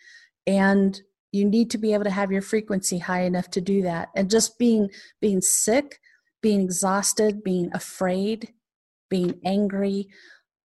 And 0.47 1.01
you 1.33 1.45
need 1.45 1.70
to 1.70 1.78
be 1.78 1.95
able 1.95 2.05
to 2.05 2.11
have 2.11 2.33
your 2.33 2.43
frequency 2.43 2.99
high 2.99 3.22
enough 3.22 3.51
to 3.51 3.61
do 3.61 3.83
that 3.83 4.09
and 4.16 4.31
just 4.31 4.59
being 4.59 4.91
being 5.20 5.41
sick 5.41 6.01
being 6.43 6.61
exhausted, 6.61 7.43
being 7.43 7.70
afraid, 7.74 8.53
being 9.09 9.41
angry, 9.45 10.09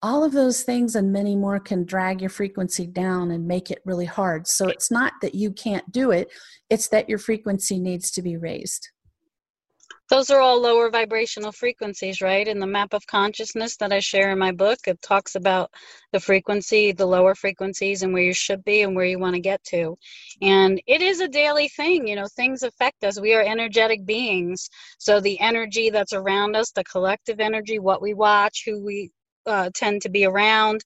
all 0.01 0.23
of 0.23 0.33
those 0.33 0.63
things 0.63 0.95
and 0.95 1.13
many 1.13 1.35
more 1.35 1.59
can 1.59 1.85
drag 1.85 2.19
your 2.19 2.29
frequency 2.29 2.85
down 2.85 3.31
and 3.31 3.47
make 3.47 3.71
it 3.71 3.81
really 3.85 4.05
hard. 4.05 4.47
So 4.47 4.67
it's 4.67 4.91
not 4.91 5.13
that 5.21 5.33
you 5.33 5.51
can't 5.51 5.89
do 5.91 6.11
it, 6.11 6.29
it's 6.69 6.89
that 6.89 7.07
your 7.07 7.19
frequency 7.19 7.79
needs 7.79 8.11
to 8.11 8.21
be 8.21 8.35
raised 8.35 8.89
those 10.13 10.29
are 10.29 10.39
all 10.39 10.61
lower 10.61 10.91
vibrational 10.91 11.51
frequencies, 11.51 12.21
right? 12.21 12.47
In 12.47 12.59
the 12.59 12.67
map 12.67 12.93
of 12.93 13.07
consciousness 13.07 13.77
that 13.77 13.91
I 13.91 13.97
share 13.97 14.29
in 14.29 14.37
my 14.37 14.51
book, 14.51 14.77
it 14.85 15.01
talks 15.01 15.33
about 15.33 15.71
the 16.11 16.19
frequency, 16.19 16.91
the 16.91 17.07
lower 17.07 17.33
frequencies, 17.33 18.03
and 18.03 18.13
where 18.13 18.21
you 18.21 18.33
should 18.33 18.63
be 18.63 18.83
and 18.83 18.95
where 18.95 19.07
you 19.07 19.17
want 19.17 19.33
to 19.33 19.41
get 19.41 19.63
to. 19.69 19.97
And 20.39 20.79
it 20.85 21.01
is 21.01 21.19
a 21.19 21.27
daily 21.27 21.67
thing, 21.67 22.07
you 22.07 22.15
know, 22.15 22.27
things 22.35 22.61
affect 22.61 23.03
us. 23.03 23.19
We 23.19 23.33
are 23.33 23.41
energetic 23.41 24.05
beings. 24.05 24.69
So 24.99 25.19
the 25.19 25.39
energy 25.39 25.89
that's 25.89 26.13
around 26.13 26.55
us, 26.55 26.69
the 26.69 26.83
collective 26.83 27.39
energy, 27.39 27.79
what 27.79 27.99
we 27.99 28.13
watch, 28.13 28.65
who 28.67 28.85
we 28.85 29.09
uh, 29.47 29.71
tend 29.73 30.03
to 30.03 30.11
be 30.11 30.25
around, 30.25 30.83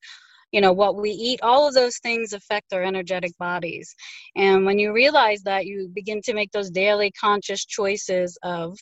you 0.54 0.62
know 0.62 0.72
what 0.72 0.96
we 0.96 1.10
eat 1.10 1.42
all 1.44 1.68
of 1.68 1.74
those 1.74 1.98
things 2.00 2.32
affect 2.34 2.72
our 2.72 2.82
energetic 2.82 3.38
bodies 3.38 3.94
and 4.36 4.66
when 4.66 4.80
you 4.80 4.94
realize 4.94 5.42
that 5.44 5.66
you 5.66 5.90
begin 5.94 6.22
to 6.22 6.34
make 6.34 6.52
those 6.52 6.70
daily 6.70 7.12
conscious 7.20 7.66
choices 7.66 8.38
of 8.44 8.78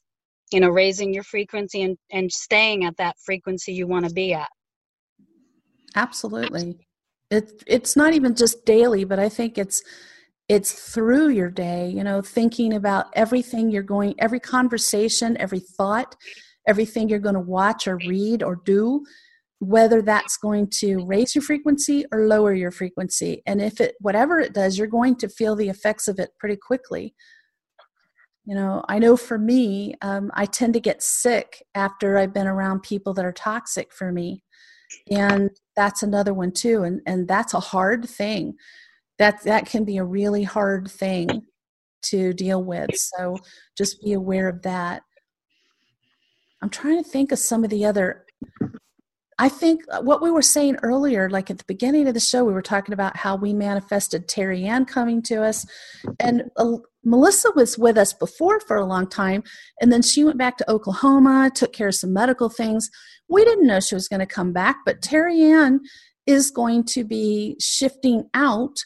you 0.51 0.59
know 0.59 0.69
raising 0.69 1.13
your 1.13 1.23
frequency 1.23 1.81
and 1.83 1.97
and 2.11 2.31
staying 2.31 2.85
at 2.85 2.97
that 2.97 3.15
frequency 3.23 3.73
you 3.73 3.87
want 3.87 4.07
to 4.07 4.13
be 4.13 4.33
at. 4.33 4.49
Absolutely. 5.95 6.77
It 7.31 7.63
it's 7.65 7.95
not 7.95 8.13
even 8.13 8.35
just 8.35 8.65
daily 8.65 9.03
but 9.03 9.17
i 9.17 9.27
think 9.27 9.57
it's 9.57 9.81
it's 10.47 10.93
through 10.93 11.29
your 11.29 11.49
day 11.49 11.89
you 11.89 12.03
know 12.03 12.21
thinking 12.21 12.73
about 12.73 13.07
everything 13.13 13.71
you're 13.71 13.81
going 13.81 14.13
every 14.19 14.39
conversation 14.39 15.35
every 15.37 15.59
thought 15.59 16.15
everything 16.67 17.09
you're 17.09 17.17
going 17.17 17.35
to 17.35 17.41
watch 17.41 17.87
or 17.87 17.97
read 17.97 18.43
or 18.43 18.57
do 18.63 19.03
whether 19.59 20.01
that's 20.01 20.37
going 20.37 20.69
to 20.69 21.03
raise 21.05 21.33
your 21.33 21.41
frequency 21.41 22.05
or 22.11 22.27
lower 22.27 22.53
your 22.53 22.71
frequency. 22.71 23.41
And 23.45 23.61
if 23.61 23.79
it 23.79 23.95
whatever 23.99 24.39
it 24.39 24.53
does 24.53 24.77
you're 24.77 24.87
going 24.87 25.15
to 25.17 25.29
feel 25.29 25.55
the 25.55 25.69
effects 25.69 26.07
of 26.07 26.19
it 26.19 26.31
pretty 26.39 26.57
quickly 26.57 27.15
you 28.45 28.53
know, 28.53 28.83
I 28.87 28.99
know 28.99 29.17
for 29.17 29.37
me, 29.37 29.95
um, 30.01 30.31
I 30.33 30.45
tend 30.45 30.73
to 30.73 30.79
get 30.79 31.01
sick 31.01 31.63
after 31.73 32.17
I've 32.17 32.33
been 32.33 32.47
around 32.47 32.83
people 32.83 33.13
that 33.15 33.25
are 33.25 33.33
toxic 33.33 33.91
for 33.91 34.11
me. 34.11 34.43
And 35.09 35.49
that's 35.75 36.03
another 36.03 36.33
one 36.33 36.51
too. 36.51 36.83
And, 36.83 37.01
and 37.07 37.27
that's 37.27 37.53
a 37.53 37.59
hard 37.59 38.07
thing. 38.07 38.55
That, 39.17 39.43
that 39.43 39.65
can 39.65 39.83
be 39.83 39.97
a 39.97 40.03
really 40.03 40.43
hard 40.43 40.89
thing 40.89 41.43
to 42.03 42.33
deal 42.33 42.63
with. 42.63 42.91
So 42.95 43.37
just 43.75 44.03
be 44.03 44.13
aware 44.13 44.47
of 44.47 44.61
that. 44.61 45.01
I'm 46.61 46.69
trying 46.69 47.03
to 47.03 47.09
think 47.09 47.31
of 47.31 47.39
some 47.39 47.63
of 47.63 47.69
the 47.69 47.85
other 47.85 48.25
I 49.37 49.49
think 49.49 49.81
what 50.01 50.21
we 50.21 50.31
were 50.31 50.41
saying 50.41 50.77
earlier, 50.81 51.29
like 51.29 51.51
at 51.51 51.57
the 51.57 51.65
beginning 51.65 52.07
of 52.07 52.13
the 52.13 52.21
show, 52.21 52.45
we 52.45 52.53
were 52.53 52.61
talking 52.61 52.93
about 52.93 53.17
how 53.17 53.35
we 53.35 53.53
manifested 53.53 54.29
Terry 54.29 54.63
Ann 54.63 54.85
coming 54.85 55.21
to 55.23 55.43
us. 55.43 55.65
And 56.21 56.43
uh, 56.55 56.77
Melissa 57.05 57.51
was 57.55 57.77
with 57.77 57.97
us 57.97 58.13
before 58.13 58.59
for 58.59 58.75
a 58.75 58.85
long 58.85 59.07
time. 59.07 59.43
And 59.79 59.91
then 59.91 60.01
she 60.01 60.23
went 60.23 60.37
back 60.37 60.57
to 60.57 60.69
Oklahoma, 60.69 61.51
took 61.53 61.71
care 61.71 61.89
of 61.89 61.95
some 61.95 62.13
medical 62.13 62.49
things. 62.49 62.89
We 63.29 63.45
didn't 63.45 63.67
know 63.67 63.79
she 63.79 63.95
was 63.95 64.07
going 64.07 64.19
to 64.19 64.25
come 64.25 64.51
back, 64.51 64.77
but 64.85 65.01
Terry 65.01 65.41
Ann 65.41 65.81
is 66.25 66.51
going 66.51 66.83
to 66.83 67.03
be 67.03 67.55
shifting 67.59 68.23
out 68.33 68.77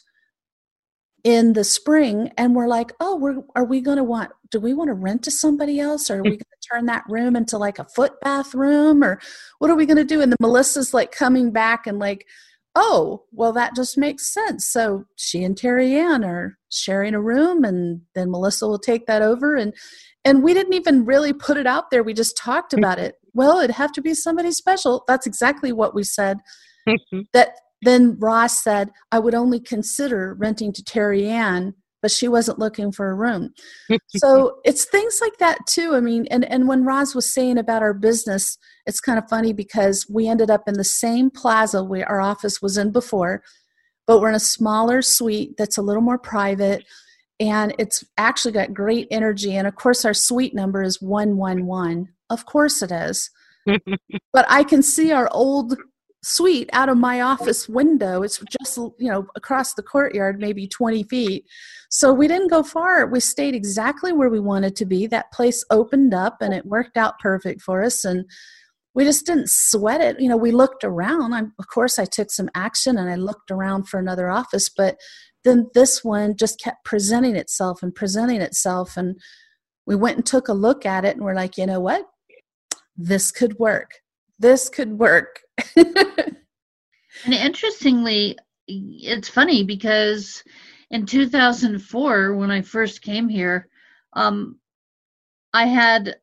in 1.24 1.52
the 1.52 1.64
spring 1.64 2.30
and 2.38 2.54
we're 2.54 2.66
like 2.66 2.92
oh 2.98 3.14
we're 3.14 3.42
are 3.54 3.64
we 3.64 3.82
going 3.82 3.98
to 3.98 4.04
want 4.04 4.30
do 4.50 4.58
we 4.58 4.72
want 4.72 4.88
to 4.88 4.94
rent 4.94 5.22
to 5.22 5.30
somebody 5.30 5.78
else 5.78 6.10
or 6.10 6.18
are 6.18 6.22
we 6.22 6.30
hmm. 6.30 6.34
going 6.34 6.38
to 6.38 6.68
turn 6.72 6.86
that 6.86 7.04
room 7.08 7.36
into 7.36 7.58
like 7.58 7.78
a 7.78 7.84
foot 7.94 8.18
bathroom 8.22 9.04
or 9.04 9.20
what 9.58 9.70
are 9.70 9.74
we 9.74 9.84
going 9.84 9.98
to 9.98 10.04
do 10.04 10.22
and 10.22 10.32
the 10.32 10.36
melissa's 10.40 10.94
like 10.94 11.12
coming 11.12 11.50
back 11.50 11.86
and 11.86 11.98
like 11.98 12.26
oh 12.74 13.24
well 13.32 13.52
that 13.52 13.74
just 13.74 13.98
makes 13.98 14.32
sense. 14.32 14.66
So 14.66 15.04
she 15.16 15.42
and 15.44 15.56
terry 15.56 15.94
ann 15.94 16.24
are 16.24 16.56
sharing 16.70 17.14
a 17.14 17.20
room 17.20 17.64
and 17.64 18.02
then 18.14 18.30
melissa 18.30 18.66
will 18.66 18.78
take 18.78 19.06
that 19.06 19.22
over 19.22 19.56
and 19.56 19.74
and 20.24 20.42
we 20.42 20.52
didn't 20.52 20.74
even 20.74 21.06
really 21.06 21.32
put 21.32 21.56
it 21.56 21.66
out 21.66 21.90
there. 21.90 22.02
We 22.02 22.14
just 22.14 22.36
talked 22.36 22.72
about 22.72 22.98
it. 22.98 23.14
Well 23.32 23.58
it'd 23.58 23.76
have 23.76 23.92
to 23.92 24.02
be 24.02 24.12
somebody 24.14 24.50
special. 24.50 25.04
That's 25.06 25.24
exactly 25.26 25.72
what 25.72 25.94
we 25.94 26.02
said. 26.02 26.38
That 27.32 27.52
then 27.82 28.16
Roz 28.18 28.62
said, 28.62 28.90
I 29.10 29.18
would 29.20 29.34
only 29.34 29.60
consider 29.60 30.34
renting 30.34 30.72
to 30.74 30.84
Terry 30.84 31.26
Ann, 31.28 31.74
but 32.02 32.10
she 32.10 32.28
wasn't 32.28 32.58
looking 32.58 32.92
for 32.92 33.10
a 33.10 33.14
room. 33.14 33.52
so 34.08 34.58
it's 34.64 34.84
things 34.84 35.18
like 35.20 35.38
that 35.38 35.58
too. 35.66 35.94
I 35.94 36.00
mean, 36.00 36.26
and, 36.30 36.44
and 36.44 36.68
when 36.68 36.84
Roz 36.84 37.14
was 37.14 37.32
saying 37.32 37.58
about 37.58 37.82
our 37.82 37.94
business, 37.94 38.58
it's 38.86 39.00
kind 39.00 39.18
of 39.18 39.28
funny 39.28 39.52
because 39.52 40.06
we 40.08 40.28
ended 40.28 40.50
up 40.50 40.62
in 40.66 40.74
the 40.74 40.84
same 40.84 41.30
plaza 41.30 41.84
where 41.84 42.08
our 42.08 42.20
office 42.20 42.62
was 42.62 42.76
in 42.78 42.90
before, 42.90 43.42
but 44.06 44.20
we're 44.20 44.30
in 44.30 44.34
a 44.34 44.40
smaller 44.40 45.02
suite 45.02 45.56
that's 45.56 45.78
a 45.78 45.82
little 45.82 46.02
more 46.02 46.18
private 46.18 46.84
and 47.40 47.74
it's 47.78 48.04
actually 48.18 48.52
got 48.52 48.74
great 48.74 49.08
energy. 49.10 49.56
And 49.56 49.66
of 49.66 49.74
course, 49.74 50.04
our 50.04 50.12
suite 50.12 50.54
number 50.54 50.82
is 50.82 51.00
111. 51.00 52.08
Of 52.28 52.44
course 52.44 52.82
it 52.82 52.92
is. 52.92 53.30
but 54.32 54.46
I 54.48 54.62
can 54.62 54.82
see 54.82 55.10
our 55.10 55.28
old 55.32 55.76
suite 56.22 56.68
out 56.72 56.88
of 56.88 56.98
my 56.98 57.20
office 57.20 57.68
window. 57.68 58.22
It's 58.22 58.42
just, 58.60 58.76
you 58.76 59.10
know, 59.10 59.26
across 59.36 59.74
the 59.74 59.82
courtyard, 59.82 60.38
maybe 60.38 60.66
20 60.68 61.04
feet. 61.04 61.46
So 61.88 62.12
we 62.12 62.28
didn't 62.28 62.50
go 62.50 62.62
far. 62.62 63.06
We 63.06 63.20
stayed 63.20 63.54
exactly 63.54 64.12
where 64.12 64.28
we 64.28 64.40
wanted 64.40 64.76
to 64.76 64.86
be. 64.86 65.06
That 65.06 65.32
place 65.32 65.64
opened 65.70 66.14
up 66.14 66.38
and 66.40 66.52
it 66.52 66.66
worked 66.66 66.96
out 66.96 67.18
perfect 67.18 67.62
for 67.62 67.82
us. 67.82 68.04
And 68.04 68.26
we 68.94 69.04
just 69.04 69.26
didn't 69.26 69.48
sweat 69.48 70.00
it. 70.00 70.20
You 70.20 70.28
know, 70.28 70.36
we 70.36 70.50
looked 70.50 70.84
around. 70.84 71.32
I, 71.32 71.40
of 71.58 71.68
course, 71.72 71.98
I 71.98 72.04
took 72.04 72.30
some 72.30 72.50
action 72.54 72.98
and 72.98 73.08
I 73.08 73.14
looked 73.14 73.50
around 73.50 73.88
for 73.88 73.98
another 73.98 74.28
office, 74.28 74.68
but 74.68 74.98
then 75.44 75.68
this 75.74 76.04
one 76.04 76.36
just 76.36 76.60
kept 76.60 76.84
presenting 76.84 77.34
itself 77.34 77.82
and 77.82 77.94
presenting 77.94 78.42
itself. 78.42 78.96
And 78.96 79.18
we 79.86 79.96
went 79.96 80.16
and 80.16 80.26
took 80.26 80.48
a 80.48 80.52
look 80.52 80.84
at 80.84 81.04
it 81.04 81.16
and 81.16 81.24
we're 81.24 81.34
like, 81.34 81.56
you 81.56 81.66
know 81.66 81.80
what? 81.80 82.04
This 82.96 83.30
could 83.30 83.58
work. 83.58 83.92
This 84.40 84.68
could 84.68 84.98
work. 84.98 85.40
And 87.24 87.34
interestingly, 87.34 88.38
it's 88.66 89.28
funny 89.28 89.62
because 89.62 90.42
in 90.90 91.04
2004, 91.04 92.34
when 92.34 92.50
I 92.50 92.62
first 92.62 93.02
came 93.02 93.28
here, 93.28 93.68
um, 94.14 94.58
I 95.52 95.66
had 95.66 96.16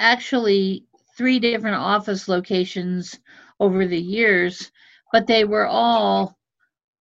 actually 0.00 0.86
three 1.16 1.38
different 1.38 1.76
office 1.76 2.28
locations 2.28 3.18
over 3.60 3.86
the 3.86 4.00
years, 4.00 4.70
but 5.12 5.26
they 5.26 5.44
were 5.44 5.66
all 5.66 6.38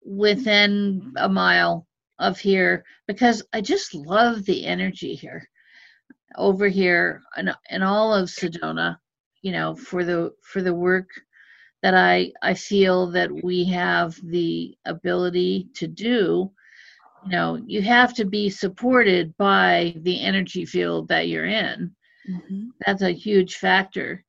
within 0.03 1.13
a 1.17 1.29
mile 1.29 1.87
of 2.19 2.39
here 2.39 2.83
because 3.07 3.43
I 3.53 3.61
just 3.61 3.93
love 3.93 4.43
the 4.43 4.65
energy 4.65 5.13
here 5.13 5.47
over 6.35 6.67
here 6.67 7.21
and, 7.37 7.53
and 7.69 7.83
all 7.83 8.13
of 8.13 8.29
Sedona, 8.29 8.97
you 9.47 9.53
know, 9.53 9.73
for 9.75 10.03
the 10.03 10.33
for 10.41 10.61
the 10.61 10.73
work 10.73 11.09
that 11.81 11.95
I, 11.95 12.33
I 12.41 12.53
feel 12.53 13.11
that 13.11 13.31
we 13.31 13.63
have 13.65 14.19
the 14.21 14.75
ability 14.85 15.69
to 15.75 15.87
do 15.87 16.51
you 17.23 17.31
know 17.31 17.61
you 17.65 17.81
have 17.81 18.13
to 18.15 18.25
be 18.25 18.49
supported 18.49 19.35
by 19.37 19.95
the 20.01 20.19
energy 20.21 20.65
field 20.65 21.07
that 21.07 21.29
you're 21.29 21.45
in. 21.45 21.95
Mm-hmm. 22.29 22.63
that's 22.85 23.03
a 23.03 23.11
huge 23.11 23.55
factor. 23.55 24.25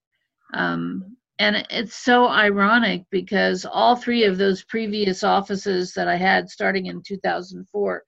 Um, 0.55 1.17
and 1.41 1.67
it's 1.69 1.97
so 1.97 2.29
ironic 2.29 3.07
because 3.11 3.65
all 3.65 3.97
three 3.97 4.23
of 4.23 4.39
those 4.39 4.63
previous 4.63 5.25
offices 5.25 5.93
that 5.95 6.07
i 6.07 6.17
had 6.17 6.49
starting 6.49 6.87
in 6.87 7.03
2004 7.03 8.05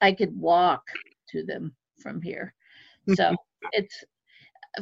i 0.00 0.12
could 0.12 0.32
walk 0.38 0.82
to 1.30 1.44
them 1.44 1.74
from 2.02 2.20
here. 2.20 2.54
So 3.14 3.34
it's 3.72 4.04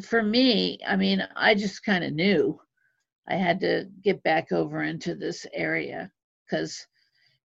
for 0.02 0.22
me 0.22 0.78
i 0.86 0.96
mean 0.96 1.26
i 1.36 1.54
just 1.54 1.84
kind 1.84 2.04
of 2.04 2.12
knew 2.12 2.60
I 3.30 3.36
had 3.36 3.60
to 3.60 3.86
get 4.02 4.22
back 4.24 4.50
over 4.50 4.82
into 4.82 5.14
this 5.14 5.46
area 5.54 6.10
because 6.44 6.86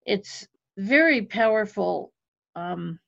it's 0.06 0.48
very 0.78 1.22
powerful 1.22 2.12
um, 2.56 3.00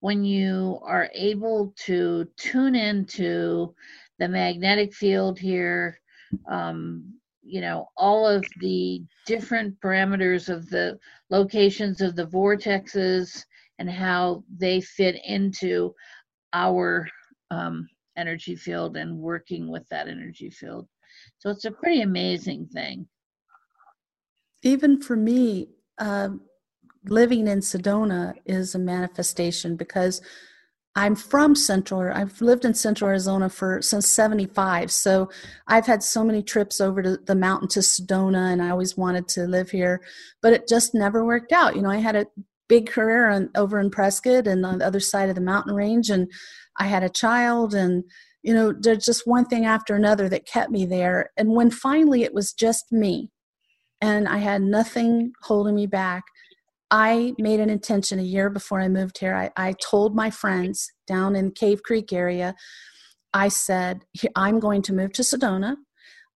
when 0.00 0.24
you 0.24 0.78
are 0.84 1.10
able 1.14 1.74
to 1.84 2.28
tune 2.36 2.76
into 2.76 3.74
the 4.18 4.28
magnetic 4.28 4.94
field 4.94 5.38
here, 5.38 6.00
um, 6.48 7.12
you 7.42 7.60
know, 7.60 7.88
all 7.96 8.26
of 8.26 8.44
the 8.60 9.02
different 9.26 9.80
parameters 9.80 10.48
of 10.48 10.68
the 10.70 10.98
locations 11.28 12.00
of 12.00 12.14
the 12.14 12.26
vortexes 12.26 13.44
and 13.80 13.90
how 13.90 14.44
they 14.56 14.80
fit 14.80 15.16
into 15.24 15.92
our 16.52 17.08
um, 17.50 17.88
energy 18.16 18.56
field 18.56 18.96
and 18.96 19.18
working 19.18 19.70
with 19.70 19.88
that 19.88 20.08
energy 20.08 20.50
field. 20.50 20.88
So 21.38 21.50
it's 21.50 21.64
a 21.64 21.70
pretty 21.70 22.02
amazing 22.02 22.66
thing. 22.66 23.06
Even 24.62 25.00
for 25.00 25.16
me, 25.16 25.68
uh, 25.98 26.30
living 27.06 27.48
in 27.48 27.60
Sedona 27.60 28.34
is 28.46 28.74
a 28.74 28.78
manifestation 28.78 29.76
because 29.76 30.22
I'm 30.94 31.14
from 31.14 31.54
Central. 31.54 32.12
I've 32.12 32.40
lived 32.40 32.64
in 32.64 32.74
Central 32.74 33.08
Arizona 33.08 33.48
for 33.48 33.80
since 33.80 34.06
'75, 34.08 34.90
so 34.90 35.30
I've 35.66 35.86
had 35.86 36.02
so 36.02 36.22
many 36.22 36.42
trips 36.42 36.80
over 36.80 37.02
to 37.02 37.16
the 37.16 37.34
mountain 37.34 37.68
to 37.68 37.80
Sedona, 37.80 38.52
and 38.52 38.62
I 38.62 38.70
always 38.70 38.96
wanted 38.96 39.26
to 39.28 39.46
live 39.46 39.70
here, 39.70 40.02
but 40.42 40.52
it 40.52 40.68
just 40.68 40.94
never 40.94 41.24
worked 41.24 41.50
out. 41.50 41.76
You 41.76 41.82
know, 41.82 41.90
I 41.90 41.96
had 41.96 42.16
a 42.16 42.26
big 42.68 42.90
career 42.90 43.48
over 43.54 43.80
in 43.80 43.90
Prescott 43.90 44.46
and 44.46 44.64
on 44.66 44.78
the 44.78 44.86
other 44.86 45.00
side 45.00 45.30
of 45.30 45.34
the 45.34 45.40
mountain 45.40 45.74
range, 45.74 46.10
and 46.10 46.30
I 46.78 46.86
had 46.86 47.02
a 47.02 47.08
child, 47.08 47.74
and 47.74 48.04
you 48.42 48.52
know, 48.52 48.72
there's 48.78 49.04
just 49.04 49.26
one 49.26 49.44
thing 49.44 49.64
after 49.64 49.94
another 49.94 50.28
that 50.28 50.46
kept 50.46 50.70
me 50.70 50.84
there. 50.84 51.30
And 51.36 51.50
when 51.50 51.70
finally 51.70 52.24
it 52.24 52.34
was 52.34 52.52
just 52.52 52.90
me 52.90 53.30
and 54.00 54.28
I 54.28 54.38
had 54.38 54.62
nothing 54.62 55.32
holding 55.42 55.76
me 55.76 55.86
back, 55.86 56.24
I 56.90 57.34
made 57.38 57.60
an 57.60 57.70
intention 57.70 58.18
a 58.18 58.24
year 58.24 58.50
before 58.50 58.80
I 58.80 58.88
moved 58.88 59.18
here. 59.18 59.34
I, 59.34 59.50
I 59.56 59.74
told 59.74 60.14
my 60.14 60.28
friends 60.28 60.90
down 61.06 61.36
in 61.36 61.52
Cave 61.52 61.82
Creek 61.82 62.12
area, 62.12 62.54
I 63.32 63.48
said, 63.48 64.04
I'm 64.36 64.58
going 64.58 64.82
to 64.82 64.92
move 64.92 65.12
to 65.14 65.22
Sedona. 65.22 65.76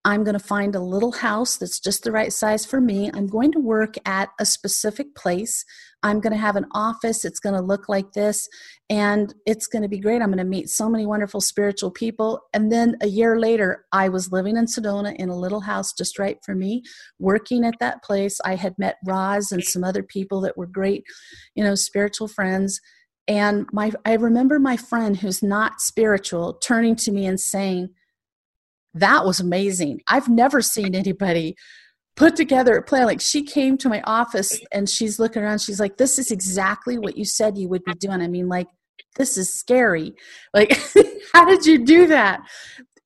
I'm 0.06 0.22
going 0.22 0.38
to 0.38 0.44
find 0.44 0.76
a 0.76 0.80
little 0.80 1.10
house 1.10 1.56
that's 1.56 1.80
just 1.80 2.04
the 2.04 2.12
right 2.12 2.32
size 2.32 2.64
for 2.64 2.80
me. 2.80 3.10
I'm 3.12 3.26
going 3.26 3.50
to 3.50 3.58
work 3.58 3.96
at 4.06 4.28
a 4.38 4.46
specific 4.46 5.16
place. 5.16 5.64
I'm 6.04 6.20
going 6.20 6.32
to 6.32 6.38
have 6.38 6.54
an 6.54 6.66
office. 6.70 7.24
It's 7.24 7.40
going 7.40 7.56
to 7.56 7.60
look 7.60 7.88
like 7.88 8.12
this, 8.12 8.48
and 8.88 9.34
it's 9.46 9.66
going 9.66 9.82
to 9.82 9.88
be 9.88 9.98
great. 9.98 10.22
I'm 10.22 10.28
going 10.28 10.38
to 10.38 10.44
meet 10.44 10.70
so 10.70 10.88
many 10.88 11.06
wonderful 11.06 11.40
spiritual 11.40 11.90
people. 11.90 12.40
And 12.54 12.70
then 12.70 12.94
a 13.02 13.08
year 13.08 13.40
later, 13.40 13.84
I 13.90 14.08
was 14.08 14.30
living 14.30 14.56
in 14.56 14.66
Sedona 14.66 15.12
in 15.16 15.28
a 15.28 15.36
little 15.36 15.62
house 15.62 15.92
just 15.92 16.20
right 16.20 16.38
for 16.44 16.54
me, 16.54 16.84
working 17.18 17.64
at 17.64 17.80
that 17.80 18.04
place. 18.04 18.38
I 18.44 18.54
had 18.54 18.78
met 18.78 18.98
Roz 19.04 19.50
and 19.50 19.64
some 19.64 19.82
other 19.82 20.04
people 20.04 20.40
that 20.42 20.56
were 20.56 20.68
great, 20.68 21.02
you 21.56 21.64
know, 21.64 21.74
spiritual 21.74 22.28
friends. 22.28 22.80
And 23.26 23.66
my, 23.72 23.90
I 24.04 24.14
remember 24.14 24.60
my 24.60 24.76
friend 24.76 25.16
who's 25.16 25.42
not 25.42 25.80
spiritual 25.80 26.54
turning 26.62 26.94
to 26.94 27.10
me 27.10 27.26
and 27.26 27.40
saying, 27.40 27.88
that 28.96 29.24
was 29.24 29.40
amazing. 29.40 30.00
I've 30.08 30.28
never 30.28 30.60
seen 30.62 30.94
anybody 30.94 31.56
put 32.16 32.34
together 32.34 32.76
a 32.76 32.82
plan. 32.82 33.06
Like 33.06 33.20
she 33.20 33.42
came 33.42 33.76
to 33.78 33.88
my 33.88 34.02
office 34.02 34.58
and 34.72 34.88
she's 34.88 35.18
looking 35.18 35.42
around. 35.42 35.60
She's 35.60 35.80
like, 35.80 35.98
this 35.98 36.18
is 36.18 36.30
exactly 36.30 36.98
what 36.98 37.16
you 37.16 37.24
said 37.24 37.58
you 37.58 37.68
would 37.68 37.84
be 37.84 37.92
doing. 37.94 38.22
I 38.22 38.28
mean, 38.28 38.48
like, 38.48 38.68
this 39.16 39.36
is 39.36 39.52
scary. 39.52 40.14
Like, 40.54 40.78
how 41.32 41.44
did 41.44 41.66
you 41.66 41.84
do 41.84 42.06
that? 42.08 42.40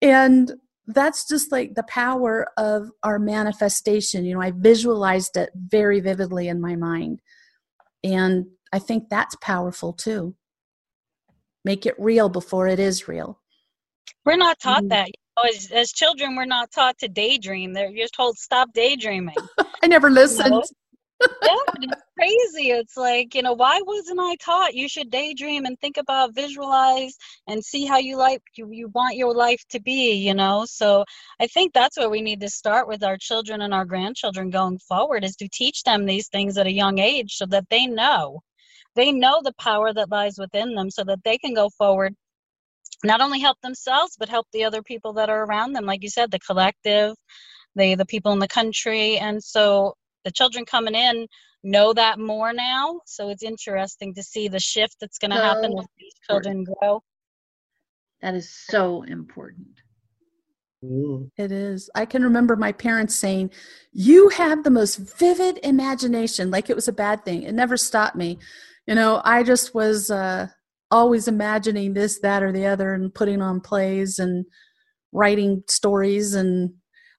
And 0.01 0.53
that's 0.87 1.29
just 1.29 1.53
like 1.53 1.75
the 1.75 1.85
power 1.85 2.47
of 2.57 2.91
our 3.03 3.19
manifestation. 3.19 4.25
You 4.25 4.35
know, 4.35 4.43
I 4.43 4.53
visualized 4.53 5.37
it 5.37 5.51
very 5.55 6.01
vividly 6.01 6.49
in 6.49 6.61
my 6.61 6.77
mind. 6.77 7.21
And 8.03 8.47
I 8.73 8.79
think 8.79 9.09
that's 9.09 9.37
powerful 9.37 9.93
too. 9.93 10.35
Make 11.65 11.85
it 11.85 11.95
real 11.99 12.29
before 12.29 12.67
it 12.67 12.79
is 12.79 13.09
real. 13.09 13.41
We're 14.25 14.37
not 14.37 14.59
taught 14.61 14.81
mm-hmm. 14.81 14.89
that 14.89 15.11
as, 15.49 15.71
as 15.71 15.93
children, 15.93 16.37
we're 16.37 16.45
not 16.45 16.71
taught 16.71 16.99
to 16.99 17.09
daydream. 17.09 17.73
They're 17.73 17.93
just 17.93 18.15
told 18.15 18.39
stop 18.39 18.73
daydreaming. 18.73 19.37
I 19.83 19.87
never 19.87 20.11
listened. 20.11 20.47
You 20.47 20.51
know? 20.53 20.65
yeah, 21.21 21.57
it's 21.83 22.03
crazy. 22.19 22.71
It's 22.71 22.97
like, 22.97 23.35
you 23.35 23.43
know, 23.43 23.53
why 23.53 23.81
wasn't 23.85 24.21
I 24.21 24.37
taught 24.37 24.75
you 24.75 24.89
should 24.89 25.11
daydream 25.11 25.67
and 25.67 25.79
think 25.79 25.97
about 25.97 26.35
visualize 26.35 27.17
and 27.47 27.65
see 27.65 27.85
how 27.85 27.99
you 27.99 28.17
like 28.17 28.43
you, 28.57 28.71
you 28.71 28.89
want 28.95 29.17
your 29.17 29.35
life 29.35 29.63
to 29.71 29.81
be, 29.81 30.15
you 30.15 30.35
know? 30.35 30.65
So 30.67 31.05
I 31.41 31.47
think 31.47 31.73
that's 31.73 31.99
where 31.99 32.11
we 32.11 32.23
need 32.23 32.41
to 32.41 32.49
start 32.49 32.89
with 32.89 33.05
our 33.05 33.19
children 33.19 33.63
and 33.63 33.75
our 33.75 33.85
grandchildren 33.85 34.51
going 34.51 34.79
forward 34.79 35.25
is 35.25 35.37
to 35.37 35.49
teach 35.53 35.83
them 35.83 36.07
these 36.07 36.29
things 36.29 36.57
at 36.57 36.67
a 36.67 36.73
young 36.73 36.99
age 36.99 37.35
so 37.35 37.47
that 37.47 37.69
they 37.71 37.87
know. 37.87 38.41
They 38.97 39.13
know 39.13 39.41
the 39.43 39.55
power 39.59 39.93
that 39.93 40.11
lies 40.11 40.39
within 40.39 40.75
them 40.75 40.91
so 40.91 41.05
that 41.05 41.23
they 41.25 41.39
can 41.39 41.55
go 41.55 41.71
forward 41.71 42.15
not 43.05 43.21
only 43.21 43.41
help 43.41 43.61
themselves 43.63 44.17
but 44.19 44.29
help 44.29 44.47
the 44.53 44.65
other 44.65 44.83
people 44.83 45.13
that 45.13 45.31
are 45.31 45.45
around 45.45 45.73
them 45.73 45.87
like 45.87 46.03
you 46.03 46.11
said 46.11 46.31
the 46.31 46.39
collective 46.39 47.15
the 47.77 47.95
the 47.95 48.07
people 48.07 48.33
in 48.33 48.39
the 48.39 48.49
country 48.49 49.19
and 49.19 49.43
so 49.43 49.95
the 50.25 50.31
children 50.31 50.65
coming 50.65 50.95
in 50.95 51.27
know 51.63 51.93
that 51.93 52.19
more 52.19 52.53
now. 52.53 53.01
So 53.07 53.29
it's 53.29 53.43
interesting 53.43 54.15
to 54.15 54.23
see 54.23 54.49
the 54.49 54.61
shift 54.61 54.97
that's 55.01 55.19
going 55.19 55.31
to 55.31 55.37
so 55.37 55.43
happen 55.43 55.79
as 55.79 55.87
these 55.99 56.15
children 56.29 56.65
grow. 56.65 57.03
That 58.23 58.35
is 58.35 58.51
so 58.51 59.03
important. 59.03 59.81
It 61.37 61.53
is. 61.53 61.91
I 61.95 62.07
can 62.07 62.23
remember 62.23 62.57
my 62.57 62.73
parents 62.73 63.15
saying, 63.15 63.51
You 63.93 64.31
have 64.31 64.65
the 64.65 64.71
most 64.71 64.97
vivid 64.97 65.59
imagination, 65.63 66.51
like 66.51 66.71
it 66.71 66.77
was 66.77 66.89
a 66.89 66.93
bad 66.93 67.25
thing. 67.25 67.43
It 67.43 67.53
never 67.53 67.77
stopped 67.77 68.17
me. 68.17 68.39
You 68.87 68.95
know, 68.95 69.21
I 69.25 69.43
just 69.43 69.75
was 69.75 70.11
uh, 70.11 70.49
always 70.91 71.29
imagining 71.29 71.95
this, 71.95 72.21
that, 72.21 72.43
or 72.43 72.53
the 72.53 72.67
other 72.67 72.93
and 72.93 73.15
putting 73.15 73.41
on 73.41 73.61
plays 73.61 74.19
and 74.19 74.45
writing 75.13 75.63
stories 75.69 76.35
and 76.35 76.73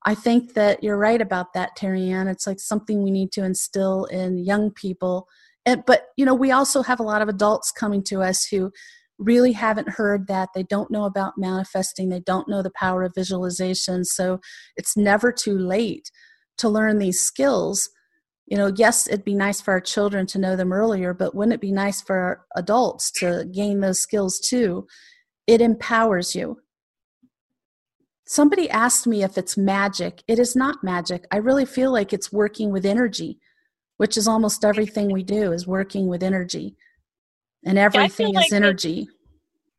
I 0.04 0.16
think 0.16 0.54
that 0.56 0.84
you're 0.84 0.98
right 0.98 1.22
about 1.22 1.54
that, 1.54 1.76
Terry 1.76 2.10
Ann. 2.10 2.28
It's 2.28 2.48
like 2.48 2.60
something 2.60 3.04
we 3.04 3.12
need 3.12 3.32
to 3.34 3.44
instill 3.44 4.06
in 4.06 4.40
young 4.40 4.72
people. 4.72 5.28
And, 5.66 5.84
but, 5.86 6.08
you 6.18 6.26
know, 6.26 6.34
we 6.34 6.52
also 6.52 6.82
have 6.82 7.00
a 7.00 7.04
lot 7.04 7.22
of 7.22 7.30
adults 7.30 7.72
coming 7.72 8.04
to 8.06 8.22
us 8.22 8.46
who 8.46 8.72
really 9.20 9.52
haven't 9.52 9.90
heard 9.90 10.26
that. 10.28 10.50
They 10.56 10.64
don't 10.64 10.90
know 10.90 11.06
about 11.06 11.38
manifesting, 11.38 12.10
they 12.10 12.20
don't 12.20 12.48
know 12.48 12.64
the 12.64 12.72
power 12.72 13.04
of 13.04 13.14
visualization. 13.14 14.04
So 14.04 14.40
it's 14.76 14.98
never 14.98 15.32
too 15.32 15.58
late 15.58 16.10
to 16.58 16.68
learn 16.68 16.98
these 16.98 17.20
skills. 17.20 17.90
You 18.52 18.58
know, 18.58 18.72
yes, 18.76 19.08
it'd 19.08 19.26
be 19.26 19.34
nice 19.34 19.62
for 19.62 19.72
our 19.72 19.82
children 19.82 20.28
to 20.28 20.38
know 20.38 20.56
them 20.56 20.72
earlier, 20.72 21.16
but 21.16 21.34
wouldn't 21.34 21.56
it 21.56 21.62
be 21.62 21.72
nice 21.72 22.02
for 22.02 22.16
our 22.16 22.46
adults 22.56 23.10
to 23.14 23.48
gain 23.52 23.80
those 23.80 24.00
skills 24.00 24.40
too? 24.40 24.86
It 25.48 25.62
empowers 25.62 26.36
you 26.36 26.58
Somebody 28.32 28.70
asked 28.70 29.08
me 29.08 29.24
if 29.24 29.38
it's 29.38 29.58
magic. 29.58 30.24
It 30.26 30.40
is 30.40 30.56
not 30.56 30.86
magic. 30.86 31.26
I 31.32 31.36
really 31.36 31.66
feel 31.66 31.92
like 31.92 32.14
it's 32.14 32.32
working 32.32 32.72
with 32.72 32.86
energy, 32.86 33.40
which 33.98 34.16
is 34.16 34.26
almost 34.26 34.64
everything 34.64 35.12
we 35.12 35.22
do 35.22 35.52
is 35.52 35.68
working 35.68 36.08
with 36.08 36.24
energy. 36.24 36.78
And 37.66 37.78
everything 37.78 38.34
is 38.38 38.54
energy. 38.54 39.10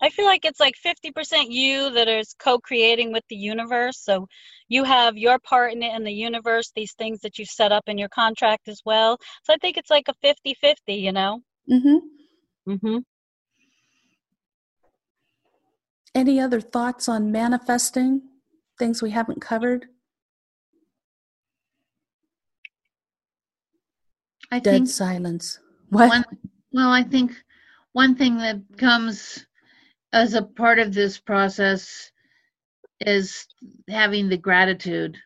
I 0.02 0.10
feel 0.10 0.24
like 0.24 0.44
it's 0.44 0.60
like 0.60 0.74
50% 0.84 1.50
you 1.50 1.90
that 1.90 2.08
is 2.08 2.34
co-creating 2.38 3.12
with 3.12 3.22
the 3.28 3.36
universe. 3.36 4.00
So 4.02 4.26
you 4.68 4.82
have 4.84 5.16
your 5.16 5.38
part 5.38 5.72
in 5.72 5.82
it 5.82 5.94
in 5.94 6.02
the 6.02 6.12
universe, 6.12 6.72
these 6.74 6.92
things 6.94 7.20
that 7.20 7.38
you've 7.38 7.48
set 7.48 7.70
up 7.70 7.84
in 7.86 7.98
your 7.98 8.08
contract 8.08 8.68
as 8.68 8.80
well. 8.84 9.16
So 9.44 9.54
I 9.54 9.56
think 9.58 9.76
it's 9.76 9.90
like 9.90 10.08
a 10.08 10.14
50-50, 10.26 10.74
you 10.88 11.12
know? 11.12 11.40
Mm-hmm. 11.70 12.72
Mm-hmm. 12.72 12.98
Any 16.14 16.40
other 16.40 16.60
thoughts 16.60 17.08
on 17.08 17.32
manifesting? 17.32 18.22
things 18.78 19.00
we 19.00 19.10
haven't 19.10 19.40
covered? 19.40 19.86
I 24.50 24.58
Dead 24.58 24.72
think 24.72 24.88
silence. 24.88 25.60
What? 25.88 26.08
One, 26.08 26.24
well, 26.72 26.90
I 26.90 27.04
think 27.04 27.32
one 27.92 28.16
thing 28.16 28.38
that 28.38 28.60
comes 28.76 29.46
as 30.12 30.34
a 30.34 30.42
part 30.42 30.78
of 30.78 30.92
this 30.94 31.18
process 31.18 32.10
is 33.00 33.46
having 33.88 34.28
the 34.28 34.36
gratitude 34.36 35.16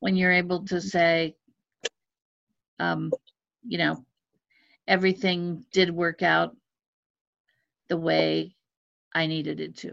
when 0.00 0.16
you're 0.16 0.32
able 0.32 0.64
to 0.66 0.80
say, 0.80 1.36
um, 2.78 3.12
you 3.66 3.78
know, 3.78 4.04
everything 4.86 5.64
did 5.72 5.90
work 5.90 6.22
out 6.22 6.56
the 7.88 7.96
way 7.96 8.54
I 9.14 9.26
needed 9.26 9.60
it 9.60 9.76
to. 9.78 9.92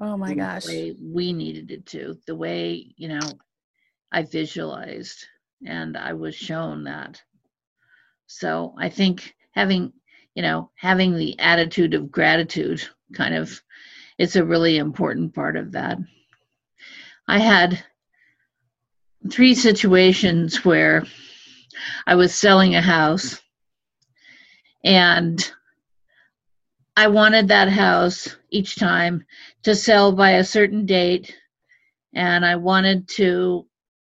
Oh 0.00 0.16
my 0.16 0.34
gosh. 0.34 0.66
we 0.66 1.32
needed 1.32 1.70
it 1.70 1.86
to, 1.86 2.18
the 2.26 2.36
way, 2.36 2.94
you 2.96 3.08
know, 3.08 3.38
I 4.12 4.22
visualized 4.22 5.26
and 5.66 5.96
I 5.96 6.12
was 6.14 6.34
shown 6.34 6.84
that. 6.84 7.22
So 8.26 8.74
I 8.78 8.88
think 8.88 9.34
having, 9.52 9.92
you 10.40 10.46
know, 10.46 10.70
having 10.74 11.14
the 11.14 11.38
attitude 11.38 11.92
of 11.92 12.10
gratitude 12.10 12.82
kind 13.12 13.34
of 13.34 13.60
it's 14.16 14.36
a 14.36 14.44
really 14.44 14.78
important 14.78 15.34
part 15.34 15.54
of 15.54 15.72
that. 15.72 15.98
I 17.28 17.38
had 17.38 17.84
three 19.30 19.54
situations 19.54 20.64
where 20.64 21.04
I 22.06 22.14
was 22.14 22.34
selling 22.34 22.74
a 22.74 22.80
house 22.80 23.38
and 24.82 25.38
I 26.96 27.08
wanted 27.08 27.48
that 27.48 27.68
house 27.68 28.34
each 28.48 28.76
time 28.76 29.26
to 29.64 29.74
sell 29.74 30.10
by 30.10 30.30
a 30.30 30.44
certain 30.44 30.86
date, 30.86 31.36
and 32.14 32.46
I 32.46 32.56
wanted 32.56 33.06
to 33.16 33.66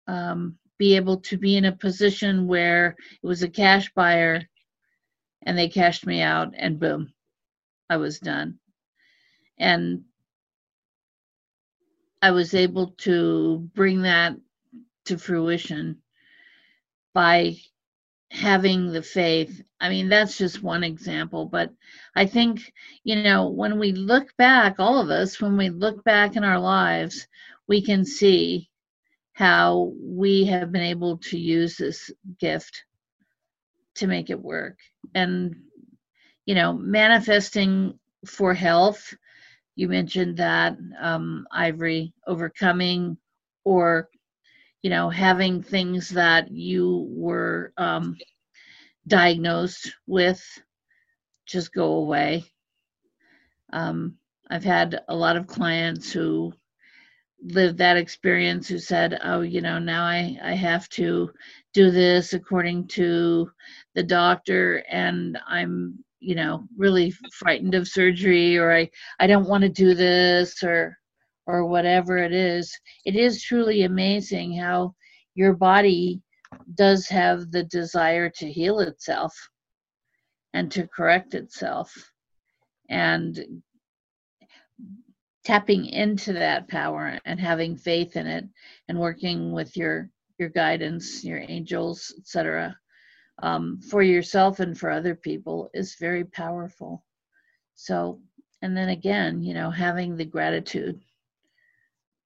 um, 0.07 0.57
be 0.77 0.95
able 0.95 1.17
to 1.17 1.37
be 1.37 1.57
in 1.57 1.65
a 1.65 1.75
position 1.75 2.47
where 2.47 2.95
it 3.21 3.27
was 3.27 3.43
a 3.43 3.49
cash 3.49 3.91
buyer 3.93 4.43
and 5.43 5.57
they 5.57 5.69
cashed 5.69 6.05
me 6.05 6.21
out, 6.21 6.53
and 6.57 6.79
boom, 6.79 7.13
I 7.89 7.97
was 7.97 8.19
done. 8.19 8.59
And 9.57 10.03
I 12.21 12.31
was 12.31 12.53
able 12.53 12.91
to 12.99 13.69
bring 13.75 14.03
that 14.03 14.35
to 15.05 15.17
fruition 15.17 16.01
by 17.13 17.57
having 18.31 18.91
the 18.91 19.01
faith. 19.03 19.61
I 19.79 19.89
mean, 19.89 20.09
that's 20.09 20.37
just 20.37 20.63
one 20.63 20.83
example, 20.83 21.45
but 21.45 21.71
I 22.15 22.25
think, 22.25 22.73
you 23.03 23.21
know, 23.21 23.49
when 23.49 23.77
we 23.77 23.91
look 23.91 24.35
back, 24.37 24.79
all 24.79 24.99
of 24.99 25.09
us, 25.09 25.39
when 25.39 25.57
we 25.57 25.69
look 25.69 26.03
back 26.03 26.35
in 26.35 26.43
our 26.43 26.59
lives, 26.59 27.27
we 27.67 27.81
can 27.81 28.05
see 28.05 28.69
how 29.33 29.93
we 30.01 30.45
have 30.45 30.71
been 30.71 30.81
able 30.81 31.17
to 31.17 31.37
use 31.37 31.77
this 31.77 32.11
gift 32.39 32.85
to 33.95 34.07
make 34.07 34.29
it 34.29 34.41
work. 34.41 34.77
And, 35.13 35.55
you 36.45 36.55
know, 36.55 36.73
manifesting 36.73 37.99
for 38.25 38.53
health, 38.53 39.13
you 39.75 39.87
mentioned 39.87 40.37
that, 40.37 40.77
um, 40.99 41.47
Ivory, 41.51 42.13
overcoming 42.27 43.17
or 43.65 44.09
you 44.83 44.89
know, 44.89 45.09
having 45.09 45.63
things 45.63 46.09
that 46.09 46.51
you 46.51 47.07
were 47.09 47.71
um, 47.77 48.17
diagnosed 49.07 49.93
with 50.05 50.43
just 51.45 51.73
go 51.73 51.93
away. 51.93 52.43
Um, 53.71 54.17
I've 54.49 54.65
had 54.65 55.01
a 55.07 55.15
lot 55.15 55.37
of 55.37 55.47
clients 55.47 56.11
who 56.11 56.53
lived 57.41 57.77
that 57.77 57.97
experience 57.97 58.67
who 58.67 58.77
said, 58.77 59.19
oh, 59.23 59.41
you 59.41 59.61
know, 59.61 59.79
now 59.79 60.03
I, 60.03 60.37
I 60.43 60.53
have 60.53 60.87
to 60.89 61.31
do 61.73 61.91
this 61.91 62.33
according 62.33 62.87
to 62.87 63.49
the 63.95 64.03
doctor 64.03 64.83
and 64.89 65.37
I'm, 65.47 66.03
you 66.19 66.35
know, 66.35 66.63
really 66.77 67.13
frightened 67.33 67.75
of 67.75 67.87
surgery 67.87 68.57
or 68.57 68.73
I, 68.73 68.89
I 69.19 69.27
don't 69.27 69.47
want 69.47 69.63
to 69.63 69.69
do 69.69 69.93
this 69.93 70.63
or 70.63 70.97
or 71.45 71.65
whatever 71.65 72.17
it 72.17 72.31
is, 72.31 72.73
it 73.05 73.15
is 73.15 73.43
truly 73.43 73.83
amazing 73.83 74.57
how 74.57 74.95
your 75.35 75.53
body 75.53 76.21
does 76.75 77.07
have 77.07 77.51
the 77.51 77.63
desire 77.63 78.29
to 78.29 78.51
heal 78.51 78.79
itself 78.79 79.33
and 80.53 80.71
to 80.71 80.87
correct 80.87 81.33
itself. 81.33 81.93
And 82.89 83.61
tapping 85.43 85.85
into 85.85 86.33
that 86.33 86.69
power 86.69 87.19
and 87.25 87.39
having 87.39 87.75
faith 87.75 88.15
in 88.15 88.27
it 88.27 88.45
and 88.87 88.97
working 88.97 89.51
with 89.51 89.75
your 89.75 90.09
your 90.39 90.49
guidance 90.49 91.23
your 91.23 91.43
angels 91.47 92.13
etc 92.17 92.75
um, 93.41 93.79
for 93.89 94.03
yourself 94.03 94.59
and 94.59 94.77
for 94.77 94.89
other 94.89 95.15
people 95.15 95.69
is 95.73 95.95
very 95.99 96.23
powerful 96.23 97.03
so 97.75 98.19
and 98.61 98.75
then 98.75 98.89
again 98.89 99.41
you 99.41 99.53
know 99.53 99.69
having 99.69 100.15
the 100.15 100.25
gratitude 100.25 100.99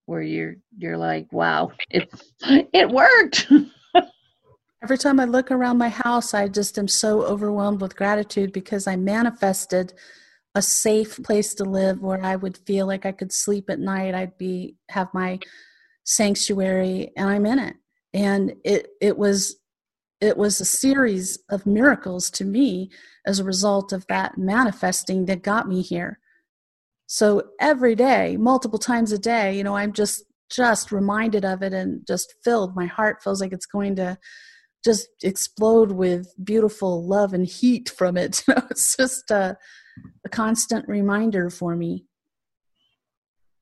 where 0.07 0.21
you're 0.21 0.55
you're 0.77 0.97
like, 0.97 1.31
wow, 1.31 1.71
it 1.91 2.09
it 2.73 2.89
worked. 2.89 3.47
Every 4.83 4.97
time 4.97 5.19
I 5.19 5.25
look 5.25 5.51
around 5.51 5.77
my 5.77 5.89
house, 5.89 6.33
I 6.33 6.47
just 6.47 6.79
am 6.79 6.87
so 6.87 7.23
overwhelmed 7.23 7.81
with 7.81 7.95
gratitude 7.95 8.51
because 8.53 8.87
I 8.87 8.95
manifested 8.95 9.93
a 10.55 10.61
safe 10.61 11.21
place 11.23 11.53
to 11.55 11.65
live 11.65 12.01
where 12.01 12.23
I 12.23 12.35
would 12.35 12.57
feel 12.59 12.87
like 12.87 13.05
I 13.05 13.11
could 13.11 13.33
sleep 13.33 13.69
at 13.69 13.79
night. 13.79 14.15
I'd 14.15 14.37
be 14.37 14.75
have 14.89 15.13
my 15.13 15.39
sanctuary 16.03 17.11
and 17.17 17.29
I'm 17.29 17.45
in 17.45 17.59
it. 17.59 17.75
And 18.17 18.55
it 18.65 18.87
it 18.99 19.15
was 19.15 19.57
it 20.19 20.37
was 20.37 20.59
a 20.59 20.65
series 20.65 21.37
of 21.49 21.67
miracles 21.67 22.31
to 22.31 22.43
me 22.43 22.89
as 23.27 23.39
a 23.39 23.43
result 23.43 23.93
of 23.93 24.07
that 24.07 24.35
manifesting 24.37 25.25
that 25.25 25.43
got 25.43 25.67
me 25.67 25.83
here. 25.83 26.19
So 27.05 27.43
every 27.59 27.93
day, 27.93 28.35
multiple 28.35 28.79
times 28.79 29.11
a 29.11 29.19
day, 29.19 29.55
you 29.55 29.63
know, 29.63 29.75
I'm 29.75 29.93
just 29.93 30.23
just 30.49 30.91
reminded 30.91 31.45
of 31.45 31.61
it 31.61 31.73
and 31.73 32.05
just 32.07 32.33
filled. 32.43 32.75
My 32.75 32.87
heart 32.87 33.21
feels 33.21 33.39
like 33.39 33.53
it's 33.53 33.67
going 33.67 33.95
to 33.97 34.17
just 34.83 35.07
explode 35.21 35.91
with 35.91 36.33
beautiful 36.43 37.05
love 37.05 37.33
and 37.33 37.45
heat 37.45 37.89
from 37.89 38.17
it. 38.17 38.43
You 38.47 38.55
know, 38.55 38.63
it's 38.71 38.97
just 38.97 39.29
a, 39.29 39.57
a 40.25 40.29
constant 40.29 40.87
reminder 40.87 41.49
for 41.51 41.75
me. 41.75 42.05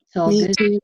So 0.10 0.28
me 0.28 0.48
good. 0.58 0.80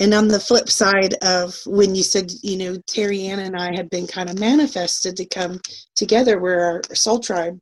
And 0.00 0.12
on 0.12 0.26
the 0.26 0.40
flip 0.40 0.68
side 0.68 1.14
of 1.22 1.56
when 1.66 1.94
you 1.94 2.02
said, 2.02 2.30
you 2.42 2.56
know, 2.58 2.76
Terry 2.86 3.26
Ann 3.26 3.38
and 3.38 3.56
I 3.56 3.74
had 3.74 3.88
been 3.90 4.06
kind 4.06 4.28
of 4.28 4.38
manifested 4.38 5.16
to 5.16 5.24
come 5.24 5.60
together, 5.94 6.40
we're 6.40 6.60
our 6.60 6.82
soul 6.94 7.20
tribe, 7.20 7.58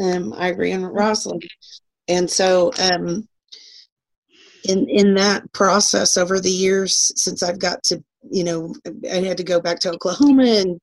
um, 0.00 0.32
Ivory 0.32 0.72
and 0.72 0.92
Rosalind. 0.92 1.44
And 2.08 2.28
so 2.28 2.72
um, 2.80 3.28
in 4.64 4.88
in 4.88 5.14
that 5.14 5.50
process 5.52 6.16
over 6.16 6.40
the 6.40 6.50
years 6.50 7.12
since 7.16 7.42
I've 7.42 7.58
got 7.58 7.82
to 7.84 8.02
you 8.30 8.44
know 8.44 8.74
I 9.10 9.16
had 9.16 9.36
to 9.38 9.44
go 9.44 9.60
back 9.60 9.78
to 9.80 9.90
Oklahoma 9.90 10.44
and 10.44 10.80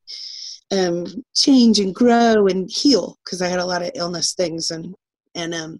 um, 0.71 1.23
change 1.35 1.79
and 1.79 1.93
grow 1.93 2.47
and 2.47 2.69
heal 2.69 3.17
because 3.23 3.41
I 3.41 3.47
had 3.47 3.59
a 3.59 3.65
lot 3.65 3.81
of 3.81 3.91
illness 3.95 4.33
things 4.33 4.71
and 4.71 4.95
and 5.35 5.53
um, 5.53 5.79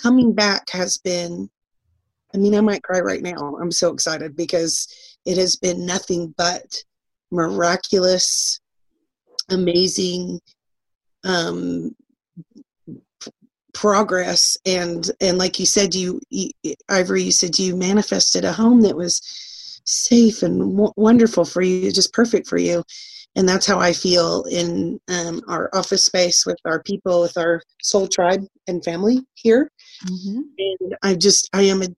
coming 0.00 0.32
back 0.32 0.70
has 0.70 0.98
been 0.98 1.50
I 2.34 2.38
mean 2.38 2.54
I 2.54 2.60
might 2.60 2.82
cry 2.82 3.00
right 3.00 3.22
now. 3.22 3.56
I'm 3.60 3.72
so 3.72 3.92
excited 3.92 4.36
because 4.36 4.86
it 5.24 5.38
has 5.38 5.56
been 5.56 5.86
nothing 5.86 6.34
but 6.36 6.82
miraculous 7.30 8.60
amazing 9.50 10.40
um, 11.24 11.94
progress. 13.74 14.56
And 14.66 15.10
and 15.20 15.38
like 15.38 15.58
you 15.58 15.66
said 15.66 15.94
you, 15.94 16.20
you 16.30 16.50
ivory 16.88 17.22
you 17.22 17.32
said 17.32 17.58
you 17.58 17.76
manifested 17.76 18.44
a 18.44 18.52
home 18.52 18.80
that 18.82 18.96
was 18.96 19.20
safe 19.84 20.42
and 20.42 20.58
w- 20.60 20.92
wonderful 20.96 21.44
for 21.44 21.62
you 21.62 21.90
just 21.92 22.12
perfect 22.12 22.46
for 22.46 22.58
you. 22.58 22.84
And 23.36 23.48
that's 23.48 23.66
how 23.66 23.78
i 23.78 23.92
feel 23.92 24.42
in 24.50 24.98
um, 25.08 25.42
our 25.48 25.70
office 25.72 26.04
space 26.04 26.44
with 26.44 26.58
our 26.64 26.82
people 26.82 27.20
with 27.20 27.36
our 27.36 27.62
soul 27.82 28.08
tribe 28.08 28.44
and 28.66 28.84
family 28.84 29.20
here. 29.34 29.70
Mm-hmm. 30.04 30.40
and 30.58 30.96
i 31.02 31.14
just 31.14 31.48
i 31.52 31.62
am 31.62 31.82
a 31.82 31.88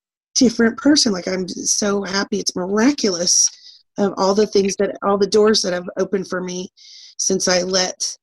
different 0.40 0.76
person 0.78 1.12
like 1.12 1.28
i'm 1.28 1.46
so 1.48 2.02
happy 2.02 2.40
it's 2.40 2.56
miraculous 2.56 3.48
of 3.98 4.12
all 4.16 4.34
the 4.34 4.46
things 4.46 4.74
that 4.76 4.96
all 5.02 5.18
the 5.18 5.26
doors 5.26 5.62
that 5.62 5.72
have 5.72 5.88
opened 5.98 6.26
for 6.26 6.40
me 6.40 6.68
since 7.18 7.46
i 7.46 7.62
let 7.62 8.16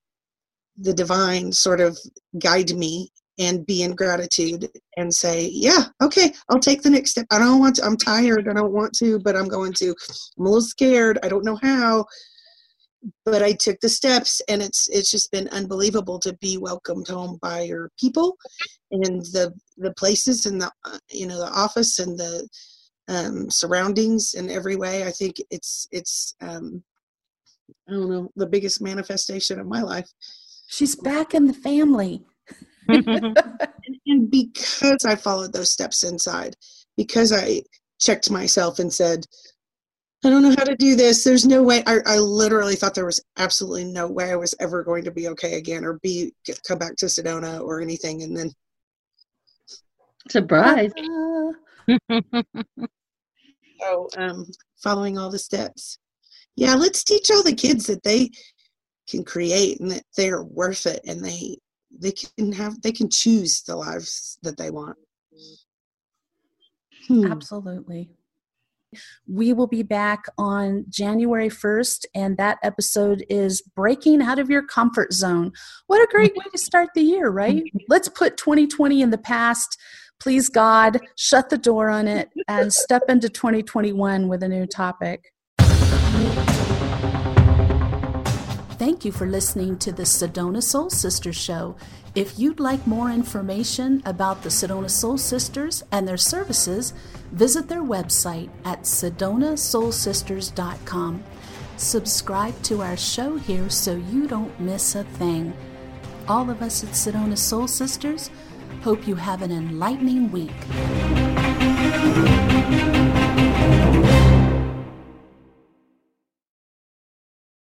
the 0.79 0.93
divine 0.93 1.51
sort 1.51 1.79
of 1.79 1.97
guide 2.39 2.73
me 2.75 3.11
and 3.39 3.65
be 3.65 3.83
in 3.83 3.95
gratitude 3.95 4.67
and 4.97 5.13
say, 5.13 5.49
yeah, 5.53 5.85
okay, 6.01 6.33
I'll 6.49 6.59
take 6.59 6.81
the 6.81 6.89
next 6.89 7.11
step. 7.11 7.27
I 7.31 7.37
don't 7.39 7.59
want 7.59 7.75
to, 7.75 7.83
I'm 7.83 7.97
tired. 7.97 8.47
I 8.47 8.53
don't 8.53 8.73
want 8.73 8.93
to, 8.97 9.19
but 9.19 9.35
I'm 9.35 9.47
going 9.47 9.73
to. 9.73 9.95
I'm 10.37 10.45
a 10.45 10.49
little 10.49 10.61
scared. 10.61 11.19
I 11.23 11.29
don't 11.29 11.45
know 11.45 11.59
how. 11.61 12.05
But 13.25 13.43
I 13.43 13.53
took 13.53 13.79
the 13.79 13.89
steps 13.89 14.41
and 14.49 14.61
it's 14.61 14.87
it's 14.89 15.11
just 15.11 15.31
been 15.31 15.47
unbelievable 15.49 16.19
to 16.19 16.33
be 16.37 16.57
welcomed 16.57 17.07
home 17.07 17.37
by 17.41 17.61
your 17.61 17.91
people 17.99 18.37
and 18.91 19.21
the 19.33 19.53
the 19.77 19.93
places 19.93 20.45
and 20.45 20.61
the 20.61 20.71
you 21.09 21.27
know 21.27 21.37
the 21.37 21.51
office 21.51 21.99
and 21.99 22.17
the 22.17 22.47
um, 23.07 23.49
surroundings 23.49 24.33
in 24.33 24.49
every 24.49 24.75
way. 24.75 25.05
I 25.05 25.11
think 25.11 25.37
it's 25.49 25.87
it's 25.91 26.35
um, 26.41 26.83
I 27.87 27.93
don't 27.93 28.09
know 28.09 28.29
the 28.35 28.47
biggest 28.47 28.81
manifestation 28.81 29.59
of 29.59 29.67
my 29.67 29.81
life. 29.81 30.09
She's 30.67 30.95
back 30.95 31.33
in 31.33 31.47
the 31.47 31.53
family. 31.53 32.25
and 32.89 34.29
because 34.29 35.05
I 35.05 35.15
followed 35.15 35.53
those 35.53 35.71
steps 35.71 36.03
inside, 36.03 36.55
because 36.95 37.31
I 37.31 37.61
checked 37.99 38.31
myself 38.31 38.79
and 38.79 38.91
said, 38.91 39.25
I 40.27 40.29
don't 40.29 40.41
know 40.41 40.55
how 40.57 40.65
to 40.65 40.75
do 40.75 40.97
this. 40.97 41.23
There's 41.23 41.45
no 41.45 41.63
way. 41.63 41.83
I, 41.87 41.99
I 42.05 42.17
literally 42.17 42.75
thought 42.75 42.93
there 42.93 43.05
was 43.05 43.23
absolutely 43.37 43.85
no 43.85 44.09
way 44.11 44.29
I 44.29 44.35
was 44.35 44.53
ever 44.59 44.83
going 44.83 45.05
to 45.05 45.11
be 45.11 45.29
okay 45.29 45.53
again 45.53 45.85
or 45.85 45.99
be 46.03 46.33
come 46.67 46.77
back 46.77 46.97
to 46.97 47.05
Sedona 47.05 47.61
or 47.61 47.79
anything. 47.79 48.23
And 48.23 48.35
then 48.35 48.51
surprise. 50.29 50.91
so 53.79 54.09
um, 54.17 54.45
following 54.83 55.17
all 55.17 55.31
the 55.31 55.39
steps. 55.39 55.97
Yeah, 56.57 56.75
let's 56.75 57.05
teach 57.05 57.31
all 57.31 57.43
the 57.43 57.55
kids 57.55 57.85
that 57.87 58.03
they 58.03 58.29
can 59.09 59.23
create 59.23 59.79
and 59.79 59.91
that 59.91 60.03
they're 60.17 60.43
worth 60.43 60.87
it 60.87 60.99
and 61.07 61.23
they 61.23 61.55
they 61.89 62.11
can 62.11 62.51
have 62.51 62.81
they 62.81 62.91
can 62.91 63.09
choose 63.09 63.61
the 63.61 63.77
lives 63.77 64.37
that 64.43 64.57
they 64.57 64.69
want 64.69 64.97
hmm. 67.07 67.31
absolutely 67.31 68.09
we 69.27 69.53
will 69.53 69.67
be 69.67 69.83
back 69.83 70.25
on 70.37 70.85
January 70.89 71.49
1st, 71.49 72.05
and 72.15 72.37
that 72.37 72.57
episode 72.63 73.25
is 73.29 73.61
Breaking 73.75 74.21
Out 74.21 74.39
of 74.39 74.49
Your 74.49 74.65
Comfort 74.65 75.13
Zone. 75.13 75.51
What 75.87 76.01
a 76.01 76.11
great 76.11 76.35
way 76.35 76.45
to 76.51 76.57
start 76.57 76.89
the 76.95 77.01
year, 77.01 77.29
right? 77.29 77.63
Let's 77.89 78.09
put 78.09 78.37
2020 78.37 79.01
in 79.01 79.09
the 79.09 79.17
past. 79.17 79.77
Please, 80.19 80.49
God, 80.49 80.99
shut 81.15 81.49
the 81.49 81.57
door 81.57 81.89
on 81.89 82.07
it 82.07 82.29
and 82.47 82.73
step 82.73 83.03
into 83.07 83.29
2021 83.29 84.27
with 84.27 84.41
a 84.41 84.47
new 84.47 84.65
topic. 84.65 85.31
Thank 88.87 89.03
you 89.03 89.11
for 89.11 89.27
listening 89.27 89.75
to 89.79 89.91
the 89.91 90.03
Sedona 90.03 90.63
Soul 90.63 90.89
Sisters 90.89 91.35
Show. 91.35 91.75
If 92.15 92.39
you'd 92.39 92.61
like 92.61 92.87
more 92.87 93.11
information 93.11 94.01
about 94.05 94.43
the 94.43 94.49
Sedona 94.49 94.89
Soul 94.89 95.17
Sisters 95.17 95.83
and 95.91 96.07
their 96.07 96.15
services, 96.15 96.93
visit 97.33 97.67
their 97.67 97.81
website 97.81 98.49
at 98.63 98.83
sedonasoulsisters.com. 98.83 101.23
Subscribe 101.75 102.63
to 102.63 102.81
our 102.81 102.95
show 102.95 103.35
here 103.35 103.69
so 103.69 103.97
you 103.97 104.25
don't 104.25 104.57
miss 104.57 104.95
a 104.95 105.03
thing. 105.03 105.53
All 106.29 106.49
of 106.49 106.61
us 106.61 106.81
at 106.81 106.91
Sedona 106.91 107.37
Soul 107.37 107.67
Sisters 107.67 108.29
hope 108.83 109.05
you 109.05 109.15
have 109.15 109.41
an 109.41 109.51
enlightening 109.51 110.31
week. 110.31 110.55